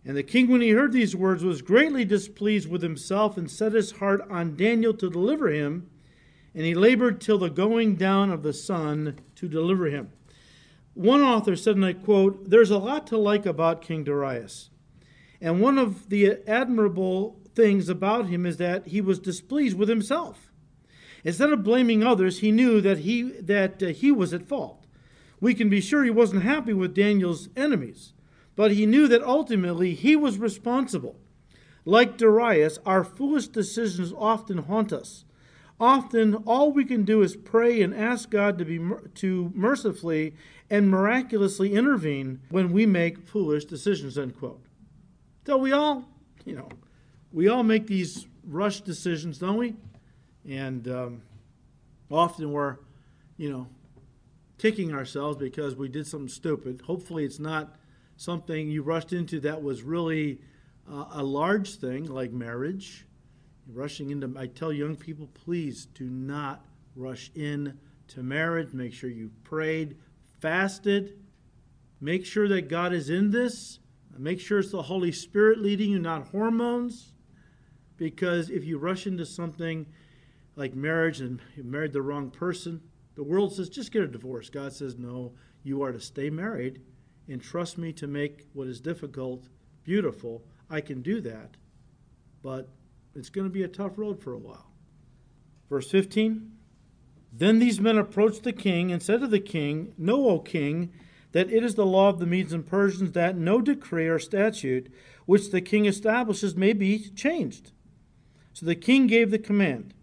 And 0.05 0.17
the 0.17 0.23
king, 0.23 0.49
when 0.49 0.61
he 0.61 0.71
heard 0.71 0.91
these 0.91 1.15
words, 1.15 1.43
was 1.43 1.61
greatly 1.61 2.03
displeased 2.03 2.69
with 2.69 2.81
himself 2.81 3.37
and 3.37 3.49
set 3.49 3.71
his 3.71 3.91
heart 3.91 4.21
on 4.29 4.57
Daniel 4.57 4.93
to 4.95 5.09
deliver 5.09 5.49
him. 5.49 5.89
And 6.53 6.65
he 6.65 6.75
labored 6.75 7.21
till 7.21 7.37
the 7.37 7.49
going 7.49 7.95
down 7.95 8.29
of 8.29 8.43
the 8.43 8.53
sun 8.53 9.19
to 9.35 9.47
deliver 9.47 9.85
him. 9.85 10.11
One 10.93 11.21
author 11.21 11.55
said, 11.55 11.75
and 11.75 11.85
I 11.85 11.93
quote, 11.93 12.49
There's 12.49 12.69
a 12.69 12.77
lot 12.77 13.07
to 13.07 13.17
like 13.17 13.45
about 13.45 13.81
King 13.81 14.03
Darius. 14.03 14.69
And 15.41 15.61
one 15.61 15.77
of 15.77 16.09
the 16.09 16.37
admirable 16.47 17.39
things 17.55 17.89
about 17.89 18.27
him 18.27 18.45
is 18.45 18.57
that 18.57 18.87
he 18.87 19.01
was 19.01 19.19
displeased 19.19 19.77
with 19.77 19.89
himself. 19.89 20.51
Instead 21.23 21.51
of 21.51 21.63
blaming 21.63 22.03
others, 22.03 22.39
he 22.39 22.51
knew 22.51 22.81
that 22.81 22.99
he, 22.99 23.23
that, 23.23 23.81
uh, 23.81 23.87
he 23.87 24.11
was 24.11 24.33
at 24.33 24.47
fault. 24.47 24.85
We 25.39 25.53
can 25.53 25.69
be 25.69 25.81
sure 25.81 26.03
he 26.03 26.09
wasn't 26.09 26.43
happy 26.43 26.73
with 26.73 26.93
Daniel's 26.93 27.49
enemies 27.55 28.12
but 28.55 28.71
he 28.71 28.85
knew 28.85 29.07
that 29.07 29.23
ultimately 29.23 29.93
he 29.93 30.15
was 30.15 30.37
responsible. 30.37 31.15
Like 31.85 32.17
Darius, 32.17 32.79
our 32.85 33.03
foolish 33.03 33.47
decisions 33.47 34.13
often 34.17 34.59
haunt 34.59 34.93
us. 34.93 35.25
Often, 35.79 36.35
all 36.45 36.71
we 36.71 36.85
can 36.85 37.03
do 37.03 37.21
is 37.23 37.35
pray 37.35 37.81
and 37.81 37.93
ask 37.93 38.29
God 38.29 38.57
to 38.59 38.65
be 38.65 38.79
to 39.15 39.51
mercifully 39.53 40.35
and 40.69 40.89
miraculously 40.89 41.73
intervene 41.73 42.39
when 42.49 42.71
we 42.71 42.85
make 42.85 43.27
foolish 43.27 43.65
decisions. 43.65 44.17
End 44.17 44.37
quote. 44.37 44.61
So 45.45 45.57
we 45.57 45.73
all, 45.73 46.05
you 46.45 46.55
know, 46.55 46.69
we 47.33 47.49
all 47.49 47.63
make 47.63 47.87
these 47.87 48.27
rush 48.47 48.81
decisions, 48.81 49.39
don't 49.39 49.57
we? 49.57 49.73
And 50.47 50.87
um, 50.87 51.21
often 52.09 52.51
we're, 52.51 52.77
you 53.35 53.51
know, 53.51 53.67
kicking 54.57 54.93
ourselves 54.93 55.37
because 55.37 55.75
we 55.75 55.89
did 55.89 56.07
something 56.07 56.29
stupid. 56.29 56.83
Hopefully, 56.85 57.25
it's 57.25 57.39
not 57.39 57.75
something 58.17 58.69
you 58.69 58.83
rushed 58.83 59.13
into 59.13 59.39
that 59.41 59.61
was 59.61 59.81
really 59.81 60.39
uh, 60.89 61.05
a 61.13 61.23
large 61.23 61.75
thing 61.75 62.05
like 62.05 62.31
marriage. 62.31 63.05
Rushing 63.71 64.09
into, 64.09 64.33
I 64.37 64.47
tell 64.47 64.73
young 64.73 64.95
people, 64.95 65.27
please 65.33 65.85
do 65.85 66.09
not 66.09 66.65
rush 66.95 67.31
in 67.35 67.77
to 68.09 68.21
marriage. 68.21 68.73
Make 68.73 68.93
sure 68.93 69.09
you 69.09 69.31
prayed, 69.43 69.97
fasted. 70.41 71.17
Make 72.01 72.25
sure 72.25 72.47
that 72.49 72.67
God 72.67 72.93
is 72.93 73.09
in 73.09 73.31
this. 73.31 73.79
Make 74.17 74.39
sure 74.39 74.59
it's 74.59 74.71
the 74.71 74.81
Holy 74.81 75.11
Spirit 75.11 75.59
leading 75.59 75.91
you, 75.91 75.99
not 75.99 76.27
hormones. 76.27 77.13
Because 77.95 78.49
if 78.49 78.65
you 78.65 78.77
rush 78.77 79.07
into 79.07 79.25
something 79.25 79.85
like 80.55 80.75
marriage 80.75 81.21
and 81.21 81.39
you 81.55 81.63
married 81.63 81.93
the 81.93 82.01
wrong 82.01 82.29
person, 82.29 82.81
the 83.15 83.23
world 83.23 83.55
says 83.55 83.69
just 83.69 83.91
get 83.91 84.03
a 84.03 84.07
divorce. 84.07 84.49
God 84.49 84.73
says 84.73 84.97
no, 84.97 85.33
you 85.63 85.81
are 85.83 85.91
to 85.91 85.99
stay 85.99 86.29
married 86.29 86.81
and 87.27 87.41
trust 87.41 87.77
me 87.77 87.93
to 87.93 88.07
make 88.07 88.47
what 88.53 88.67
is 88.67 88.79
difficult 88.79 89.47
beautiful, 89.83 90.43
I 90.69 90.81
can 90.81 91.01
do 91.01 91.21
that. 91.21 91.57
But 92.41 92.69
it's 93.15 93.29
going 93.29 93.47
to 93.47 93.53
be 93.53 93.63
a 93.63 93.67
tough 93.67 93.97
road 93.97 94.21
for 94.21 94.33
a 94.33 94.37
while. 94.37 94.71
Verse 95.69 95.89
15 95.89 96.51
Then 97.31 97.59
these 97.59 97.79
men 97.79 97.97
approached 97.97 98.43
the 98.43 98.53
king 98.53 98.91
and 98.91 99.01
said 99.01 99.21
to 99.21 99.27
the 99.27 99.39
king, 99.39 99.93
Know, 99.97 100.27
O 100.27 100.39
king, 100.39 100.91
that 101.31 101.51
it 101.51 101.63
is 101.63 101.75
the 101.75 101.85
law 101.85 102.09
of 102.09 102.19
the 102.19 102.25
Medes 102.25 102.53
and 102.53 102.65
Persians 102.65 103.11
that 103.13 103.37
no 103.37 103.59
decree 103.59 104.07
or 104.07 104.19
statute 104.19 104.91
which 105.25 105.51
the 105.51 105.61
king 105.61 105.85
establishes 105.85 106.55
may 106.55 106.73
be 106.73 106.99
changed. 107.09 107.71
So 108.53 108.65
the 108.65 108.75
king 108.75 109.07
gave 109.07 109.31
the 109.31 109.39
command, 109.39 109.93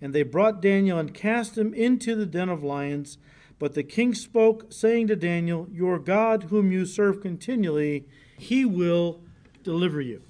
and 0.00 0.14
they 0.14 0.22
brought 0.22 0.62
Daniel 0.62 0.98
and 0.98 1.12
cast 1.12 1.58
him 1.58 1.74
into 1.74 2.14
the 2.14 2.26
den 2.26 2.48
of 2.48 2.62
lions. 2.62 3.18
But 3.58 3.74
the 3.74 3.82
king 3.82 4.14
spoke, 4.14 4.72
saying 4.72 5.06
to 5.08 5.16
Daniel, 5.16 5.66
Your 5.72 5.98
God, 5.98 6.44
whom 6.44 6.70
you 6.70 6.84
serve 6.84 7.22
continually, 7.22 8.04
he 8.38 8.64
will 8.64 9.20
deliver 9.62 10.00
you. 10.00 10.22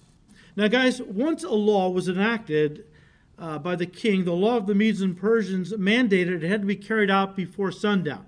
Now, 0.54 0.68
guys, 0.68 1.02
once 1.02 1.44
a 1.44 1.50
law 1.50 1.90
was 1.90 2.08
enacted 2.08 2.84
uh, 3.38 3.58
by 3.58 3.76
the 3.76 3.86
king, 3.86 4.24
the 4.24 4.32
law 4.32 4.56
of 4.56 4.66
the 4.66 4.74
Medes 4.74 5.02
and 5.02 5.16
Persians 5.16 5.72
mandated 5.72 6.42
it 6.42 6.48
had 6.48 6.62
to 6.62 6.66
be 6.66 6.76
carried 6.76 7.10
out 7.10 7.36
before 7.36 7.70
sundown. 7.72 8.24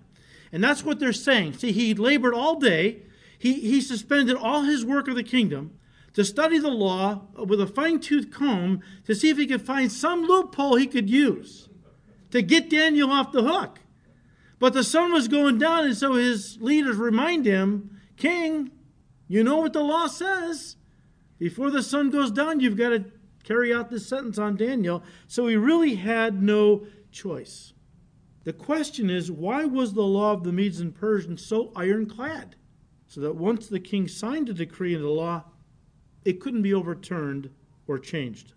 And 0.53 0.63
that's 0.63 0.85
what 0.85 0.99
they're 0.99 1.13
saying. 1.13 1.55
See, 1.55 1.73
he 1.73 1.95
labored 1.95 2.35
all 2.35 2.57
day, 2.57 3.03
he, 3.39 3.55
he 3.55 3.81
suspended 3.81 4.37
all 4.37 4.63
his 4.63 4.85
work 4.85 5.09
of 5.09 5.15
the 5.15 5.23
kingdom 5.23 5.79
to 6.15 6.25
study 6.25 6.59
the 6.59 6.69
law 6.69 7.23
with 7.37 7.61
a 7.61 7.67
fine 7.67 8.01
tooth 8.01 8.31
comb 8.31 8.83
to 9.07 9.15
see 9.15 9.31
if 9.31 9.39
he 9.39 9.47
could 9.47 9.63
find 9.63 9.93
some 9.93 10.23
loophole 10.23 10.77
he 10.77 10.87
could 10.87 11.09
use 11.09 11.69
to 12.31 12.43
get 12.43 12.69
Daniel 12.69 13.11
off 13.11 13.33
the 13.33 13.43
hook. 13.43 13.79
But 14.59 14.73
the 14.73 14.83
sun 14.83 15.13
was 15.13 15.29
going 15.29 15.59
down, 15.59 15.85
and 15.85 15.97
so 15.97 16.15
his 16.15 16.59
leaders 16.61 16.97
remind 16.97 17.47
him, 17.47 18.01
King, 18.17 18.73
you 19.29 19.45
know 19.45 19.59
what 19.59 19.73
the 19.73 19.83
law 19.83 20.07
says. 20.07 20.77
Before 21.39 21.71
the 21.71 21.83
sun 21.83 22.11
goes 22.11 22.33
down, 22.33 22.61
you've 22.61 22.77
got 22.77 22.89
to 22.91 23.05
carry 23.45 23.73
out 23.73 23.91
this 23.91 24.07
sentence 24.07 24.39
on 24.39 24.57
Daniel. 24.57 25.03
So 25.27 25.47
he 25.47 25.57
really 25.57 25.95
had 25.95 26.43
no 26.43 26.87
choice. 27.13 27.73
The 28.45 28.53
question 28.53 29.11
is, 29.11 29.31
why 29.31 29.65
was 29.65 29.93
the 29.93 30.03
law 30.03 30.33
of 30.33 30.43
the 30.43 30.53
Medes 30.53 30.81
and 30.81 30.95
Persians 30.95 31.45
so 31.45 31.73
ironclad? 31.77 32.57
So 33.07 33.21
that 33.21 33.37
once 33.37 33.69
the 33.69 33.81
king 33.81 34.09
signed 34.09 34.49
a 34.49 34.55
decree 34.55 34.95
in 34.95 35.03
the 35.03 35.09
law, 35.09 35.45
it 36.25 36.41
couldn't 36.41 36.63
be 36.63 36.75
overturned 36.75 37.51
or 37.87 37.99
changed. 37.99 38.53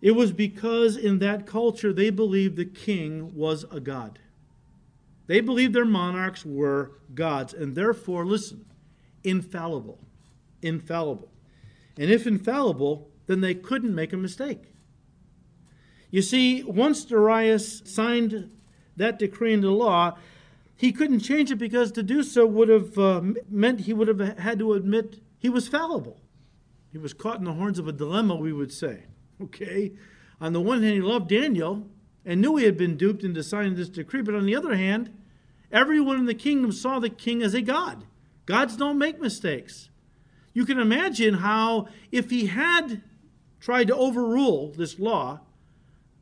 It 0.00 0.12
was 0.12 0.32
because 0.32 0.96
in 0.96 1.20
that 1.20 1.46
culture 1.46 1.92
they 1.92 2.10
believed 2.10 2.56
the 2.56 2.64
king 2.64 3.34
was 3.34 3.64
a 3.70 3.78
god. 3.78 4.18
They 5.26 5.40
believed 5.40 5.74
their 5.74 5.84
monarchs 5.84 6.44
were 6.44 6.92
gods, 7.14 7.54
and 7.54 7.74
therefore, 7.74 8.26
listen, 8.26 8.64
infallible. 9.22 10.00
Infallible. 10.62 11.30
And 11.96 12.10
if 12.10 12.26
infallible, 12.26 13.10
then 13.26 13.40
they 13.40 13.54
couldn't 13.54 13.94
make 13.94 14.12
a 14.12 14.16
mistake. 14.16 14.72
You 16.10 16.22
see, 16.22 16.62
once 16.62 17.04
Darius 17.04 17.82
signed 17.84 18.50
that 18.96 19.18
decree 19.18 19.52
into 19.52 19.70
law, 19.70 20.18
he 20.76 20.92
couldn't 20.92 21.20
change 21.20 21.50
it 21.50 21.56
because 21.56 21.92
to 21.92 22.02
do 22.02 22.22
so 22.22 22.44
would 22.44 22.68
have 22.68 22.98
uh, 22.98 23.22
meant 23.48 23.80
he 23.80 23.92
would 23.92 24.08
have 24.08 24.38
had 24.38 24.58
to 24.58 24.72
admit 24.74 25.20
he 25.38 25.48
was 25.48 25.68
fallible. 25.68 26.20
He 26.90 26.98
was 26.98 27.14
caught 27.14 27.38
in 27.38 27.44
the 27.44 27.54
horns 27.54 27.78
of 27.78 27.88
a 27.88 27.92
dilemma, 27.92 28.36
we 28.36 28.52
would 28.52 28.72
say. 28.72 29.04
Okay? 29.40 29.92
On 30.40 30.52
the 30.52 30.60
one 30.60 30.82
hand, 30.82 30.94
he 30.94 31.00
loved 31.00 31.28
Daniel 31.28 31.88
and 32.24 32.40
knew 32.40 32.56
he 32.56 32.64
had 32.64 32.76
been 32.76 32.96
duped 32.96 33.24
into 33.24 33.42
signing 33.42 33.74
this 33.74 33.88
decree, 33.88 34.22
but 34.22 34.34
on 34.34 34.46
the 34.46 34.56
other 34.56 34.76
hand, 34.76 35.16
everyone 35.70 36.18
in 36.18 36.26
the 36.26 36.34
kingdom 36.34 36.72
saw 36.72 36.98
the 36.98 37.10
king 37.10 37.42
as 37.42 37.54
a 37.54 37.62
god. 37.62 38.04
Gods 38.46 38.76
don't 38.76 38.98
make 38.98 39.20
mistakes. 39.20 39.90
You 40.52 40.66
can 40.66 40.78
imagine 40.78 41.34
how, 41.34 41.88
if 42.10 42.30
he 42.30 42.46
had 42.46 43.02
tried 43.60 43.86
to 43.86 43.96
overrule 43.96 44.72
this 44.72 44.98
law, 44.98 45.40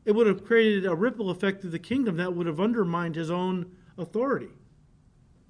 it 0.05 0.13
would 0.13 0.27
have 0.27 0.45
created 0.45 0.87
a 0.87 0.95
ripple 0.95 1.31
effect 1.31 1.61
through 1.61 1.71
the 1.71 1.79
kingdom 1.79 2.17
that 2.17 2.35
would 2.35 2.47
have 2.47 2.61
undermined 2.61 3.17
his 3.17 3.31
own 3.31 3.71
authority. 3.99 4.51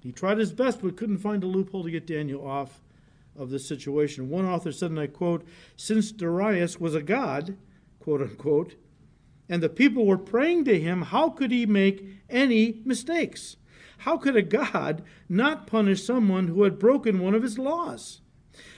He 0.01 0.11
tried 0.11 0.39
his 0.39 0.51
best 0.51 0.81
but 0.81 0.97
couldn't 0.97 1.19
find 1.19 1.43
a 1.43 1.47
loophole 1.47 1.83
to 1.83 1.91
get 1.91 2.07
Daniel 2.07 2.45
off 2.45 2.81
of 3.35 3.49
this 3.49 3.67
situation. 3.67 4.29
One 4.29 4.45
author 4.45 4.71
said, 4.71 4.91
and 4.91 4.99
I 4.99 5.07
quote, 5.07 5.45
Since 5.75 6.11
Darius 6.11 6.79
was 6.79 6.95
a 6.95 7.01
god, 7.01 7.55
quote 7.99 8.21
unquote, 8.21 8.75
and 9.51 9.61
the 9.61 9.69
people 9.69 10.05
were 10.05 10.17
praying 10.17 10.63
to 10.63 10.79
him, 10.79 11.01
how 11.01 11.29
could 11.29 11.51
he 11.51 11.65
make 11.65 12.07
any 12.29 12.81
mistakes? 12.85 13.57
How 13.97 14.15
could 14.15 14.37
a 14.37 14.41
god 14.41 15.03
not 15.27 15.67
punish 15.67 16.03
someone 16.03 16.47
who 16.47 16.63
had 16.63 16.79
broken 16.79 17.19
one 17.19 17.35
of 17.35 17.43
his 17.43 17.59
laws? 17.59 18.21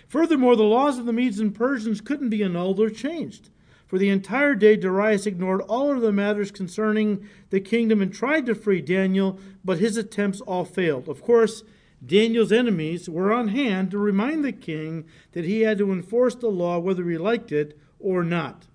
Furthermore, 0.08 0.56
the 0.56 0.64
laws 0.64 0.98
of 0.98 1.06
the 1.06 1.14
Medes 1.14 1.40
and 1.40 1.54
Persians 1.54 2.02
couldn't 2.02 2.32
be 2.32 2.42
annulled 2.42 2.80
or 2.80 2.90
changed. 2.90 3.52
For 3.86 4.00
the 4.00 4.10
entire 4.10 4.56
day, 4.56 4.76
Darius 4.76 5.28
ignored 5.28 5.62
all 5.62 5.92
of 5.92 6.02
the 6.02 6.12
matters 6.12 6.50
concerning 6.50 7.30
the 7.52 7.60
kingdom 7.62 8.02
and 8.02 8.12
tried 8.12 8.48
to 8.48 8.56
free 8.56 8.82
Daniel, 8.82 9.40
but 9.64 9.78
his 9.78 9.96
attempts 9.96 10.42
all 10.42 10.66
failed. 10.66 11.08
Of 11.08 11.22
course, 11.22 11.64
Daniel's 12.04 12.52
enemies 12.52 13.08
were 13.08 13.32
on 13.32 13.50
hand 13.50 13.92
to 13.92 14.00
remind 14.00 14.44
the 14.44 14.52
king 14.52 15.06
that 15.34 15.46
he 15.46 15.62
had 15.62 15.78
to 15.78 15.92
enforce 15.92 16.34
the 16.34 16.50
law 16.50 16.80
whether 16.80 17.08
he 17.08 17.18
liked 17.20 17.52
it 17.52 17.78
or 18.00 18.24
not. 18.24 18.66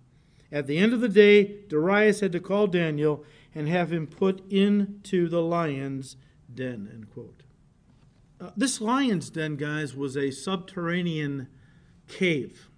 At 0.51 0.67
the 0.67 0.79
end 0.79 0.93
of 0.93 1.01
the 1.01 1.09
day, 1.09 1.61
Darius 1.69 2.21
had 2.21 2.33
to 2.33 2.41
call 2.41 2.67
Daniel 2.67 3.25
and 3.55 3.69
have 3.69 3.93
him 3.93 4.07
put 4.07 4.43
into 4.51 5.29
the 5.29 5.43
lion's 5.43 6.17
den. 6.53 6.89
End 6.93 7.11
quote. 7.13 7.43
Uh, 8.41 8.51
this 8.57 8.81
lion's 8.81 9.31
den, 9.31 9.57
guys, 9.57 9.95
was 9.95 10.17
a 10.17 10.31
subterranean 10.31 11.49
cave. 12.07 12.71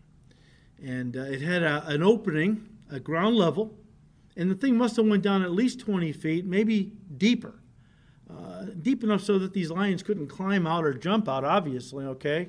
And 0.83 1.17
uh, 1.17 1.23
it 1.23 1.43
had 1.43 1.63
a, 1.63 1.87
an 1.87 2.03
opening 2.03 2.69
at 2.93 3.05
ground 3.05 3.37
level. 3.37 3.77
And 4.37 4.51
the 4.51 4.55
thing 4.55 4.77
must 4.77 4.97
have 4.97 5.07
went 5.07 5.23
down 5.23 5.43
at 5.43 5.51
least 5.51 5.81
20 5.81 6.13
feet, 6.13 6.47
maybe 6.47 6.93
deeper. 7.17 7.55
Uh, 8.31 8.67
deep 8.81 9.03
enough 9.05 9.23
so 9.23 9.39
that 9.39 9.53
these 9.53 9.71
lions 9.71 10.03
couldn't 10.03 10.29
climb 10.29 10.67
out 10.67 10.85
or 10.85 10.95
jump 10.95 11.29
out, 11.29 11.45
obviously, 11.45 12.05
okay? 12.05 12.49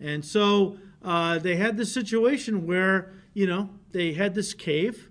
And 0.00 0.24
so 0.24 0.78
uh, 1.02 1.38
they 1.38 1.56
had 1.56 1.76
this 1.76 1.92
situation 1.92 2.66
where, 2.66 3.12
you 3.34 3.46
know, 3.46 3.70
they 3.92 4.12
had 4.12 4.34
this 4.34 4.54
cave, 4.54 5.08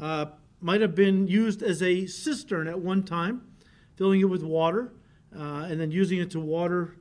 uh, 0.00 0.26
might 0.60 0.80
have 0.80 0.94
been 0.94 1.26
used 1.26 1.62
as 1.62 1.82
a 1.82 2.06
cistern 2.06 2.68
at 2.68 2.78
one 2.78 3.02
time, 3.02 3.42
filling 3.96 4.20
it 4.20 4.24
with 4.24 4.42
water, 4.42 4.92
uh, 5.36 5.66
and 5.68 5.80
then 5.80 5.90
using 5.90 6.18
it 6.18 6.30
to 6.30 6.40
water 6.40 6.96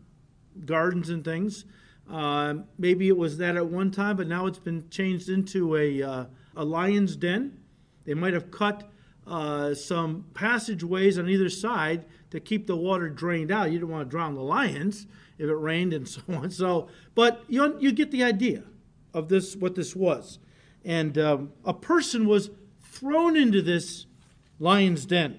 gardens 0.66 1.10
and 1.10 1.24
things. 1.24 1.66
Uh, 2.10 2.56
maybe 2.78 3.08
it 3.08 3.18
was 3.18 3.38
that 3.38 3.56
at 3.56 3.66
one 3.66 3.92
time, 3.92 4.16
but 4.16 4.28
now 4.28 4.46
it's 4.46 4.60
been 4.60 4.90
changed 4.90 5.30
into 5.30 5.76
a, 5.76 6.02
uh, 6.02 6.26
a 6.56 6.64
lion's 6.64 7.16
den. 7.16 7.60
They 8.06 8.14
might 8.14 8.34
have 8.34 8.52
cut 8.52 8.90
some 9.76 10.26
passageways 10.34 11.20
on 11.20 11.30
either 11.30 11.50
side 11.50 12.06
to 12.30 12.40
keep 12.40 12.68
the 12.68 12.76
water 12.76 13.10
drained 13.10 13.52
out. 13.52 13.72
You 13.72 13.80
don't 13.80 13.90
want 13.90 14.08
to 14.08 14.10
drown 14.10 14.36
the 14.36 14.42
lions 14.42 15.08
if 15.38 15.50
it 15.50 15.56
rained 15.56 15.94
and 15.94 16.08
so 16.08 16.22
on. 16.30 16.52
So, 16.52 16.90
but 17.16 17.44
you 17.48 17.78
you 17.80 17.92
get 17.92 18.12
the 18.12 18.24
idea 18.24 18.64
of 19.14 19.30
this 19.30 19.56
what 19.56 19.76
this 19.76 19.96
was, 19.96 20.40
and 20.88 21.18
um, 21.18 21.52
a 21.66 21.74
person 21.74 22.26
was 22.26 22.50
thrown 22.82 23.36
into 23.36 23.62
this 23.62 24.06
lion's 24.58 25.06
den. 25.06 25.38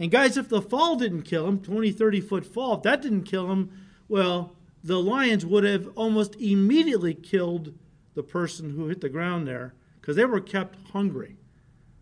And 0.00 0.10
guys, 0.10 0.36
if 0.36 0.48
the 0.48 0.60
fall 0.60 0.96
didn't 0.96 1.22
kill 1.22 1.46
him, 1.46 1.60
20, 1.60 1.92
30 1.92 2.20
foot 2.20 2.44
fall, 2.44 2.74
if 2.74 2.82
that 2.82 3.00
didn't 3.00 3.22
kill 3.22 3.52
him, 3.52 3.70
well, 4.08 4.56
the 4.82 5.00
lions 5.00 5.46
would 5.46 5.62
have 5.62 5.88
almost 5.94 6.34
immediately 6.40 7.14
killed 7.14 7.72
the 8.14 8.24
person 8.24 8.70
who 8.70 8.88
hit 8.88 9.00
the 9.00 9.08
ground 9.08 9.46
there 9.46 9.74
because 10.00 10.16
they 10.16 10.24
were 10.24 10.40
kept 10.40 10.76
hungry. 10.90 11.36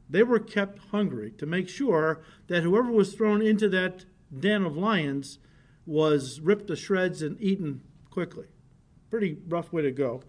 They 0.08 0.22
were 0.22 0.38
kept 0.38 0.78
hungry 0.90 1.30
to 1.32 1.44
make 1.44 1.68
sure 1.68 2.22
that 2.46 2.62
whoever 2.62 2.90
was 2.90 3.12
thrown 3.12 3.42
into 3.42 3.68
that 3.68 4.06
den 4.36 4.64
of 4.64 4.78
lions 4.78 5.38
was 5.84 6.40
ripped 6.40 6.68
to 6.68 6.76
shreds 6.76 7.20
and 7.20 7.38
eaten 7.38 7.82
quickly. 8.08 8.46
Pretty 9.10 9.36
rough 9.46 9.74
way 9.74 9.82
to 9.82 9.90
go. 9.90 10.22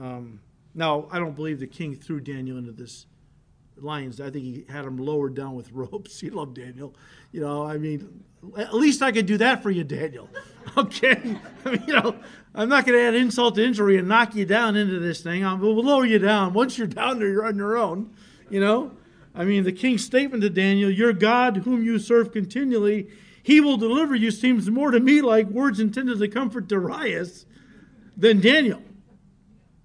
Um, 0.00 0.40
now, 0.74 1.08
I 1.10 1.18
don't 1.18 1.34
believe 1.34 1.60
the 1.60 1.66
king 1.66 1.94
threw 1.94 2.20
Daniel 2.20 2.58
into 2.58 2.72
this 2.72 3.06
lions. 3.76 4.20
I 4.20 4.30
think 4.30 4.44
he 4.44 4.64
had 4.68 4.84
him 4.84 4.98
lowered 4.98 5.34
down 5.34 5.54
with 5.54 5.72
ropes. 5.72 6.20
He 6.20 6.30
loved 6.30 6.54
Daniel. 6.56 6.94
You 7.32 7.40
know, 7.40 7.64
I 7.66 7.78
mean, 7.78 8.24
at 8.56 8.74
least 8.74 9.02
I 9.02 9.12
could 9.12 9.26
do 9.26 9.38
that 9.38 9.62
for 9.62 9.70
you, 9.70 9.84
Daniel. 9.84 10.28
Okay? 10.76 11.18
I 11.64 11.70
mean, 11.70 11.82
you 11.88 11.94
know, 11.94 12.14
I'm 12.54 12.68
not 12.68 12.86
going 12.86 12.96
to 12.96 13.04
add 13.04 13.14
insult 13.14 13.56
to 13.56 13.64
injury 13.64 13.96
and 13.96 14.06
knock 14.06 14.36
you 14.36 14.44
down 14.44 14.76
into 14.76 15.00
this 15.00 15.20
thing. 15.20 15.44
I 15.44 15.54
will 15.54 15.74
lower 15.82 16.04
you 16.04 16.20
down. 16.20 16.52
Once 16.52 16.78
you're 16.78 16.86
down 16.86 17.18
there, 17.18 17.28
you're 17.28 17.46
on 17.46 17.56
your 17.56 17.76
own. 17.76 18.14
You 18.50 18.60
know? 18.60 18.92
I 19.34 19.44
mean, 19.44 19.64
the 19.64 19.72
king's 19.72 20.04
statement 20.04 20.42
to 20.42 20.50
Daniel, 20.50 20.88
Your 20.88 21.12
God, 21.12 21.56
whom 21.58 21.82
you 21.82 21.98
serve 21.98 22.30
continually, 22.30 23.08
he 23.42 23.60
will 23.60 23.78
deliver 23.78 24.14
you, 24.14 24.30
seems 24.30 24.70
more 24.70 24.92
to 24.92 25.00
me 25.00 25.22
like 25.22 25.48
words 25.48 25.80
intended 25.80 26.20
to 26.20 26.28
comfort 26.28 26.68
Darius 26.68 27.46
than 28.16 28.40
Daniel. 28.40 28.82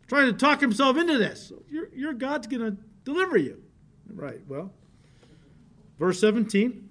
Trying 0.08 0.32
to 0.32 0.38
talk 0.38 0.62
himself 0.62 0.98
into 0.98 1.18
this. 1.18 1.52
Your, 1.70 1.90
your 1.94 2.14
God's 2.14 2.48
going 2.48 2.62
to 2.62 2.78
deliver 3.04 3.38
you. 3.38 3.64
Right, 4.08 4.42
well, 4.48 4.72
verse 5.98 6.20
17. 6.20 6.90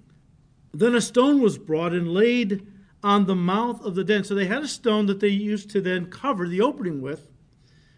Then 0.73 0.95
a 0.95 1.01
stone 1.01 1.41
was 1.41 1.57
brought 1.57 1.93
and 1.93 2.13
laid 2.13 2.67
on 3.01 3.25
the 3.25 3.35
mouth 3.35 3.81
of 3.81 3.95
the 3.95 4.03
den. 4.03 4.23
So 4.23 4.35
they 4.35 4.47
had 4.47 4.63
a 4.63 4.67
stone 4.67 5.05
that 5.05 5.21
they 5.21 5.29
used 5.29 5.69
to 5.71 5.81
then 5.81 6.07
cover 6.07 6.47
the 6.47 6.61
opening 6.61 7.01
with. 7.01 7.27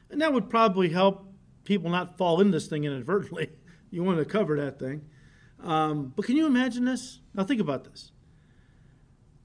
And 0.10 0.22
that 0.22 0.34
would 0.34 0.50
probably 0.50 0.90
help 0.90 1.26
people 1.64 1.90
not 1.90 2.18
fall 2.18 2.40
in 2.40 2.52
this 2.52 2.68
thing 2.68 2.84
inadvertently. 2.84 3.50
You 3.90 4.04
want 4.04 4.20
to 4.20 4.26
cover 4.26 4.60
that 4.60 4.80
thing. 4.80 5.06
Um, 5.64 6.12
but 6.14 6.26
can 6.26 6.36
you 6.36 6.46
imagine 6.46 6.84
this? 6.84 7.20
Now 7.34 7.46
think 7.46 7.62
about 7.62 7.86
this. 7.86 8.12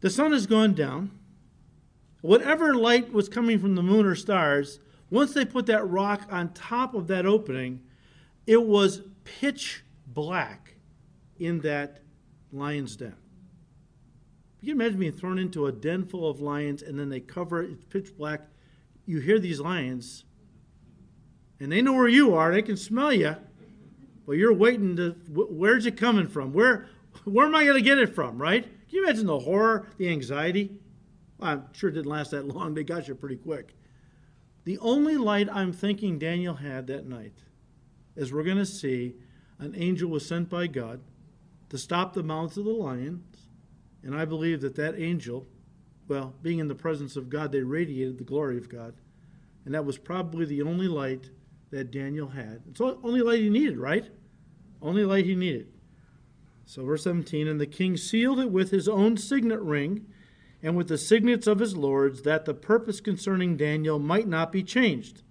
The 0.01 0.11
sun 0.11 0.33
has 0.33 0.49
gone 0.49 0.75
down. 0.75 1.13
Whatever 2.23 2.75
light 2.75 3.13
was 3.13 3.29
coming 3.29 3.61
from 3.61 3.77
the 3.77 3.85
moon 3.85 4.05
or 4.05 4.17
stars, 4.17 4.81
once 5.13 5.35
they 5.35 5.45
put 5.45 5.67
that 5.67 5.87
rock 5.87 6.23
on 6.31 6.51
top 6.55 6.95
of 6.95 7.07
that 7.07 7.27
opening, 7.27 7.83
it 8.47 8.67
was 8.67 9.03
pitch 9.25 9.85
black 10.07 10.77
in 11.39 11.61
that 11.61 12.01
lion's 12.51 12.97
den. 12.97 13.15
You 14.63 14.73
can 14.73 14.81
imagine 14.81 14.99
being 14.99 15.13
thrown 15.13 15.39
into 15.39 15.67
a 15.67 15.73
den 15.73 16.07
full 16.07 16.31
of 16.31 16.41
lions 16.41 16.81
and 16.81 16.99
then 16.99 17.11
they 17.11 17.21
cover 17.21 17.63
it, 17.63 17.73
it's 17.73 17.85
pitch 17.85 18.17
black. 18.17 18.41
You 19.05 19.21
hear 19.21 19.39
these 19.39 19.61
lions, 19.61 20.25
and 21.61 21.71
they 21.71 21.83
know 21.83 21.93
where 21.93 22.09
you 22.09 22.35
are, 22.35 22.51
they 22.51 22.63
can 22.63 22.79
smell 22.79 23.13
you, 23.13 23.37
but 24.25 24.33
you're 24.33 24.55
waiting 24.55 24.97
to, 24.97 25.11
where's 25.29 25.85
it 25.85 25.99
coming 25.99 26.27
from? 26.27 26.55
Where, 26.55 26.87
where 27.25 27.47
am 27.47 27.55
I 27.55 27.65
going 27.65 27.77
to 27.77 27.83
get 27.83 27.99
it 27.99 28.15
from, 28.15 28.41
right? 28.41 28.63
Can 28.63 28.73
you 28.89 29.05
imagine 29.05 29.27
the 29.27 29.41
horror, 29.41 29.89
the 29.99 30.09
anxiety? 30.09 30.79
Well, 31.37 31.51
I'm 31.51 31.65
sure 31.73 31.91
it 31.91 31.95
didn't 31.95 32.11
last 32.11 32.31
that 32.31 32.47
long. 32.47 32.73
They 32.73 32.85
got 32.85 33.09
you 33.09 33.15
pretty 33.15 33.37
quick. 33.37 33.75
The 34.65 34.79
only 34.79 35.17
light 35.17 35.49
I'm 35.51 35.73
thinking 35.73 36.19
Daniel 36.19 36.55
had 36.55 36.87
that 36.87 37.07
night, 37.07 37.35
as 38.17 38.33
we're 38.33 38.45
going 38.45 38.59
to 38.59 38.67
see, 38.67 39.15
an 39.59 39.75
angel 39.77 40.09
was 40.09 40.27
sent 40.27 40.49
by 40.49 40.67
God 40.67 41.01
to 41.71 41.79
stop 41.79 42.13
the 42.13 42.23
mouths 42.23 42.57
of 42.57 42.65
the 42.65 42.71
lions. 42.71 43.47
And 44.03 44.15
I 44.15 44.25
believe 44.25 44.61
that 44.61 44.77
that 44.77 44.99
angel, 44.99 45.47
well, 46.09 46.35
being 46.43 46.59
in 46.59 46.69
the 46.69 46.75
presence 46.75 47.17
of 47.17 47.31
God, 47.31 47.53
they 47.53 47.61
radiated 47.61 48.19
the 48.19 48.25
glory 48.25 48.59
of 48.59 48.69
God. 48.69 48.95
And 49.65 49.75
that 49.75 49.85
was 49.85 49.99
probably 49.99 50.45
the 50.45 50.63
only 50.63 50.89
light 50.89 51.31
that 51.71 51.91
Daniel 51.91 52.29
had. 52.29 52.63
It's 52.69 52.79
the 52.79 52.99
only 53.03 53.23
light 53.23 53.41
he 53.41 53.49
needed, 53.49 53.79
right? 53.79 54.07
Only 54.81 55.05
light 55.05 55.25
he 55.25 55.35
needed. 55.35 55.69
So, 56.67 56.85
verse 56.85 57.05
17 57.05 57.49
And 57.49 57.61
the 57.61 57.67
king 57.67 57.97
sealed 57.97 58.41
it 58.41 58.51
with 58.51 58.71
his 58.71 58.89
own 58.89 59.17
signet 59.17 59.61
ring 59.61 60.07
and 60.63 60.77
with 60.77 60.89
the 60.89 60.99
signets 60.99 61.47
of 61.47 61.59
his 61.59 61.77
lords, 61.77 62.23
that 62.23 62.45
the 62.45 62.55
purpose 62.55 63.01
concerning 63.01 63.57
Daniel 63.57 63.99
might 63.99 64.29
not 64.29 64.53
be 64.53 64.63
changed. 64.63 65.23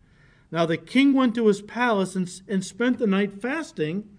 Now 0.51 0.65
the 0.65 0.77
king 0.77 1.13
went 1.13 1.35
to 1.35 1.47
his 1.47 1.61
palace 1.61 2.15
and, 2.15 2.29
and 2.47 2.65
spent 2.65 2.99
the 2.99 3.07
night 3.07 3.41
fasting, 3.41 4.09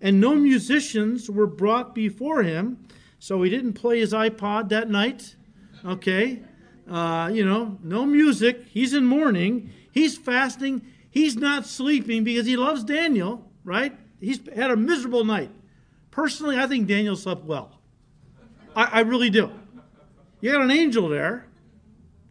and 0.00 0.20
no 0.20 0.34
musicians 0.34 1.30
were 1.30 1.46
brought 1.46 1.94
before 1.94 2.42
him. 2.42 2.86
So 3.18 3.42
he 3.42 3.50
didn't 3.50 3.74
play 3.74 4.00
his 4.00 4.12
iPod 4.12 4.68
that 4.70 4.90
night. 4.90 5.36
Okay? 5.84 6.42
Uh, 6.90 7.30
you 7.32 7.44
know, 7.44 7.78
no 7.82 8.04
music. 8.04 8.66
He's 8.68 8.92
in 8.92 9.06
mourning. 9.06 9.70
He's 9.92 10.16
fasting. 10.16 10.82
He's 11.10 11.36
not 11.36 11.66
sleeping 11.66 12.24
because 12.24 12.46
he 12.46 12.56
loves 12.56 12.84
Daniel, 12.84 13.50
right? 13.64 13.96
He's 14.20 14.40
had 14.54 14.70
a 14.70 14.76
miserable 14.76 15.24
night. 15.24 15.50
Personally, 16.10 16.58
I 16.58 16.66
think 16.66 16.86
Daniel 16.86 17.16
slept 17.16 17.44
well. 17.44 17.78
I, 18.76 18.84
I 18.84 19.00
really 19.00 19.30
do. 19.30 19.50
You 20.44 20.52
got 20.52 20.60
an 20.60 20.70
angel 20.70 21.08
there. 21.08 21.46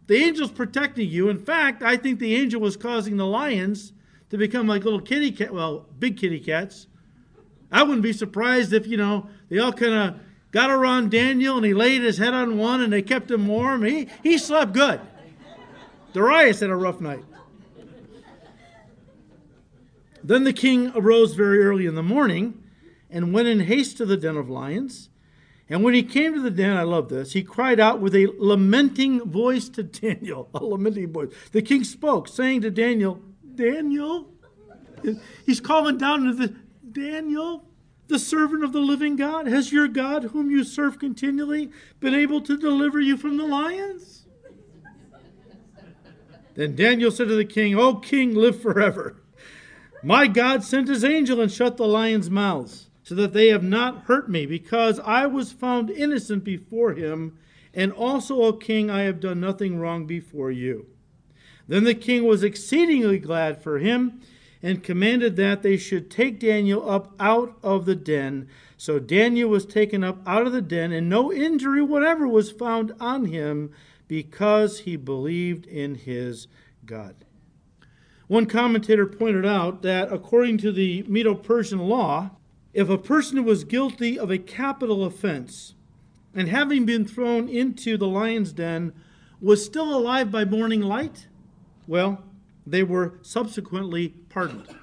The 0.06 0.22
angel's 0.22 0.52
protecting 0.52 1.10
you. 1.10 1.28
In 1.30 1.36
fact, 1.36 1.82
I 1.82 1.96
think 1.96 2.20
the 2.20 2.36
angel 2.36 2.60
was 2.60 2.76
causing 2.76 3.16
the 3.16 3.26
lions 3.26 3.92
to 4.30 4.36
become 4.36 4.68
like 4.68 4.84
little 4.84 5.00
kitty 5.00 5.32
cat, 5.32 5.52
well, 5.52 5.86
big 5.98 6.16
kitty 6.16 6.38
cats. 6.38 6.86
I 7.72 7.82
wouldn't 7.82 8.02
be 8.02 8.12
surprised 8.12 8.72
if, 8.72 8.86
you 8.86 8.96
know, 8.96 9.26
they 9.48 9.58
all 9.58 9.72
kind 9.72 9.94
of 9.94 10.20
got 10.52 10.70
around 10.70 11.10
Daniel 11.10 11.56
and 11.56 11.66
he 11.66 11.74
laid 11.74 12.02
his 12.02 12.18
head 12.18 12.34
on 12.34 12.56
one 12.56 12.82
and 12.82 12.92
they 12.92 13.02
kept 13.02 13.32
him 13.32 13.48
warm. 13.48 13.82
He, 13.82 14.08
he 14.22 14.38
slept 14.38 14.74
good. 14.74 15.00
Darius 16.12 16.60
had 16.60 16.70
a 16.70 16.76
rough 16.76 17.00
night. 17.00 17.24
Then 20.22 20.44
the 20.44 20.52
king 20.52 20.92
arose 20.94 21.34
very 21.34 21.64
early 21.64 21.86
in 21.86 21.96
the 21.96 22.02
morning 22.04 22.62
and 23.10 23.34
went 23.34 23.48
in 23.48 23.58
haste 23.58 23.96
to 23.96 24.06
the 24.06 24.16
den 24.16 24.36
of 24.36 24.48
lions. 24.48 25.08
And 25.74 25.82
when 25.82 25.92
he 25.92 26.04
came 26.04 26.34
to 26.34 26.40
the 26.40 26.52
den, 26.52 26.76
I 26.76 26.82
love 26.82 27.08
this, 27.08 27.32
he 27.32 27.42
cried 27.42 27.80
out 27.80 27.98
with 27.98 28.14
a 28.14 28.28
lamenting 28.38 29.28
voice 29.28 29.68
to 29.70 29.82
Daniel, 29.82 30.48
a 30.54 30.64
lamenting 30.64 31.12
voice. 31.12 31.30
The 31.50 31.62
king 31.62 31.82
spoke, 31.82 32.28
saying 32.28 32.60
to 32.60 32.70
Daniel, 32.70 33.20
Daniel, 33.56 34.30
he's 35.44 35.58
calling 35.58 35.98
down 35.98 36.26
to 36.26 36.32
the 36.32 36.54
Daniel, 36.92 37.64
the 38.06 38.20
servant 38.20 38.62
of 38.62 38.72
the 38.72 38.78
living 38.78 39.16
God, 39.16 39.48
has 39.48 39.72
your 39.72 39.88
God, 39.88 40.22
whom 40.26 40.48
you 40.48 40.62
serve 40.62 41.00
continually, 41.00 41.72
been 41.98 42.14
able 42.14 42.40
to 42.42 42.56
deliver 42.56 43.00
you 43.00 43.16
from 43.16 43.36
the 43.36 43.44
lions? 43.44 44.26
Then 46.54 46.76
Daniel 46.76 47.10
said 47.10 47.26
to 47.26 47.34
the 47.34 47.44
king, 47.44 47.74
O 47.74 47.96
king, 47.96 48.32
live 48.36 48.62
forever. 48.62 49.24
My 50.04 50.28
God 50.28 50.62
sent 50.62 50.86
his 50.86 51.02
angel 51.02 51.40
and 51.40 51.50
shut 51.50 51.78
the 51.78 51.88
lions' 51.88 52.30
mouths 52.30 52.90
so 53.04 53.14
that 53.14 53.32
they 53.32 53.48
have 53.48 53.62
not 53.62 54.04
hurt 54.04 54.28
me, 54.28 54.46
because 54.46 54.98
I 55.00 55.26
was 55.26 55.52
found 55.52 55.90
innocent 55.90 56.42
before 56.42 56.94
him, 56.94 57.38
and 57.72 57.92
also, 57.92 58.42
O 58.42 58.52
king, 58.54 58.90
I 58.90 59.02
have 59.02 59.20
done 59.20 59.38
nothing 59.40 59.78
wrong 59.78 60.06
before 60.06 60.50
you. 60.50 60.86
Then 61.68 61.84
the 61.84 61.94
king 61.94 62.24
was 62.24 62.42
exceedingly 62.42 63.18
glad 63.18 63.62
for 63.62 63.78
him, 63.78 64.20
and 64.62 64.82
commanded 64.82 65.36
that 65.36 65.62
they 65.62 65.76
should 65.76 66.10
take 66.10 66.40
Daniel 66.40 66.88
up 66.88 67.14
out 67.20 67.58
of 67.62 67.84
the 67.84 67.94
den. 67.94 68.48
So 68.78 68.98
Daniel 68.98 69.50
was 69.50 69.66
taken 69.66 70.02
up 70.02 70.26
out 70.26 70.46
of 70.46 70.52
the 70.52 70.62
den, 70.62 70.90
and 70.90 71.08
no 71.08 71.30
injury 71.30 71.82
whatever 71.82 72.26
was 72.26 72.50
found 72.50 72.92
on 72.98 73.26
him, 73.26 73.70
because 74.08 74.80
he 74.80 74.96
believed 74.96 75.66
in 75.66 75.96
his 75.96 76.46
God. 76.86 77.14
One 78.26 78.46
commentator 78.46 79.04
pointed 79.04 79.44
out 79.44 79.82
that 79.82 80.10
according 80.10 80.58
to 80.58 80.72
the 80.72 81.02
Medo 81.02 81.34
Persian 81.34 81.80
law, 81.80 82.30
if 82.74 82.88
a 82.88 82.98
person 82.98 83.44
was 83.44 83.64
guilty 83.64 84.18
of 84.18 84.30
a 84.30 84.38
capital 84.38 85.04
offense 85.04 85.74
and 86.34 86.48
having 86.48 86.84
been 86.84 87.06
thrown 87.06 87.48
into 87.48 87.96
the 87.96 88.08
lion's 88.08 88.52
den 88.52 88.92
was 89.40 89.64
still 89.64 89.96
alive 89.96 90.32
by 90.32 90.44
morning 90.44 90.82
light, 90.82 91.28
well, 91.86 92.24
they 92.66 92.82
were 92.82 93.18
subsequently 93.22 94.08
pardoned. 94.08 94.74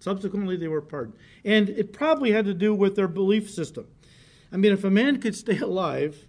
Subsequently, 0.00 0.56
they 0.56 0.68
were 0.68 0.82
pardoned. 0.82 1.16
And 1.44 1.68
it 1.68 1.92
probably 1.92 2.32
had 2.32 2.44
to 2.46 2.54
do 2.54 2.74
with 2.74 2.96
their 2.96 3.08
belief 3.08 3.48
system. 3.48 3.86
I 4.50 4.56
mean, 4.56 4.72
if 4.72 4.84
a 4.84 4.90
man 4.90 5.20
could 5.20 5.36
stay 5.36 5.58
alive 5.60 6.26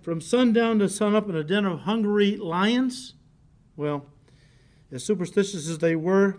from 0.00 0.20
sundown 0.20 0.80
to 0.80 0.88
sunup 0.88 1.28
in 1.28 1.36
a 1.36 1.44
den 1.44 1.66
of 1.66 1.80
hungry 1.80 2.36
lions, 2.36 3.14
well, 3.76 4.06
as 4.90 5.04
superstitious 5.04 5.68
as 5.68 5.78
they 5.78 5.94
were, 5.94 6.38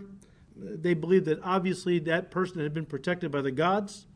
they 0.62 0.94
believed 0.94 1.26
that 1.26 1.40
obviously 1.42 1.98
that 2.00 2.30
person 2.30 2.60
had 2.60 2.74
been 2.74 2.86
protected 2.86 3.30
by 3.30 3.42
the 3.42 3.50
gods. 3.50 4.06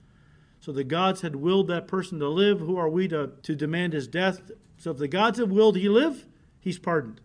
So 0.61 0.73
the 0.73 0.85
gods 0.85 1.21
had 1.21 1.37
willed 1.37 1.69
that 1.69 1.87
person 1.87 2.19
to 2.21 2.29
live. 2.29 2.61
Who 2.61 2.77
are 2.77 2.89
we 2.89 3.09
to, 3.09 3.33
to 3.43 3.55
demand 3.55 3.93
his 3.93 4.07
death? 4.07 4.51
So 4.79 4.91
if 4.91 4.99
the 4.99 5.09
gods 5.09 5.39
have 5.39 5.51
willed 5.51 5.77
he 5.77 5.89
live, 5.89 6.27
he's 6.61 6.79
pardoned. 6.79 7.21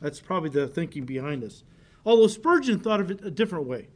That's 0.00 0.20
probably 0.20 0.50
the 0.50 0.68
thinking 0.68 1.04
behind 1.04 1.42
this. 1.42 1.64
Although 2.04 2.26
Spurgeon 2.26 2.80
thought 2.80 3.00
of 3.00 3.10
it 3.10 3.24
a 3.24 3.30
different 3.30 3.66
way. 3.66 3.88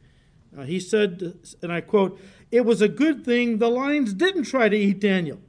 Uh, 0.57 0.63
he 0.63 0.79
said, 0.79 1.37
and 1.61 1.71
I 1.71 1.81
quote, 1.81 2.19
It 2.51 2.65
was 2.65 2.81
a 2.81 2.87
good 2.87 3.23
thing 3.23 3.57
the 3.57 3.69
lions 3.69 4.13
didn't 4.13 4.45
try 4.45 4.69
to 4.69 4.75
eat 4.75 4.99
Daniel. 4.99 5.39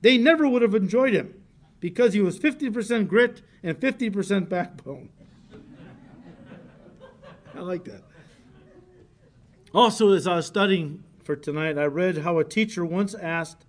They 0.00 0.16
never 0.16 0.48
would 0.48 0.62
have 0.62 0.74
enjoyed 0.74 1.12
him 1.12 1.34
because 1.80 2.14
he 2.14 2.20
was 2.20 2.38
50% 2.38 3.08
grit 3.08 3.42
and 3.62 3.78
50% 3.78 4.48
backbone. 4.48 5.10
I 7.54 7.60
like 7.60 7.84
that. 7.84 8.05
Also, 9.76 10.14
as 10.14 10.26
I 10.26 10.36
was 10.36 10.46
studying 10.46 11.04
for 11.22 11.36
tonight, 11.36 11.76
I 11.76 11.84
read 11.84 12.16
how 12.18 12.38
a 12.38 12.44
teacher 12.44 12.82
once 12.82 13.14
asked 13.14 13.66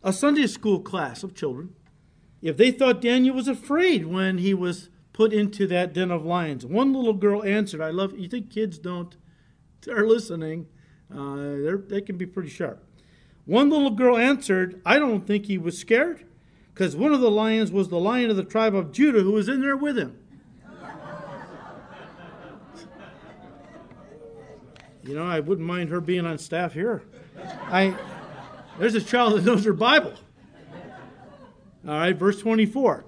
a 0.00 0.12
Sunday 0.12 0.46
school 0.46 0.78
class 0.78 1.24
of 1.24 1.34
children 1.34 1.74
if 2.40 2.56
they 2.56 2.70
thought 2.70 3.00
Daniel 3.00 3.34
was 3.34 3.48
afraid 3.48 4.06
when 4.06 4.38
he 4.38 4.54
was 4.54 4.90
put 5.12 5.32
into 5.32 5.66
that 5.66 5.92
den 5.92 6.12
of 6.12 6.24
lions. 6.24 6.64
One 6.64 6.92
little 6.92 7.14
girl 7.14 7.42
answered, 7.42 7.80
I 7.80 7.90
love, 7.90 8.16
you 8.16 8.28
think 8.28 8.48
kids 8.48 8.78
don't, 8.78 9.16
they're 9.80 10.06
listening, 10.06 10.68
uh, 11.12 11.78
they 11.88 12.00
can 12.00 12.16
be 12.16 12.26
pretty 12.26 12.48
sharp. 12.48 12.86
One 13.44 13.70
little 13.70 13.90
girl 13.90 14.16
answered, 14.16 14.80
I 14.86 15.00
don't 15.00 15.26
think 15.26 15.46
he 15.46 15.58
was 15.58 15.76
scared 15.76 16.24
because 16.72 16.94
one 16.94 17.12
of 17.12 17.20
the 17.20 17.30
lions 17.30 17.72
was 17.72 17.88
the 17.88 17.98
lion 17.98 18.30
of 18.30 18.36
the 18.36 18.44
tribe 18.44 18.76
of 18.76 18.92
Judah 18.92 19.22
who 19.22 19.32
was 19.32 19.48
in 19.48 19.62
there 19.62 19.76
with 19.76 19.98
him. 19.98 20.16
You 25.06 25.14
know, 25.14 25.24
I 25.24 25.40
wouldn't 25.40 25.66
mind 25.66 25.90
her 25.90 26.00
being 26.00 26.24
on 26.24 26.38
staff 26.38 26.72
here. 26.72 27.02
I 27.66 27.94
there's 28.78 28.94
a 28.94 29.02
child 29.02 29.34
that 29.34 29.44
knows 29.44 29.64
her 29.64 29.74
Bible. 29.74 30.14
All 31.86 31.98
right, 31.98 32.16
verse 32.16 32.40
24. 32.40 33.04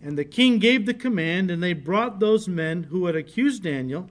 And 0.00 0.16
the 0.16 0.24
king 0.24 0.58
gave 0.58 0.86
the 0.86 0.94
command, 0.94 1.50
and 1.50 1.62
they 1.62 1.72
brought 1.72 2.20
those 2.20 2.46
men 2.48 2.84
who 2.84 3.06
had 3.06 3.16
accused 3.16 3.64
Daniel, 3.64 4.10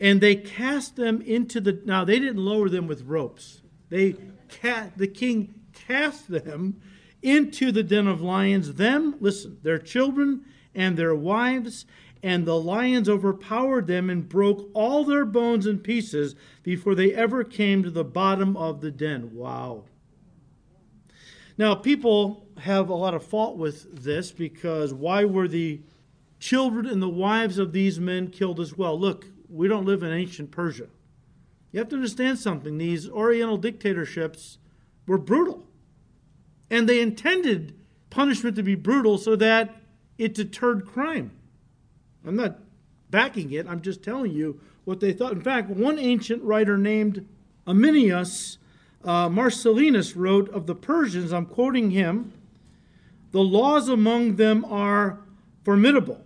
and 0.00 0.20
they 0.20 0.36
cast 0.36 0.94
them 0.94 1.20
into 1.22 1.60
the. 1.60 1.80
Now 1.84 2.04
they 2.04 2.20
didn't 2.20 2.44
lower 2.44 2.68
them 2.68 2.86
with 2.86 3.02
ropes. 3.02 3.62
They 3.88 4.14
cast 4.48 4.98
the 4.98 5.08
king 5.08 5.54
cast 5.72 6.28
them 6.28 6.80
into 7.20 7.72
the 7.72 7.82
den 7.82 8.06
of 8.06 8.20
lions. 8.20 8.74
Them, 8.74 9.16
listen, 9.20 9.58
their 9.62 9.78
children 9.78 10.44
and 10.74 10.96
their 10.96 11.14
wives 11.14 11.86
and 12.26 12.44
the 12.44 12.58
lions 12.58 13.08
overpowered 13.08 13.86
them 13.86 14.10
and 14.10 14.28
broke 14.28 14.68
all 14.74 15.04
their 15.04 15.24
bones 15.24 15.64
in 15.64 15.78
pieces 15.78 16.34
before 16.64 16.96
they 16.96 17.14
ever 17.14 17.44
came 17.44 17.84
to 17.84 17.90
the 17.90 18.02
bottom 18.02 18.56
of 18.56 18.80
the 18.80 18.90
den. 18.90 19.32
Wow. 19.32 19.84
Now, 21.56 21.76
people 21.76 22.48
have 22.58 22.88
a 22.88 22.96
lot 22.96 23.14
of 23.14 23.24
fault 23.24 23.56
with 23.56 24.02
this 24.02 24.32
because 24.32 24.92
why 24.92 25.24
were 25.24 25.46
the 25.46 25.82
children 26.40 26.84
and 26.86 27.00
the 27.00 27.08
wives 27.08 27.58
of 27.58 27.70
these 27.70 28.00
men 28.00 28.26
killed 28.32 28.58
as 28.58 28.76
well? 28.76 28.98
Look, 28.98 29.26
we 29.48 29.68
don't 29.68 29.86
live 29.86 30.02
in 30.02 30.10
ancient 30.10 30.50
Persia. 30.50 30.88
You 31.70 31.78
have 31.78 31.88
to 31.90 31.96
understand 31.96 32.40
something. 32.40 32.76
These 32.76 33.08
Oriental 33.08 33.56
dictatorships 33.56 34.58
were 35.06 35.16
brutal. 35.16 35.68
And 36.72 36.88
they 36.88 37.00
intended 37.00 37.78
punishment 38.10 38.56
to 38.56 38.64
be 38.64 38.74
brutal 38.74 39.16
so 39.16 39.36
that 39.36 39.76
it 40.18 40.34
deterred 40.34 40.86
crime. 40.86 41.30
I'm 42.26 42.36
not 42.36 42.58
backing 43.10 43.52
it, 43.52 43.66
I'm 43.68 43.80
just 43.80 44.02
telling 44.02 44.32
you 44.32 44.60
what 44.84 45.00
they 45.00 45.12
thought. 45.12 45.32
In 45.32 45.40
fact, 45.40 45.70
one 45.70 45.98
ancient 45.98 46.42
writer 46.42 46.76
named 46.76 47.26
Ammianus 47.66 48.58
uh, 49.04 49.28
Marcellinus 49.28 50.14
wrote 50.16 50.48
of 50.50 50.66
the 50.66 50.74
Persians, 50.74 51.32
I'm 51.32 51.46
quoting 51.46 51.92
him, 51.92 52.32
the 53.30 53.40
laws 53.40 53.88
among 53.88 54.36
them 54.36 54.64
are 54.64 55.20
formidable, 55.64 56.24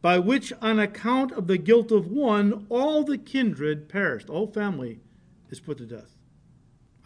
by 0.00 0.18
which, 0.18 0.52
on 0.60 0.78
account 0.78 1.32
of 1.32 1.46
the 1.46 1.58
guilt 1.58 1.92
of 1.92 2.06
one, 2.06 2.66
all 2.68 3.04
the 3.04 3.18
kindred 3.18 3.88
perished. 3.88 4.28
The 4.28 4.32
whole 4.32 4.46
family 4.46 5.00
is 5.50 5.60
put 5.60 5.78
to 5.78 5.86
death. 5.86 6.16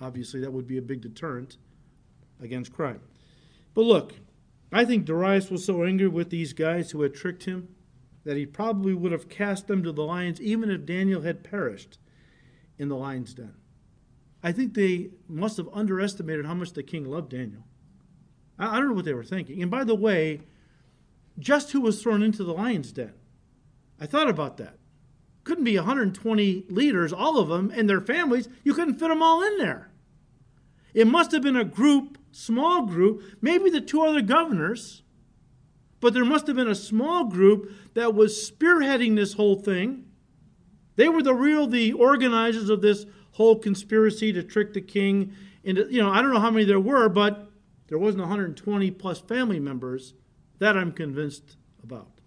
Obviously, 0.01 0.41
that 0.41 0.53
would 0.53 0.67
be 0.67 0.79
a 0.79 0.83
big 0.83 1.01
deterrent 1.01 1.57
against 2.41 2.73
crime. 2.73 3.01
But 3.75 3.83
look, 3.83 4.15
I 4.73 4.85
think 4.85 5.05
Darius 5.05 5.51
was 5.51 5.65
so 5.65 5.85
angry 5.85 6.09
with 6.09 6.31
these 6.31 6.53
guys 6.53 6.91
who 6.91 7.03
had 7.03 7.15
tricked 7.15 7.45
him 7.45 7.69
that 8.27 8.37
he 8.37 8.45
probably 8.45 8.93
would 8.93 9.13
have 9.13 9.29
cast 9.29 9.69
them 9.69 9.85
to 9.85 9.93
the 9.93 10.03
lions 10.03 10.41
even 10.41 10.69
if 10.69 10.85
Daniel 10.85 11.23
had 11.23 11.45
perished 11.45 11.99
in 12.77 12.89
the 12.89 12.97
lion's 12.97 13.33
den. 13.33 13.55
I 14.43 14.51
think 14.51 14.75
they 14.75 15.11
must 15.29 15.57
have 15.57 15.69
underestimated 15.73 16.45
how 16.45 16.55
much 16.55 16.73
the 16.73 16.83
king 16.83 17.05
loved 17.05 17.31
Daniel. 17.31 17.63
I 18.59 18.79
don't 18.79 18.89
know 18.89 18.95
what 18.95 19.05
they 19.05 19.15
were 19.15 19.25
thinking. 19.25 19.63
And 19.63 19.71
by 19.71 19.85
the 19.85 19.95
way, 19.95 20.41
just 21.39 21.71
who 21.71 21.81
was 21.81 22.03
thrown 22.03 22.23
into 22.23 22.43
the 22.43 22.53
lion's 22.53 22.91
den? 22.91 23.15
I 24.01 24.07
thought 24.07 24.29
about 24.29 24.57
that. 24.57 24.77
Couldn't 25.45 25.65
be 25.65 25.77
120 25.77 26.65
leaders, 26.69 27.13
all 27.13 27.39
of 27.39 27.49
them, 27.49 27.71
and 27.75 27.89
their 27.89 28.01
families. 28.01 28.49
You 28.65 28.75
couldn't 28.75 28.99
fit 28.99 29.09
them 29.09 29.23
all 29.23 29.41
in 29.43 29.59
there. 29.59 29.93
It 30.95 31.07
must 31.07 31.31
have 31.31 31.43
been 31.43 31.57
a 31.57 31.65
group, 31.65 32.19
small 32.33 32.87
group, 32.87 33.23
maybe 33.41 33.71
the 33.71 33.81
two 33.81 34.03
other 34.03 34.23
governors, 34.23 35.03
but 36.01 36.15
there 36.15 36.25
must 36.25 36.47
have 36.47 36.57
been 36.57 36.69
a 36.69 36.75
small 36.75 37.25
group 37.25 37.71
that 37.95 38.15
was 38.15 38.51
spearheading 38.51 39.17
this 39.17 39.35
whole 39.35 39.57
thing. 39.57 40.05
They 40.97 41.09
were 41.09 41.23
the 41.23 41.35
real, 41.35 41.67
the 41.67 41.93
organizers 41.93 42.69
of 42.69 42.83
this 42.83 43.07
whole 43.33 43.59
conspiracy 43.59 44.33
to 44.33 44.43
trick 44.43 44.73
the 44.73 44.81
king 44.81 45.33
into, 45.63 45.87
you 45.91 46.01
know, 46.01 46.11
I 46.11 46.23
don't 46.23 46.33
know 46.33 46.41
how 46.41 46.51
many 46.51 46.65
there 46.65 46.81
were, 46.81 47.09
but 47.09 47.51
there 47.89 47.99
wasn't 47.99 48.23
120 48.23 48.91
plus 48.93 49.21
family 49.21 49.61
members. 49.61 50.15
That 50.59 50.77
I'm 50.77 50.93
convinced 50.93 51.57
about. 51.83 52.21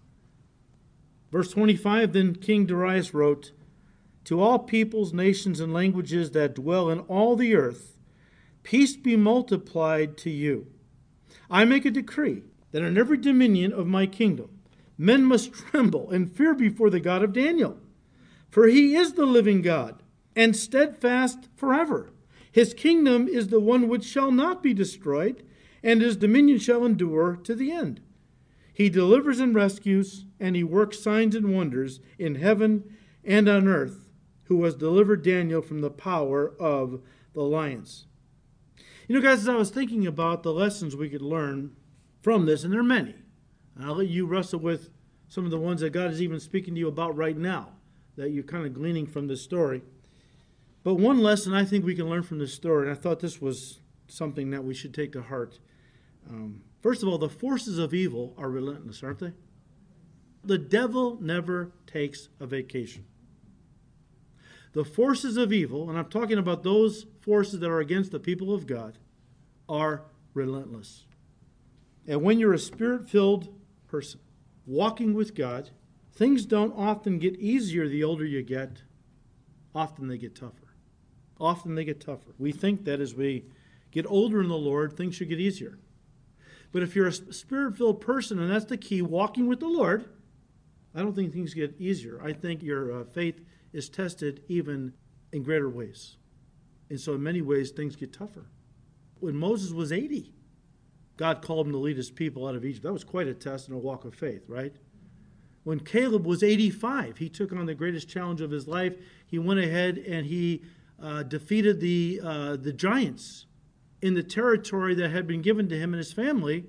Verse 1.32 1.50
25 1.50 2.12
Then 2.12 2.36
King 2.36 2.66
Darius 2.66 3.12
wrote, 3.12 3.52
To 4.24 4.40
all 4.40 4.60
peoples, 4.60 5.12
nations, 5.12 5.58
and 5.58 5.72
languages 5.72 6.30
that 6.32 6.54
dwell 6.54 6.88
in 6.90 7.00
all 7.00 7.34
the 7.34 7.54
earth, 7.54 7.98
peace 8.62 8.96
be 8.96 9.16
multiplied 9.16 10.16
to 10.18 10.30
you. 10.30 10.68
I 11.50 11.64
make 11.64 11.84
a 11.84 11.90
decree 11.90 12.42
that 12.72 12.82
in 12.82 12.96
every 12.96 13.18
dominion 13.18 13.72
of 13.72 13.86
my 13.86 14.06
kingdom 14.06 14.60
men 15.00 15.24
must 15.24 15.54
tremble 15.54 16.10
and 16.10 16.30
fear 16.30 16.52
before 16.54 16.90
the 16.90 17.00
God 17.00 17.22
of 17.22 17.32
Daniel. 17.32 17.78
For 18.50 18.66
he 18.66 18.94
is 18.94 19.14
the 19.14 19.24
living 19.24 19.62
God, 19.62 20.02
and 20.36 20.54
steadfast 20.54 21.48
forever. 21.56 22.10
His 22.52 22.74
kingdom 22.74 23.26
is 23.26 23.48
the 23.48 23.60
one 23.60 23.88
which 23.88 24.04
shall 24.04 24.30
not 24.30 24.62
be 24.62 24.74
destroyed, 24.74 25.42
and 25.82 26.02
his 26.02 26.16
dominion 26.16 26.58
shall 26.58 26.84
endure 26.84 27.36
to 27.44 27.54
the 27.54 27.70
end. 27.72 28.02
He 28.74 28.90
delivers 28.90 29.40
and 29.40 29.54
rescues, 29.54 30.26
and 30.38 30.54
he 30.54 30.64
works 30.64 31.00
signs 31.00 31.34
and 31.34 31.54
wonders 31.54 32.00
in 32.18 32.34
heaven 32.34 32.84
and 33.24 33.48
on 33.48 33.68
earth, 33.68 34.10
who 34.44 34.62
has 34.64 34.74
delivered 34.74 35.22
Daniel 35.22 35.62
from 35.62 35.80
the 35.80 35.90
power 35.90 36.52
of 36.60 37.00
the 37.32 37.42
lions. 37.42 38.06
You 39.08 39.14
know, 39.14 39.22
guys, 39.22 39.40
as 39.40 39.48
I 39.48 39.54
was 39.54 39.70
thinking 39.70 40.06
about 40.06 40.42
the 40.42 40.52
lessons 40.52 40.94
we 40.94 41.08
could 41.08 41.22
learn 41.22 41.74
from 42.20 42.46
this, 42.46 42.64
and 42.64 42.72
there 42.72 42.80
are 42.80 42.84
many, 42.84 43.14
and 43.74 43.84
I'll 43.84 43.96
let 43.96 44.08
you 44.08 44.26
wrestle 44.26 44.60
with 44.60 44.90
some 45.28 45.44
of 45.44 45.50
the 45.50 45.58
ones 45.58 45.80
that 45.80 45.90
God 45.90 46.10
is 46.10 46.20
even 46.20 46.40
speaking 46.40 46.74
to 46.74 46.80
you 46.80 46.88
about 46.88 47.16
right 47.16 47.36
now, 47.36 47.70
that 48.16 48.30
you're 48.30 48.42
kind 48.42 48.66
of 48.66 48.74
gleaning 48.74 49.06
from 49.06 49.26
this 49.28 49.42
story. 49.42 49.82
But 50.82 50.94
one 50.94 51.18
lesson 51.18 51.54
I 51.54 51.64
think 51.64 51.84
we 51.84 51.94
can 51.94 52.08
learn 52.08 52.22
from 52.22 52.38
this 52.38 52.52
story, 52.52 52.88
and 52.88 52.96
I 52.96 53.00
thought 53.00 53.20
this 53.20 53.40
was 53.40 53.80
something 54.08 54.50
that 54.50 54.64
we 54.64 54.74
should 54.74 54.92
take 54.92 55.12
to 55.12 55.22
heart. 55.22 55.60
Um, 56.28 56.62
first 56.80 57.02
of 57.02 57.08
all, 57.08 57.18
the 57.18 57.28
forces 57.28 57.78
of 57.78 57.94
evil 57.94 58.34
are 58.36 58.50
relentless, 58.50 59.02
aren't 59.02 59.20
they? 59.20 59.32
The 60.44 60.58
devil 60.58 61.18
never 61.20 61.72
takes 61.86 62.28
a 62.40 62.46
vacation. 62.46 63.04
The 64.72 64.84
forces 64.84 65.36
of 65.36 65.52
evil, 65.52 65.90
and 65.90 65.98
I'm 65.98 66.08
talking 66.08 66.38
about 66.38 66.62
those 66.62 67.06
forces 67.20 67.60
that 67.60 67.70
are 67.70 67.80
against 67.80 68.10
the 68.12 68.20
people 68.20 68.54
of 68.54 68.66
God, 68.66 68.98
are 69.68 70.02
relentless. 70.32 71.04
And 72.10 72.22
when 72.22 72.38
you're 72.38 72.52
a 72.52 72.58
spirit 72.58 73.08
filled 73.08 73.48
person 73.86 74.20
walking 74.66 75.14
with 75.14 75.34
God, 75.34 75.70
things 76.12 76.44
don't 76.44 76.76
often 76.76 77.18
get 77.18 77.36
easier 77.36 77.88
the 77.88 78.04
older 78.04 78.26
you 78.26 78.42
get, 78.42 78.82
often 79.74 80.08
they 80.08 80.18
get 80.18 80.34
tougher 80.34 80.70
often 81.40 81.74
they 81.74 81.84
get 81.84 82.00
tougher. 82.00 82.34
We 82.38 82.52
think 82.52 82.84
that 82.84 83.00
as 83.00 83.14
we 83.14 83.46
get 83.90 84.06
older 84.06 84.40
in 84.40 84.48
the 84.48 84.56
Lord, 84.56 84.96
things 84.96 85.16
should 85.16 85.30
get 85.30 85.40
easier. 85.40 85.78
But 86.70 86.82
if 86.82 86.94
you're 86.94 87.08
a 87.08 87.12
spirit 87.12 87.76
filled 87.76 88.00
person, 88.00 88.38
and 88.38 88.50
that's 88.50 88.66
the 88.66 88.76
key, 88.76 89.02
walking 89.02 89.48
with 89.48 89.58
the 89.58 89.66
Lord, 89.66 90.04
I 90.94 91.00
don't 91.00 91.14
think 91.14 91.32
things 91.32 91.54
get 91.54 91.80
easier. 91.80 92.20
I 92.22 92.32
think 92.32 92.62
your 92.62 93.00
uh, 93.00 93.04
faith 93.04 93.40
is 93.72 93.88
tested 93.88 94.42
even 94.48 94.92
in 95.32 95.42
greater 95.42 95.68
ways. 95.68 96.16
And 96.90 97.00
so, 97.00 97.14
in 97.14 97.22
many 97.22 97.40
ways, 97.40 97.70
things 97.70 97.96
get 97.96 98.12
tougher. 98.12 98.46
When 99.20 99.36
Moses 99.36 99.72
was 99.72 99.92
80, 99.92 100.32
God 101.20 101.42
called 101.42 101.66
him 101.66 101.72
to 101.74 101.78
lead 101.78 101.98
his 101.98 102.10
people 102.10 102.48
out 102.48 102.54
of 102.54 102.64
Egypt. 102.64 102.82
That 102.82 102.94
was 102.94 103.04
quite 103.04 103.28
a 103.28 103.34
test 103.34 103.68
and 103.68 103.76
a 103.76 103.78
walk 103.78 104.06
of 104.06 104.14
faith, 104.14 104.44
right? 104.48 104.72
When 105.64 105.78
Caleb 105.78 106.24
was 106.24 106.42
85, 106.42 107.18
he 107.18 107.28
took 107.28 107.52
on 107.52 107.66
the 107.66 107.74
greatest 107.74 108.08
challenge 108.08 108.40
of 108.40 108.50
his 108.50 108.66
life. 108.66 108.94
He 109.26 109.38
went 109.38 109.60
ahead 109.60 109.98
and 109.98 110.24
he 110.24 110.62
uh, 110.98 111.24
defeated 111.24 111.78
the, 111.78 112.22
uh, 112.24 112.56
the 112.56 112.72
giants 112.72 113.44
in 114.00 114.14
the 114.14 114.22
territory 114.22 114.94
that 114.94 115.10
had 115.10 115.26
been 115.26 115.42
given 115.42 115.68
to 115.68 115.76
him 115.76 115.92
and 115.92 115.98
his 115.98 116.10
family. 116.10 116.64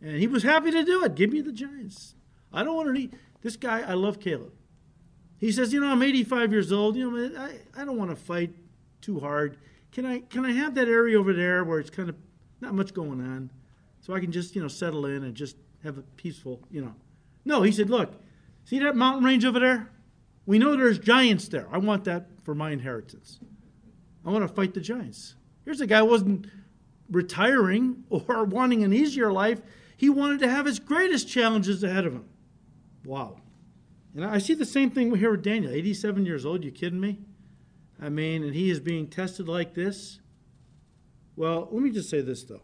And 0.00 0.16
he 0.16 0.26
was 0.26 0.42
happy 0.42 0.70
to 0.70 0.82
do 0.82 1.04
it. 1.04 1.14
Give 1.14 1.30
me 1.30 1.42
the 1.42 1.52
giants. 1.52 2.14
I 2.54 2.64
don't 2.64 2.76
want 2.76 2.88
any. 2.88 3.10
This 3.42 3.58
guy, 3.58 3.82
I 3.82 3.92
love 3.92 4.20
Caleb. 4.20 4.54
He 5.36 5.52
says, 5.52 5.74
You 5.74 5.80
know, 5.80 5.88
I'm 5.88 6.02
85 6.02 6.50
years 6.50 6.72
old. 6.72 6.96
You 6.96 7.10
know, 7.10 7.38
I, 7.38 7.58
I 7.78 7.84
don't 7.84 7.98
want 7.98 8.08
to 8.08 8.16
fight 8.16 8.54
too 9.02 9.20
hard. 9.20 9.58
Can 9.92 10.06
I, 10.06 10.20
can 10.20 10.46
I 10.46 10.52
have 10.52 10.74
that 10.76 10.88
area 10.88 11.20
over 11.20 11.34
there 11.34 11.62
where 11.62 11.78
it's 11.78 11.90
kind 11.90 12.08
of 12.08 12.16
not 12.62 12.72
much 12.72 12.94
going 12.94 13.20
on 13.20 13.50
so 14.06 14.14
I 14.14 14.20
can 14.20 14.30
just, 14.30 14.54
you 14.54 14.62
know, 14.62 14.68
settle 14.68 15.04
in 15.06 15.24
and 15.24 15.34
just 15.34 15.56
have 15.82 15.98
a 15.98 16.02
peaceful, 16.02 16.60
you 16.70 16.80
know. 16.80 16.94
No, 17.44 17.62
he 17.62 17.72
said, 17.72 17.90
Look, 17.90 18.12
see 18.64 18.78
that 18.78 18.94
mountain 18.94 19.24
range 19.24 19.44
over 19.44 19.58
there? 19.58 19.90
We 20.46 20.60
know 20.60 20.76
there's 20.76 21.00
giants 21.00 21.48
there. 21.48 21.66
I 21.72 21.78
want 21.78 22.04
that 22.04 22.28
for 22.44 22.54
my 22.54 22.70
inheritance. 22.70 23.40
I 24.24 24.30
want 24.30 24.46
to 24.46 24.54
fight 24.54 24.74
the 24.74 24.80
giants. 24.80 25.34
Here's 25.64 25.80
a 25.80 25.88
guy 25.88 26.02
wasn't 26.02 26.46
retiring 27.10 28.04
or 28.08 28.44
wanting 28.48 28.84
an 28.84 28.92
easier 28.92 29.32
life. 29.32 29.60
He 29.96 30.08
wanted 30.08 30.38
to 30.38 30.48
have 30.48 30.66
his 30.66 30.78
greatest 30.78 31.28
challenges 31.28 31.82
ahead 31.82 32.06
of 32.06 32.12
him. 32.12 32.26
Wow. 33.04 33.40
And 34.14 34.24
I 34.24 34.38
see 34.38 34.54
the 34.54 34.64
same 34.64 34.92
thing 34.92 35.12
here 35.16 35.32
with 35.32 35.42
Daniel, 35.42 35.72
87 35.72 36.24
years 36.24 36.46
old. 36.46 36.62
You 36.62 36.70
kidding 36.70 37.00
me? 37.00 37.18
I 38.00 38.08
mean, 38.08 38.44
and 38.44 38.54
he 38.54 38.70
is 38.70 38.78
being 38.78 39.08
tested 39.08 39.48
like 39.48 39.74
this. 39.74 40.20
Well, 41.34 41.68
let 41.72 41.82
me 41.82 41.90
just 41.90 42.08
say 42.08 42.20
this, 42.20 42.44
though. 42.44 42.62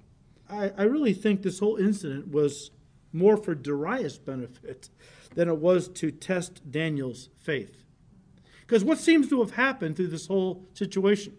I, 0.52 0.72
I 0.76 0.82
really 0.82 1.14
think 1.14 1.42
this 1.42 1.58
whole 1.58 1.76
incident 1.76 2.30
was 2.30 2.70
more 3.12 3.36
for 3.36 3.54
Darius' 3.54 4.18
benefit 4.18 4.90
than 5.34 5.48
it 5.48 5.56
was 5.56 5.88
to 5.88 6.10
test 6.10 6.70
Daniel's 6.70 7.30
faith. 7.38 7.82
Because 8.60 8.84
what 8.84 8.98
seems 8.98 9.28
to 9.30 9.40
have 9.40 9.52
happened 9.52 9.96
through 9.96 10.08
this 10.08 10.26
whole 10.26 10.64
situation? 10.74 11.36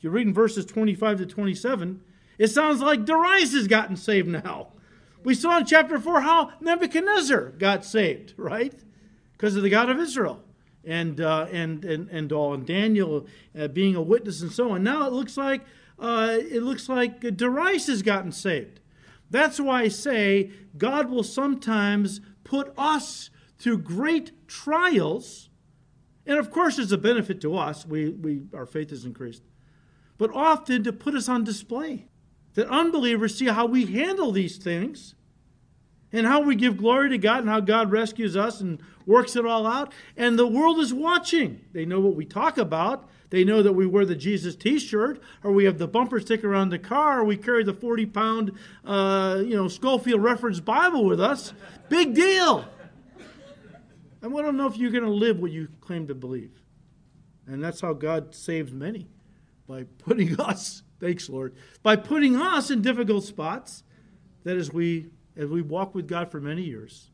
You 0.00 0.10
read 0.10 0.26
in 0.26 0.34
verses 0.34 0.66
25 0.66 1.18
to 1.18 1.26
27, 1.26 2.02
it 2.38 2.48
sounds 2.48 2.80
like 2.80 3.04
Darius 3.04 3.52
has 3.52 3.68
gotten 3.68 3.96
saved 3.96 4.28
now. 4.28 4.68
We 5.22 5.34
saw 5.34 5.58
in 5.58 5.66
chapter 5.66 5.98
4 5.98 6.22
how 6.22 6.52
Nebuchadnezzar 6.60 7.50
got 7.50 7.84
saved, 7.84 8.34
right? 8.36 8.74
Because 9.32 9.56
of 9.56 9.62
the 9.62 9.70
God 9.70 9.90
of 9.90 9.98
Israel 9.98 10.42
and, 10.84 11.20
uh, 11.20 11.46
and, 11.52 11.84
and, 11.84 12.08
and 12.08 12.32
all, 12.32 12.54
and 12.54 12.66
Daniel 12.66 13.26
uh, 13.58 13.68
being 13.68 13.94
a 13.94 14.02
witness 14.02 14.40
and 14.40 14.50
so 14.50 14.70
on. 14.70 14.82
Now 14.82 15.06
it 15.06 15.12
looks 15.12 15.36
like, 15.36 15.62
uh, 16.00 16.38
it 16.38 16.62
looks 16.62 16.88
like 16.88 17.20
Darius 17.36 17.86
has 17.86 18.02
gotten 18.02 18.32
saved. 18.32 18.80
That's 19.30 19.60
why 19.60 19.82
I 19.82 19.88
say 19.88 20.50
God 20.76 21.10
will 21.10 21.22
sometimes 21.22 22.20
put 22.42 22.72
us 22.76 23.30
through 23.58 23.78
great 23.78 24.48
trials. 24.48 25.50
And 26.26 26.38
of 26.38 26.50
course, 26.50 26.78
it's 26.78 26.92
a 26.92 26.98
benefit 26.98 27.40
to 27.42 27.56
us. 27.56 27.86
We, 27.86 28.10
we, 28.10 28.42
our 28.54 28.66
faith 28.66 28.90
is 28.90 29.04
increased. 29.04 29.42
But 30.18 30.34
often 30.34 30.82
to 30.84 30.92
put 30.92 31.14
us 31.14 31.28
on 31.28 31.44
display. 31.44 32.06
That 32.54 32.68
unbelievers 32.68 33.38
see 33.38 33.46
how 33.46 33.66
we 33.66 33.86
handle 33.86 34.32
these 34.32 34.56
things 34.56 35.14
and 36.12 36.26
how 36.26 36.40
we 36.40 36.56
give 36.56 36.76
glory 36.76 37.08
to 37.10 37.18
God 37.18 37.40
and 37.40 37.48
how 37.48 37.60
God 37.60 37.92
rescues 37.92 38.36
us 38.36 38.60
and 38.60 38.82
works 39.06 39.36
it 39.36 39.46
all 39.46 39.66
out. 39.66 39.92
And 40.16 40.36
the 40.36 40.46
world 40.46 40.80
is 40.80 40.92
watching. 40.92 41.60
They 41.72 41.84
know 41.84 42.00
what 42.00 42.16
we 42.16 42.24
talk 42.24 42.58
about. 42.58 43.08
They 43.30 43.44
know 43.44 43.62
that 43.62 43.72
we 43.72 43.86
wear 43.86 44.04
the 44.04 44.16
Jesus 44.16 44.56
T-shirt, 44.56 45.22
or 45.44 45.52
we 45.52 45.64
have 45.64 45.78
the 45.78 45.86
bumper 45.86 46.18
sticker 46.20 46.52
on 46.54 46.68
the 46.68 46.78
car, 46.78 47.20
or 47.20 47.24
we 47.24 47.36
carry 47.36 47.62
the 47.62 47.72
40-pound, 47.72 48.52
uh, 48.84 49.40
you 49.44 49.56
know, 49.56 49.68
Scofield 49.68 50.22
Reference 50.22 50.58
Bible 50.58 51.04
with 51.04 51.20
us. 51.20 51.52
Big 51.88 52.14
deal. 52.14 52.64
And 54.20 54.32
we 54.32 54.42
don't 54.42 54.56
know 54.56 54.66
if 54.66 54.76
you're 54.76 54.90
going 54.90 55.04
to 55.04 55.10
live 55.10 55.38
what 55.38 55.52
you 55.52 55.68
claim 55.80 56.08
to 56.08 56.14
believe. 56.14 56.60
And 57.46 57.62
that's 57.62 57.80
how 57.80 57.92
God 57.94 58.34
saves 58.34 58.72
many 58.72 59.08
by 59.66 59.84
putting 59.98 60.38
us, 60.40 60.82
thanks 61.00 61.28
Lord, 61.28 61.54
by 61.82 61.96
putting 61.96 62.36
us 62.36 62.70
in 62.70 62.82
difficult 62.82 63.24
spots. 63.24 63.84
That 64.44 64.56
as 64.56 64.72
we 64.72 65.10
as 65.36 65.48
we 65.48 65.62
walk 65.62 65.94
with 65.94 66.08
God 66.08 66.30
for 66.30 66.40
many 66.40 66.62
years, 66.62 67.10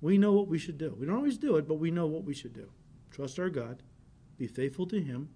we 0.00 0.16
know 0.16 0.32
what 0.32 0.46
we 0.46 0.58
should 0.58 0.78
do. 0.78 0.96
We 0.98 1.06
don't 1.06 1.16
always 1.16 1.38
do 1.38 1.56
it, 1.56 1.66
but 1.66 1.74
we 1.74 1.90
know 1.90 2.06
what 2.06 2.24
we 2.24 2.34
should 2.34 2.52
do. 2.52 2.70
Trust 3.10 3.38
our 3.38 3.50
God, 3.50 3.82
be 4.38 4.46
faithful 4.46 4.86
to 4.86 5.00
Him, 5.00 5.30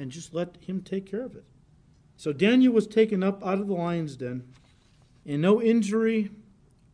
and 0.00 0.10
just 0.10 0.32
let 0.32 0.56
Him 0.66 0.80
take 0.80 1.04
care 1.04 1.24
of 1.24 1.36
it. 1.36 1.44
So 2.16 2.32
Daniel 2.32 2.72
was 2.72 2.86
taken 2.86 3.22
up 3.22 3.44
out 3.44 3.60
of 3.60 3.68
the 3.68 3.74
lion's 3.74 4.16
den, 4.16 4.44
and 5.26 5.42
no 5.42 5.60
injury 5.60 6.30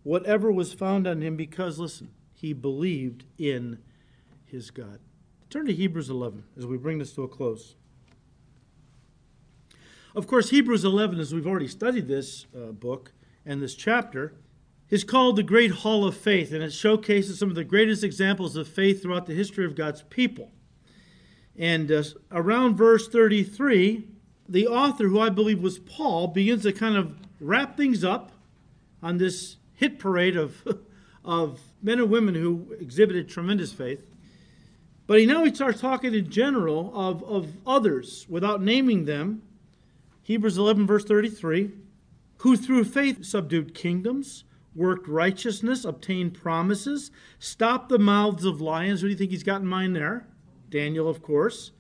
whatever 0.03 0.53
was 0.53 0.73
found 0.73 1.05
on 1.05 1.21
him 1.21 1.37
because, 1.37 1.81
listen, 1.81 2.09
he 2.33 2.53
believed 2.53 3.25
in 3.39 3.79
his 4.45 4.71
God. 4.71 5.01
Turn 5.51 5.67
to 5.67 5.75
Hebrews 5.75 6.09
11 6.09 6.45
as 6.57 6.65
we 6.65 6.77
bring 6.77 6.99
this 6.99 7.13
to 7.15 7.25
a 7.25 7.29
close. 7.29 7.75
Of 10.15 10.29
course, 10.29 10.51
Hebrews 10.51 10.85
11, 10.85 11.19
as 11.19 11.35
we've 11.35 11.47
already 11.47 11.67
studied 11.67 12.07
this 12.07 12.47
uh, 12.57 12.71
book 12.71 13.13
and 13.45 13.61
this 13.61 13.75
chapter, 13.75 14.35
is 14.91 15.03
called 15.03 15.35
the 15.35 15.43
Great 15.43 15.73
Hall 15.73 16.05
of 16.05 16.17
Faith, 16.17 16.53
and 16.53 16.63
it 16.63 16.73
showcases 16.73 17.41
some 17.41 17.49
of 17.51 17.57
the 17.57 17.65
greatest 17.65 18.05
examples 18.05 18.55
of 18.55 18.69
faith 18.69 19.03
throughout 19.03 19.27
the 19.27 19.35
history 19.35 19.65
of 19.65 19.75
God's 19.75 20.03
people. 20.03 20.53
And 21.59 21.91
uh, 21.91 22.03
around 22.31 22.77
verse 22.77 23.09
33, 23.09 24.07
the 24.49 24.67
author, 24.67 25.09
who 25.09 25.21
I 25.21 25.31
believe 25.31 25.61
was 25.61 25.79
Paul, 25.79 26.29
begins 26.29 26.63
to 26.63 26.73
kind 26.73 26.97
of 26.97 27.17
wrap 27.41 27.77
things 27.77 28.05
up 28.05 28.33
on 29.03 29.19
this 29.19 29.57
hit 29.75 29.99
parade 29.99 30.37
of, 30.37 30.57
of 31.25 31.61
men 31.83 31.99
and 31.99 32.11
women 32.11 32.35
who 32.35 32.75
exhibited 32.79 33.29
tremendous 33.29 33.73
faith. 33.73 34.05
But 35.07 35.21
he 35.21 35.27
now 35.27 35.45
he 35.45 35.55
starts 35.55 35.81
talking 35.81 36.15
in 36.15 36.31
general 36.31 36.93
of, 36.95 37.23
of 37.25 37.53
others 37.67 38.27
without 38.29 38.61
naming 38.61 39.05
them. 39.05 39.43
Hebrews 40.25 40.59
11, 40.59 40.87
verse 40.87 41.05
33 41.05 41.71
who 42.39 42.57
through 42.57 42.85
faith 42.85 43.25
subdued 43.25 43.75
kingdoms, 43.75 44.45
worked 44.75 45.09
righteousness, 45.09 45.85
obtained 45.85 46.35
promises, 46.35 47.11
stopped 47.39 47.89
the 47.89 47.99
mouths 47.99 48.45
of 48.45 48.61
lions. 48.61 49.01
Who 49.01 49.09
do 49.09 49.13
you 49.13 49.17
think 49.17 49.31
he's 49.31 49.43
got 49.43 49.63
in 49.63 49.67
mind 49.67 49.97
there? 49.97 50.27
Daniel, 50.71 51.09
of 51.09 51.23
course. 51.23 51.73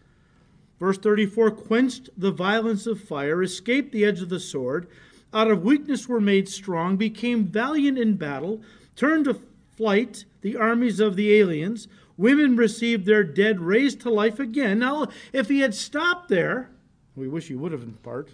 Verse 0.78 0.98
34 0.98 1.50
quenched 1.52 2.10
the 2.16 2.30
violence 2.30 2.86
of 2.86 3.00
fire, 3.00 3.42
escaped 3.42 3.92
the 3.92 4.04
edge 4.04 4.20
of 4.20 4.28
the 4.28 4.40
sword, 4.40 4.88
out 5.32 5.50
of 5.50 5.64
weakness 5.64 6.08
were 6.08 6.20
made 6.20 6.48
strong, 6.48 6.96
became 6.96 7.44
valiant 7.44 7.98
in 7.98 8.16
battle, 8.16 8.62
turned 8.94 9.24
to 9.26 9.40
flight 9.76 10.24
the 10.40 10.56
armies 10.56 11.00
of 11.00 11.16
the 11.16 11.34
aliens. 11.34 11.88
Women 12.16 12.56
received 12.56 13.04
their 13.04 13.24
dead 13.24 13.60
raised 13.60 14.00
to 14.00 14.10
life 14.10 14.38
again. 14.38 14.78
Now, 14.78 15.08
if 15.32 15.48
he 15.48 15.60
had 15.60 15.74
stopped 15.74 16.28
there, 16.28 16.70
we 17.14 17.28
wish 17.28 17.48
he 17.48 17.54
would 17.54 17.72
have 17.72 17.82
in 17.82 17.94
part, 17.94 18.30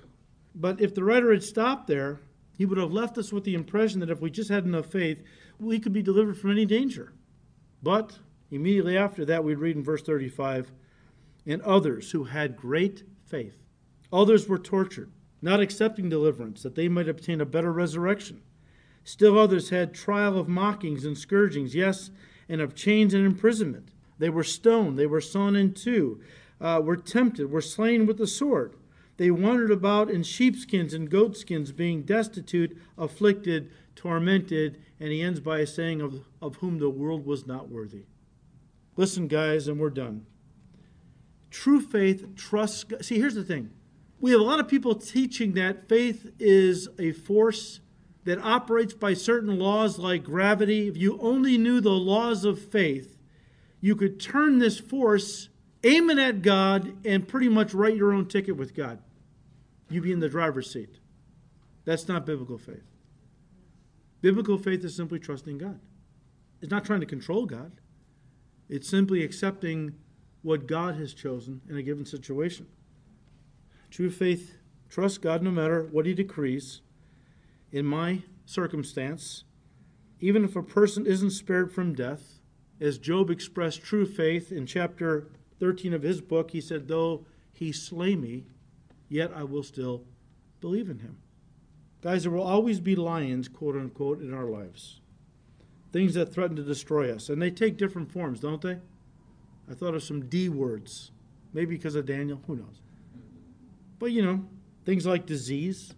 but 0.55 0.81
if 0.81 0.95
the 0.95 1.03
writer 1.03 1.33
had 1.33 1.43
stopped 1.43 1.87
there, 1.87 2.21
he 2.57 2.67
would 2.67 2.79
have 2.79 2.93
left 2.93 3.19
us 3.19 3.33
with 3.33 3.45
the 3.45 3.55
impression 3.55 4.01
that 4.01 4.11
if 4.11 4.21
we 4.21 4.31
just 4.31 4.51
had 4.51 4.65
enough 4.65 4.87
faith, 4.87 5.23
we 5.59 5.79
could 5.81 5.93
be 5.93 6.03
delivered 6.03 6.39
from 6.39 6.51
any 6.51 6.67
danger. 6.67 7.13
But 7.83 8.19
immediately 8.53 8.97
after 8.97 9.25
that, 9.25 9.43
we 9.43 9.55
read 9.55 9.77
in 9.77 9.83
verse 9.83 10.03
35 10.03 10.71
and 11.47 11.61
others 11.63 12.13
who 12.13 12.25
had 12.25 12.57
great 12.57 13.03
faith. 13.25 13.57
Others 14.13 14.49
were 14.49 14.59
tortured, 14.59 15.11
not 15.41 15.61
accepting 15.61 16.09
deliverance, 16.09 16.63
that 16.63 16.75
they 16.75 16.89
might 16.89 17.09
obtain 17.09 17.41
a 17.41 17.47
better 17.47 17.73
resurrection. 17.73 18.43
Still 19.05 19.39
others 19.39 19.71
had 19.71 19.95
trial 19.95 20.39
of 20.39 20.49
mockings 20.49 21.05
and 21.05 21.19
scourgings, 21.19 21.75
yes, 21.75 22.11
and 22.49 22.61
of 22.61 22.75
chains 22.75 23.15
and 23.15 23.27
imprisonment. 23.27 23.89
They 24.19 24.31
were 24.31 24.45
stoned, 24.45 24.99
they 24.99 25.07
were 25.07 25.21
sawn 25.21 25.57
in 25.57 25.73
two, 25.73 26.21
uh, 26.61 26.81
were 26.85 26.97
tempted, 26.97 27.51
were 27.51 27.61
slain 27.61 28.07
with 28.07 28.19
the 28.19 28.27
sword. 28.27 28.77
They 29.17 29.31
wandered 29.31 29.71
about 29.71 30.11
in 30.11 30.23
sheepskins 30.23 30.95
and 30.95 31.11
goatskins, 31.11 31.73
being 31.73 32.03
destitute, 32.03 32.77
afflicted, 32.97 33.71
tormented, 33.97 34.81
and 35.01 35.11
he 35.11 35.23
ends 35.23 35.41
by 35.41 35.65
saying, 35.65 36.01
of, 36.01 36.25
of 36.41 36.57
whom 36.57 36.79
the 36.79 36.91
world 36.91 37.27
was 37.27 37.47
not 37.47 37.69
worthy. 37.69 38.05
Listen, 38.97 39.27
guys, 39.29 39.69
and 39.69 39.79
we're 39.79 39.91
done. 39.91 40.27
True 41.51 41.81
faith 41.81 42.35
trusts. 42.37 42.85
See, 43.07 43.19
here's 43.19 43.35
the 43.35 43.45
thing 43.45 43.71
we 44.21 44.31
have 44.31 44.41
a 44.41 44.45
lot 44.45 44.61
of 44.61 44.69
people 44.69 44.95
teaching 44.95 45.53
that 45.55 45.89
faith 45.89 46.31
is 46.39 46.89
a 46.99 47.13
force 47.13 47.81
that 48.25 48.39
operates 48.39 48.95
by 48.95 49.15
certain 49.15 49.59
laws 49.59 49.99
like 49.99 50.23
gravity. 50.23 50.87
If 50.87 50.97
you 50.97 51.19
only 51.21 51.59
knew 51.59 51.81
the 51.81 51.91
laws 51.91 52.45
of 52.45 52.61
faith, 52.61 53.19
you 53.81 53.97
could 53.97 54.21
turn 54.21 54.61
this 54.61 54.79
force, 54.79 55.49
aim 55.83 56.09
it 56.09 56.19
at 56.19 56.41
God, 56.41 57.05
and 57.05 57.27
pretty 57.27 57.49
much 57.49 57.75
write 57.75 57.97
your 57.97 58.13
own 58.13 58.27
ticket 58.27 58.57
with 58.57 58.75
God. 58.75 59.01
You'd 59.91 60.05
be 60.05 60.13
in 60.13 60.21
the 60.21 60.29
driver's 60.29 60.71
seat. 60.71 61.01
That's 61.85 62.07
not 62.07 62.25
biblical 62.25 62.59
faith. 62.59 62.85
Biblical 64.21 64.57
faith 64.57 64.85
is 64.85 64.95
simply 64.95 65.19
trusting 65.19 65.59
God. 65.59 65.81
It's 66.61 66.71
not 66.71 66.85
trying 66.85 67.01
to 67.01 67.07
control 67.07 67.45
God. 67.45 67.73
It's 68.73 68.89
simply 68.89 69.23
accepting 69.23 69.97
what 70.41 70.67
God 70.67 70.95
has 70.95 71.13
chosen 71.13 71.61
in 71.69 71.77
a 71.77 71.83
given 71.83 72.07
situation. 72.07 72.69
True 73.91 74.09
faith 74.09 74.57
trusts 74.89 75.19
God 75.19 75.43
no 75.43 75.51
matter 75.51 75.83
what 75.93 76.07
He 76.07 76.15
decrees. 76.15 76.81
In 77.71 77.85
my 77.85 78.23
circumstance, 78.47 79.45
even 80.21 80.43
if 80.43 80.57
a 80.57 80.63
person 80.63 81.05
isn't 81.05 81.33
spared 81.33 81.71
from 81.71 81.93
death, 81.95 82.39
as 82.81 82.97
Job 82.97 83.29
expressed 83.29 83.83
true 83.83 84.07
faith 84.07 84.51
in 84.51 84.65
chapter 84.65 85.29
13 85.61 85.93
of 85.93 86.03
his 86.03 86.23
book, 86.23 86.53
he 86.53 86.61
said, 86.63 86.89
Though 86.89 87.27
he 87.53 87.73
slay 87.73 88.17
me, 88.17 88.47
yet 89.11 89.33
I 89.37 89.45
will 89.45 89.63
still 89.63 90.05
believe 90.63 90.89
in 90.89 91.01
him. 91.01 91.19
Guys, 92.01 92.23
there 92.23 92.33
will 92.33 92.43
always 92.43 92.81
be 92.81 92.97
lions, 92.97 93.49
quote 93.49 93.77
unquote, 93.77 94.23
in 94.23 94.33
our 94.33 94.47
lives. 94.47 95.02
Things 95.93 96.15
that 96.15 96.33
threaten 96.33 96.57
to 96.57 96.63
destroy 96.63 97.15
us. 97.15 97.29
And 97.29 97.41
they 97.41 97.51
take 97.51 97.77
different 97.77 98.11
forms, 98.11 98.41
don't 98.41 98.63
they? 98.63 98.79
I 99.71 99.75
thought 99.75 99.95
of 99.95 100.03
some 100.03 100.27
D 100.27 100.49
words. 100.49 101.11
Maybe 101.53 101.77
because 101.77 101.95
of 101.95 102.07
Daniel. 102.07 102.41
Who 102.47 102.57
knows? 102.57 102.81
But 103.99 104.13
you 104.13 104.23
know, 104.23 104.45
things 104.85 105.07
like 105.07 105.27
disease, 105.27 105.95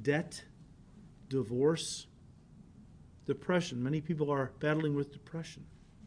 debt, 0.00 0.44
divorce, 1.28 2.06
depression. 3.26 3.82
Many 3.82 4.00
people 4.00 4.30
are 4.30 4.52
battling 4.60 4.94
with 4.94 5.12
depression 5.12 5.64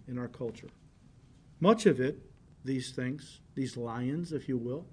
in 0.08 0.18
our 0.18 0.28
culture. 0.28 0.70
Much 1.60 1.86
of 1.86 2.00
it, 2.00 2.20
these 2.64 2.92
things, 2.92 3.42
these 3.56 3.76
lions, 3.78 4.32
if 4.32 4.48
you 4.48 4.58
will, 4.58 4.86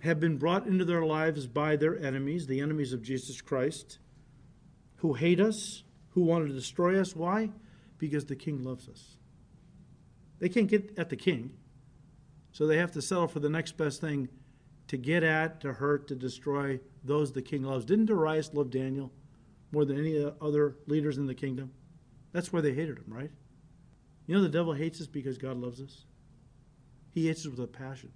have 0.00 0.20
been 0.20 0.38
brought 0.38 0.66
into 0.66 0.84
their 0.84 1.04
lives 1.04 1.46
by 1.46 1.76
their 1.76 1.98
enemies, 1.98 2.46
the 2.46 2.60
enemies 2.60 2.92
of 2.92 3.02
Jesus 3.02 3.40
Christ, 3.40 3.98
who 4.96 5.14
hate 5.14 5.40
us, 5.40 5.82
who 6.10 6.22
want 6.22 6.46
to 6.46 6.52
destroy 6.52 7.00
us. 7.00 7.14
Why? 7.14 7.50
Because 7.98 8.24
the 8.24 8.36
king 8.36 8.62
loves 8.62 8.88
us. 8.88 9.16
They 10.38 10.48
can't 10.48 10.68
get 10.68 10.98
at 10.98 11.10
the 11.10 11.16
king, 11.16 11.52
so 12.52 12.66
they 12.66 12.78
have 12.78 12.92
to 12.92 13.02
settle 13.02 13.28
for 13.28 13.40
the 13.40 13.50
next 13.50 13.76
best 13.76 14.00
thing 14.00 14.28
to 14.88 14.96
get 14.96 15.22
at, 15.22 15.60
to 15.60 15.74
hurt, 15.74 16.08
to 16.08 16.14
destroy 16.14 16.80
those 17.04 17.32
the 17.32 17.42
king 17.42 17.62
loves. 17.62 17.84
Didn't 17.84 18.06
Darius 18.06 18.52
love 18.54 18.70
Daniel 18.70 19.12
more 19.70 19.84
than 19.84 19.98
any 19.98 20.18
other 20.40 20.76
leaders 20.86 21.18
in 21.18 21.26
the 21.26 21.34
kingdom? 21.34 21.72
That's 22.32 22.52
why 22.52 22.60
they 22.60 22.72
hated 22.72 22.98
him, 22.98 23.04
right? 23.08 23.30
You 24.26 24.34
know, 24.34 24.42
the 24.42 24.48
devil 24.48 24.72
hates 24.72 25.00
us 25.00 25.06
because 25.06 25.38
God 25.38 25.58
loves 25.58 25.80
us. 25.80 26.04
He 27.10 27.26
hates 27.26 27.40
us 27.40 27.50
with 27.50 27.60
a 27.60 27.66
passion. 27.66 28.12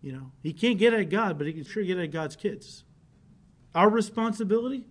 You 0.00 0.12
know, 0.12 0.32
he 0.42 0.52
can't 0.52 0.78
get 0.78 0.94
at 0.94 1.10
God, 1.10 1.38
but 1.38 1.46
he 1.46 1.52
can 1.52 1.64
sure 1.64 1.84
get 1.84 1.98
at 1.98 2.10
God's 2.10 2.34
kids. 2.34 2.84
Our 3.74 3.88
responsibility 3.88 4.86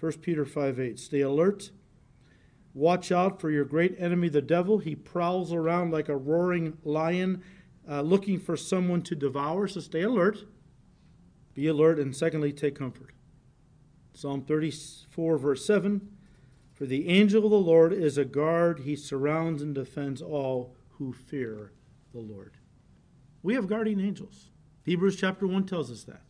1 0.00 0.12
Peter 0.14 0.46
5 0.46 0.80
8. 0.80 0.98
Stay 0.98 1.20
alert. 1.20 1.70
Watch 2.72 3.12
out 3.12 3.40
for 3.40 3.50
your 3.50 3.64
great 3.64 3.94
enemy, 3.98 4.28
the 4.28 4.40
devil. 4.40 4.78
He 4.78 4.94
prowls 4.94 5.52
around 5.52 5.92
like 5.92 6.08
a 6.08 6.16
roaring 6.16 6.78
lion 6.84 7.42
uh, 7.88 8.00
looking 8.00 8.38
for 8.38 8.56
someone 8.56 9.02
to 9.02 9.14
devour. 9.14 9.68
So 9.68 9.80
stay 9.80 10.02
alert. 10.02 10.44
Be 11.54 11.66
alert. 11.66 11.98
And 11.98 12.16
secondly, 12.16 12.52
take 12.52 12.76
comfort. 12.76 13.12
Psalm 14.12 14.42
34, 14.42 15.38
verse 15.38 15.64
7 15.66 16.08
For 16.72 16.86
the 16.86 17.08
angel 17.08 17.44
of 17.44 17.50
the 17.50 17.58
Lord 17.58 17.92
is 17.92 18.16
a 18.16 18.24
guard, 18.24 18.80
he 18.80 18.96
surrounds 18.96 19.62
and 19.62 19.74
defends 19.74 20.22
all 20.22 20.76
who 20.98 21.12
fear 21.12 21.72
the 22.12 22.20
Lord. 22.20 22.54
We 23.42 23.54
have 23.54 23.68
guardian 23.68 24.00
angels. 24.00 24.50
Hebrews 24.84 25.16
chapter 25.16 25.46
1 25.46 25.66
tells 25.66 25.90
us 25.90 26.04
that. 26.04 26.22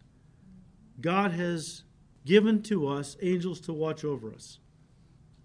God 1.01 1.33
has 1.33 1.85
given 2.25 2.63
to 2.65 2.87
us 2.87 3.17
angels 3.23 3.61
to 3.61 3.73
watch 3.73 4.05
over 4.05 4.33
us. 4.33 4.59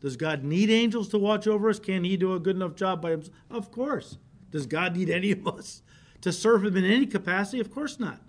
Does 0.01 0.17
God 0.17 0.43
need 0.43 0.69
angels 0.69 1.07
to 1.09 1.17
watch 1.17 1.47
over 1.47 1.69
us? 1.69 1.79
Can 1.79 2.03
He 2.03 2.17
do 2.17 2.33
a 2.33 2.39
good 2.39 2.55
enough 2.55 2.75
job 2.75 3.01
by 3.01 3.11
Himself? 3.11 3.35
Of 3.49 3.71
course. 3.71 4.17
Does 4.51 4.65
God 4.65 4.95
need 4.95 5.09
any 5.09 5.31
of 5.31 5.47
us 5.47 5.81
to 6.21 6.31
serve 6.31 6.63
Him 6.63 6.77
in 6.77 6.85
any 6.85 7.05
capacity? 7.05 7.59
Of 7.59 7.73
course 7.73 7.99
not. 7.99 8.21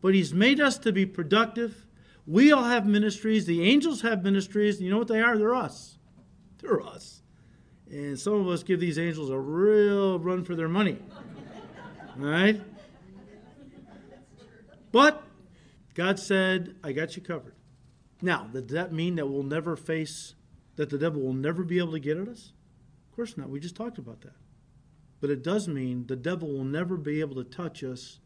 But 0.00 0.14
He's 0.14 0.34
made 0.34 0.60
us 0.60 0.78
to 0.78 0.92
be 0.92 1.06
productive. 1.06 1.86
We 2.26 2.52
all 2.52 2.64
have 2.64 2.86
ministries. 2.86 3.46
The 3.46 3.62
angels 3.62 4.02
have 4.02 4.22
ministries. 4.22 4.80
You 4.80 4.90
know 4.90 4.98
what 4.98 5.08
they 5.08 5.20
are? 5.20 5.38
They're 5.38 5.54
us. 5.54 5.98
They're 6.60 6.82
us. 6.82 7.22
And 7.90 8.18
some 8.18 8.34
of 8.34 8.48
us 8.48 8.62
give 8.62 8.80
these 8.80 8.98
angels 8.98 9.30
a 9.30 9.38
real 9.38 10.18
run 10.18 10.44
for 10.44 10.54
their 10.54 10.68
money. 10.68 10.98
All 12.20 12.26
right? 12.26 12.60
But 14.92 15.22
God 15.94 16.18
said, 16.18 16.76
I 16.82 16.92
got 16.92 17.16
you 17.16 17.22
covered. 17.22 17.54
Now, 18.20 18.48
does 18.52 18.66
that 18.66 18.92
mean 18.92 19.16
that 19.16 19.26
we'll 19.26 19.42
never 19.42 19.76
face 19.76 20.34
that 20.76 20.90
the 20.90 20.98
devil 20.98 21.22
will 21.22 21.32
never 21.32 21.62
be 21.62 21.78
able 21.78 21.92
to 21.92 22.00
get 22.00 22.16
at 22.16 22.28
us? 22.28 22.52
Of 23.10 23.16
course 23.16 23.36
not. 23.36 23.50
We 23.50 23.60
just 23.60 23.76
talked 23.76 23.98
about 23.98 24.20
that. 24.22 24.36
But 25.20 25.30
it 25.30 25.42
does 25.42 25.68
mean 25.68 26.06
the 26.06 26.16
devil 26.16 26.52
will 26.52 26.64
never 26.64 26.96
be 26.96 27.20
able 27.20 27.36
to 27.36 27.44
touch 27.44 27.82
us 27.82 28.20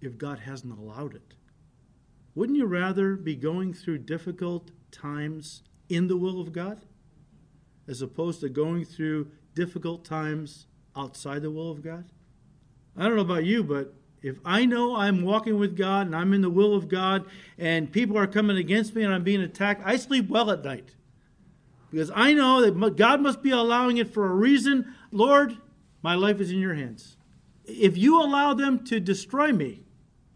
if 0.00 0.18
God 0.18 0.40
hasn't 0.40 0.76
allowed 0.78 1.14
it. 1.14 1.34
Wouldn't 2.34 2.58
you 2.58 2.66
rather 2.66 3.16
be 3.16 3.34
going 3.34 3.72
through 3.72 3.98
difficult 3.98 4.70
times 4.90 5.62
in 5.88 6.06
the 6.06 6.16
will 6.16 6.40
of 6.40 6.52
God 6.52 6.84
as 7.86 8.02
opposed 8.02 8.40
to 8.40 8.48
going 8.48 8.84
through 8.84 9.30
difficult 9.54 10.04
times 10.04 10.66
outside 10.94 11.42
the 11.42 11.50
will 11.50 11.70
of 11.70 11.82
God? 11.82 12.04
I 12.96 13.04
don't 13.04 13.16
know 13.16 13.22
about 13.22 13.44
you, 13.44 13.62
but 13.64 13.94
if 14.22 14.38
I 14.44 14.64
know 14.64 14.96
I'm 14.96 15.22
walking 15.22 15.58
with 15.58 15.76
God 15.76 16.06
and 16.06 16.16
I'm 16.16 16.32
in 16.32 16.40
the 16.40 16.50
will 16.50 16.74
of 16.74 16.88
God 16.88 17.26
and 17.56 17.92
people 17.92 18.18
are 18.18 18.26
coming 18.26 18.56
against 18.56 18.94
me 18.94 19.02
and 19.02 19.14
I'm 19.14 19.24
being 19.24 19.40
attacked, 19.40 19.82
I 19.84 19.96
sleep 19.96 20.28
well 20.28 20.50
at 20.50 20.64
night 20.64 20.96
because 21.90 22.10
I 22.14 22.34
know 22.34 22.60
that 22.60 22.96
God 22.96 23.20
must 23.20 23.42
be 23.42 23.50
allowing 23.50 23.96
it 23.96 24.12
for 24.12 24.26
a 24.26 24.34
reason. 24.34 24.94
Lord, 25.12 25.56
my 26.02 26.14
life 26.14 26.40
is 26.40 26.50
in 26.50 26.58
your 26.58 26.74
hands. 26.74 27.16
If 27.64 27.96
you 27.96 28.20
allow 28.20 28.54
them 28.54 28.84
to 28.86 28.98
destroy 28.98 29.52
me, 29.52 29.82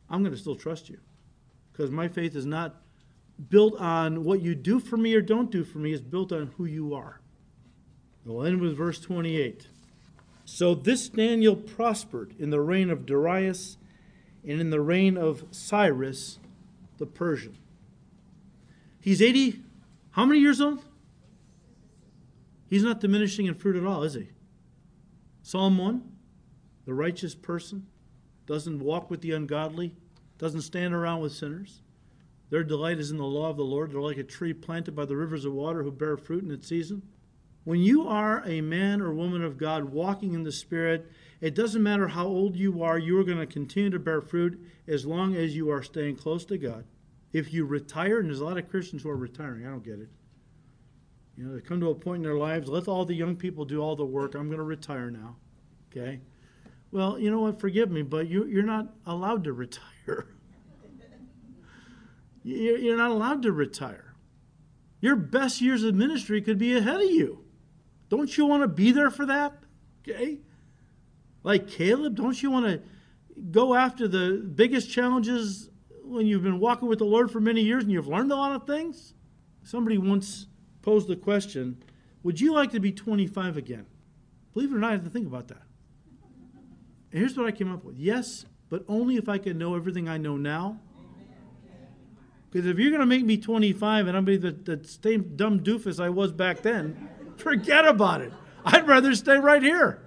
I'm 0.09 0.23
going 0.23 0.33
to 0.35 0.39
still 0.39 0.57
trust 0.57 0.89
you 0.89 0.99
because 1.73 1.91
my 1.91 2.09
faith 2.09 2.37
is 2.37 2.47
not 2.47 2.83
built 3.49 3.81
on 3.81 4.25
what 4.25 4.43
you 4.43 4.55
do 4.55 4.79
for 4.79 4.97
me 4.97 5.15
or 5.15 5.23
don't 5.23 5.51
do 5.51 5.65
for 5.65 5.79
me, 5.79 5.93
it's 5.93 6.03
built 6.03 6.33
on 6.33 6.53
who 6.57 6.67
you 6.67 6.95
are. 6.95 7.21
We'll 8.25 8.45
end 8.45 8.61
with 8.61 8.77
verse 8.77 9.01
28. 9.01 9.67
So 10.55 10.75
this 10.75 11.09
Daniel 11.09 11.57
prospered 11.57 12.35
in 12.39 12.51
the 12.51 12.61
reign 12.61 12.91
of 12.91 13.07
Darius 13.07 13.79
and 14.47 14.61
in 14.61 14.69
the 14.69 14.83
reign 14.83 15.17
of 15.17 15.47
Cyrus 15.51 16.39
the 16.99 17.07
Persian. 17.07 17.57
He's 19.01 19.23
80, 19.23 19.63
how 20.11 20.27
many 20.27 20.41
years 20.41 20.61
old? 20.61 20.85
He's 22.69 22.83
not 22.83 23.01
diminishing 23.01 23.47
in 23.47 23.55
fruit 23.55 23.77
at 23.77 23.87
all, 23.87 24.03
is 24.03 24.13
he? 24.13 24.29
Psalm 25.43 25.79
1 25.79 26.03
The 26.85 26.93
righteous 26.93 27.35
person 27.35 27.87
doesn't 28.45 28.79
walk 28.79 29.11
with 29.11 29.23
the 29.23 29.33
ungodly, 29.33 29.95
doesn't 30.37 30.61
stand 30.61 30.93
around 30.93 31.23
with 31.23 31.33
sinners. 31.33 31.81
Their 32.51 32.63
delight 32.63 32.99
is 32.99 33.11
in 33.11 33.17
the 33.17 33.25
law 33.25 33.49
of 33.49 33.57
the 33.57 33.65
Lord. 33.65 33.91
They're 33.91 34.03
like 34.03 34.19
a 34.19 34.23
tree 34.23 34.53
planted 34.53 34.95
by 34.95 35.07
the 35.07 35.17
rivers 35.17 35.47
of 35.47 35.55
water 35.55 35.83
who 35.83 35.91
bear 35.91 36.19
fruit 36.19 36.45
in 36.45 36.51
its 36.51 36.69
season. 36.69 37.01
When 37.65 37.81
you 37.81 38.09
are 38.09 38.43
a 38.45 38.61
man 38.61 39.01
or 39.01 39.13
woman 39.13 39.45
of 39.45 39.59
God 39.59 39.85
walking 39.85 40.35
in 40.35 40.43
the 40.43 40.53
Spirit, 40.53 41.11
it 41.41 41.55
doesn't 41.55 41.83
matter 41.83 42.09
how 42.09 42.27
old 42.27 42.57
you 42.57 42.83
are, 42.83 42.99
you 42.99 43.19
are 43.19 43.25
going 43.25 43.39
to 43.39 43.47
continue 43.47 43.91
to 43.91 43.99
bear 43.99 44.21
fruit 44.21 44.61
as 44.89 45.07
long 45.07 45.37
as 45.37 45.55
you 45.55 45.71
are 45.71 45.83
staying 45.83 46.17
close 46.17 46.45
to 46.47 46.59
God. 46.59 46.85
If 47.33 47.53
you 47.53 47.65
retire, 47.65 48.19
and 48.19 48.29
there's 48.29 48.41
a 48.41 48.45
lot 48.45 48.59
of 48.59 48.69
Christians 48.69 49.03
who 49.03 49.11
are 49.11 49.17
retiring, 49.17 49.67
I 49.67 49.71
don't 49.71 49.85
get 49.85 50.01
it. 50.01 50.09
You 51.37 51.45
know, 51.45 51.55
they 51.55 51.61
come 51.61 51.81
to 51.81 51.91
a 51.91 51.95
point 51.95 52.19
in 52.19 52.23
their 52.23 52.39
lives, 52.39 52.69
let 52.69 52.89
all 52.89 53.05
the 53.05 53.15
young 53.15 53.37
people 53.37 53.65
do 53.65 53.81
all 53.81 53.97
the 53.97 54.05
work. 54.05 54.35
I'm 54.35 54.49
going 54.49 54.59
to 54.59 54.65
retire 54.65 55.11
now. 55.11 55.37
Okay? 55.91 56.21
Well, 56.91 57.19
you 57.19 57.31
know 57.31 57.41
what? 57.41 57.59
Forgive 57.59 57.91
me, 57.91 58.03
but 58.03 58.29
you, 58.29 58.45
you're 58.45 58.63
not 58.63 58.95
allowed 59.07 59.45
to 59.45 59.53
retire. 59.53 60.27
You're 62.45 62.97
not 62.97 63.13
allowed 63.13 63.43
to 63.43 63.53
retire. 63.53 64.15
Your 65.01 65.15
best 65.15 65.61
years 65.61 65.85
of 65.85 65.95
ministry 65.95 66.43
could 66.43 66.59
be 66.59 66.77
ahead 66.77 67.01
of 67.01 67.09
you. 67.09 67.42
Don't 68.13 68.37
you 68.37 68.45
want 68.45 68.63
to 68.63 68.69
be 68.69 68.93
there 68.93 69.11
for 69.11 69.25
that? 69.25 69.55
Okay? 70.03 70.41
Like 71.45 71.67
Caleb, 71.67 72.15
don't 72.15 72.43
you 72.43 72.51
want 72.51 72.67
to 72.67 72.83
go 73.51 73.75
after 73.75 74.07
the 74.07 74.47
biggest 74.55 74.91
challenges 74.91 75.71
when 76.05 76.27
you've 76.27 76.43
been 76.43 76.61
walking 76.61 76.89
with 76.89 76.99
the 76.99 77.07
Lord 77.07 77.31
for 77.31 77.41
many 77.41 77.63
years 77.63 77.85
and 77.85 77.91
you've 77.91 78.09
learned 78.09 78.31
a 78.31 78.37
lot 78.37 78.53
of 78.53 78.67
things? 78.67 79.15
Somebody 79.63 79.97
once 79.97 80.45
posed 80.83 81.09
the 81.09 81.17
question 81.17 81.83
Would 82.23 82.39
you 82.39 82.53
like 82.53 82.71
to 82.73 82.81
be 82.81 82.93
25 82.93 83.57
again? 83.57 83.87
Believe 84.53 84.73
it 84.73 84.77
or 84.77 84.81
not, 84.81 84.91
I 84.91 84.93
have 84.93 85.05
to 85.05 85.11
think 85.11 85.27
about 85.27 85.49
that. 85.49 85.63
And 87.13 87.19
here's 87.19 87.35
what 87.35 87.47
I 87.47 87.51
came 87.51 87.73
up 87.73 87.83
with 87.83 87.97
yes, 87.97 88.45
but 88.69 88.85
only 88.89 89.17
if 89.17 89.27
I 89.27 89.39
can 89.39 89.57
know 89.57 89.75
everything 89.75 90.11
I 90.11 90.19
know 90.19 90.37
now. 90.37 90.79
Because 92.51 92.67
if 92.67 92.79
you're 92.79 92.91
going 92.91 93.01
to 93.01 93.07
make 93.07 93.25
me 93.25 93.39
25 93.39 94.07
and 94.07 94.15
I'm 94.15 94.27
going 94.27 94.39
to 94.39 94.49
be 94.51 94.75
the, 94.75 94.77
the 94.77 94.87
same 94.87 95.35
dumb 95.35 95.61
doofus 95.61 95.99
I 95.99 96.11
was 96.11 96.31
back 96.31 96.61
then, 96.61 97.09
forget 97.41 97.87
about 97.87 98.21
it. 98.21 98.33
I'd 98.65 98.87
rather 98.87 99.15
stay 99.15 99.39
right 99.39 99.63
here. 99.63 100.03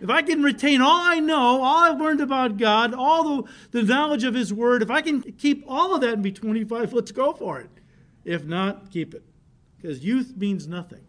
If 0.00 0.10
I 0.10 0.22
can 0.22 0.42
retain 0.42 0.82
all 0.82 1.00
I 1.00 1.18
know, 1.20 1.62
all 1.62 1.84
I've 1.84 2.00
learned 2.00 2.20
about 2.20 2.58
God, 2.58 2.92
all 2.92 3.42
the, 3.42 3.50
the 3.70 3.82
knowledge 3.82 4.24
of 4.24 4.34
His 4.34 4.52
Word, 4.52 4.82
if 4.82 4.90
I 4.90 5.00
can 5.00 5.22
keep 5.22 5.64
all 5.66 5.94
of 5.94 6.00
that 6.02 6.14
and 6.14 6.22
be 6.22 6.32
25, 6.32 6.92
let's 6.92 7.12
go 7.12 7.32
for 7.32 7.60
it. 7.60 7.70
If 8.24 8.44
not, 8.44 8.90
keep 8.90 9.14
it. 9.14 9.24
Because 9.76 10.04
youth 10.04 10.34
means 10.36 10.66
nothing 10.66 11.04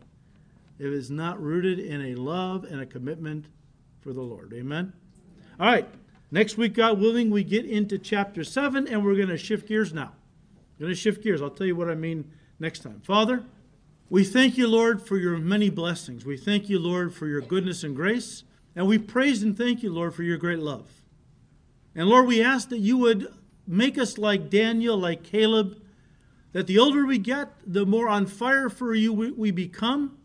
if 0.80 0.92
it's 0.92 1.10
not 1.10 1.42
rooted 1.42 1.80
in 1.80 2.02
a 2.02 2.16
love 2.16 2.66
and 2.66 2.82
a 2.82 2.86
commitment 2.86 3.46
for 4.02 4.14
the 4.14 4.22
Lord. 4.22 4.54
Amen? 4.54 4.94
All 5.60 5.68
right. 5.68 5.88
Next 6.32 6.58
week, 6.58 6.74
God 6.74 7.00
willing, 7.00 7.30
we 7.30 7.44
get 7.44 7.66
into 7.66 7.98
chapter 7.98 8.44
7, 8.44 8.88
and 8.88 9.06
we're 9.06 9.16
going 9.16 9.30
to 9.30 9.38
shift 9.38 9.68
gears 9.68 9.94
now. 9.94 10.12
We're 10.78 10.86
going 10.86 10.96
to 10.96 11.00
shift 11.00 11.24
gears. 11.24 11.42
I'll 11.42 11.50
tell 11.50 11.68
you 11.68 11.76
what 11.76 11.90
I 11.90 11.96
mean 11.96 12.30
next 12.60 12.80
time. 12.80 13.02
Father, 13.06 13.44
we 14.10 14.24
thank 14.24 14.58
you, 14.58 14.68
Lord, 14.68 15.02
for 15.02 15.18
your 15.18 15.38
many 15.38 15.70
blessings. 15.70 16.26
We 16.26 16.38
thank 16.38 16.70
you, 16.70 16.80
Lord, 16.80 17.14
for 17.14 17.28
your 17.28 17.42
goodness 17.42 17.84
and 17.84 17.96
grace. 17.96 18.44
And 18.76 18.88
we 18.88 18.98
praise 18.98 19.42
and 19.42 19.58
thank 19.58 19.82
you, 19.82 19.92
Lord, 19.92 20.14
for 20.14 20.24
your 20.24 20.38
great 20.38 20.60
love. 20.60 20.90
And 21.96 22.08
Lord, 22.08 22.28
we 22.28 22.44
ask 22.44 22.70
that 22.70 22.80
you 22.80 22.98
would 22.98 23.28
make 23.66 23.98
us 23.98 24.18
like 24.18 24.50
Daniel, 24.50 24.98
like 24.98 25.24
Caleb, 25.24 25.82
that 26.52 26.68
the 26.68 26.78
older 26.78 27.06
we 27.06 27.18
get, 27.18 27.54
the 27.66 27.86
more 27.86 28.08
on 28.08 28.26
fire 28.26 28.70
for 28.70 28.94
you 28.94 29.12
we, 29.12 29.32
we 29.32 29.52
become, 29.52 30.18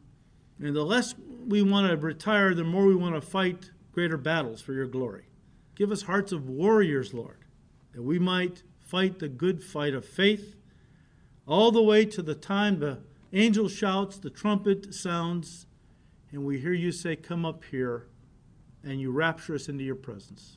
and 0.60 0.76
the 0.76 0.84
less 0.84 1.14
we 1.46 1.62
want 1.62 1.88
to 1.88 1.96
retire, 1.96 2.54
the 2.54 2.64
more 2.64 2.86
we 2.86 2.94
want 2.94 3.14
to 3.14 3.20
fight 3.20 3.70
greater 3.92 4.16
battles 4.16 4.60
for 4.60 4.72
your 4.72 4.86
glory. 4.86 5.24
Give 5.74 5.90
us 5.90 6.02
hearts 6.02 6.32
of 6.32 6.48
warriors, 6.48 7.14
Lord, 7.14 7.38
that 7.94 8.02
we 8.02 8.18
might 8.18 8.62
fight 8.78 9.18
the 9.18 9.28
good 9.28 9.64
fight 9.64 9.94
of 9.94 10.04
faith 10.04 10.56
all 11.46 11.72
the 11.72 11.82
way 11.82 12.04
to 12.04 12.22
the 12.22 12.34
time 12.34 12.80
the 12.80 12.98
angel 13.32 13.68
shouts, 13.68 14.18
the 14.18 14.30
trumpet 14.30 14.94
sounds, 14.94 15.66
and 16.32 16.44
we 16.44 16.58
hear 16.60 16.72
you 16.72 16.92
say, 16.92 17.16
Come 17.16 17.44
up 17.44 17.64
here, 17.70 18.06
and 18.82 19.00
you 19.00 19.10
rapture 19.10 19.54
us 19.54 19.68
into 19.68 19.84
your 19.84 19.96
presence. 19.96 20.56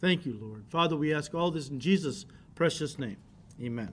Thank 0.00 0.26
you, 0.26 0.38
Lord. 0.40 0.64
Father, 0.68 0.96
we 0.96 1.12
ask 1.12 1.34
all 1.34 1.50
this 1.50 1.68
in 1.68 1.80
Jesus' 1.80 2.24
precious 2.54 2.98
name. 2.98 3.16
Amen. 3.60 3.92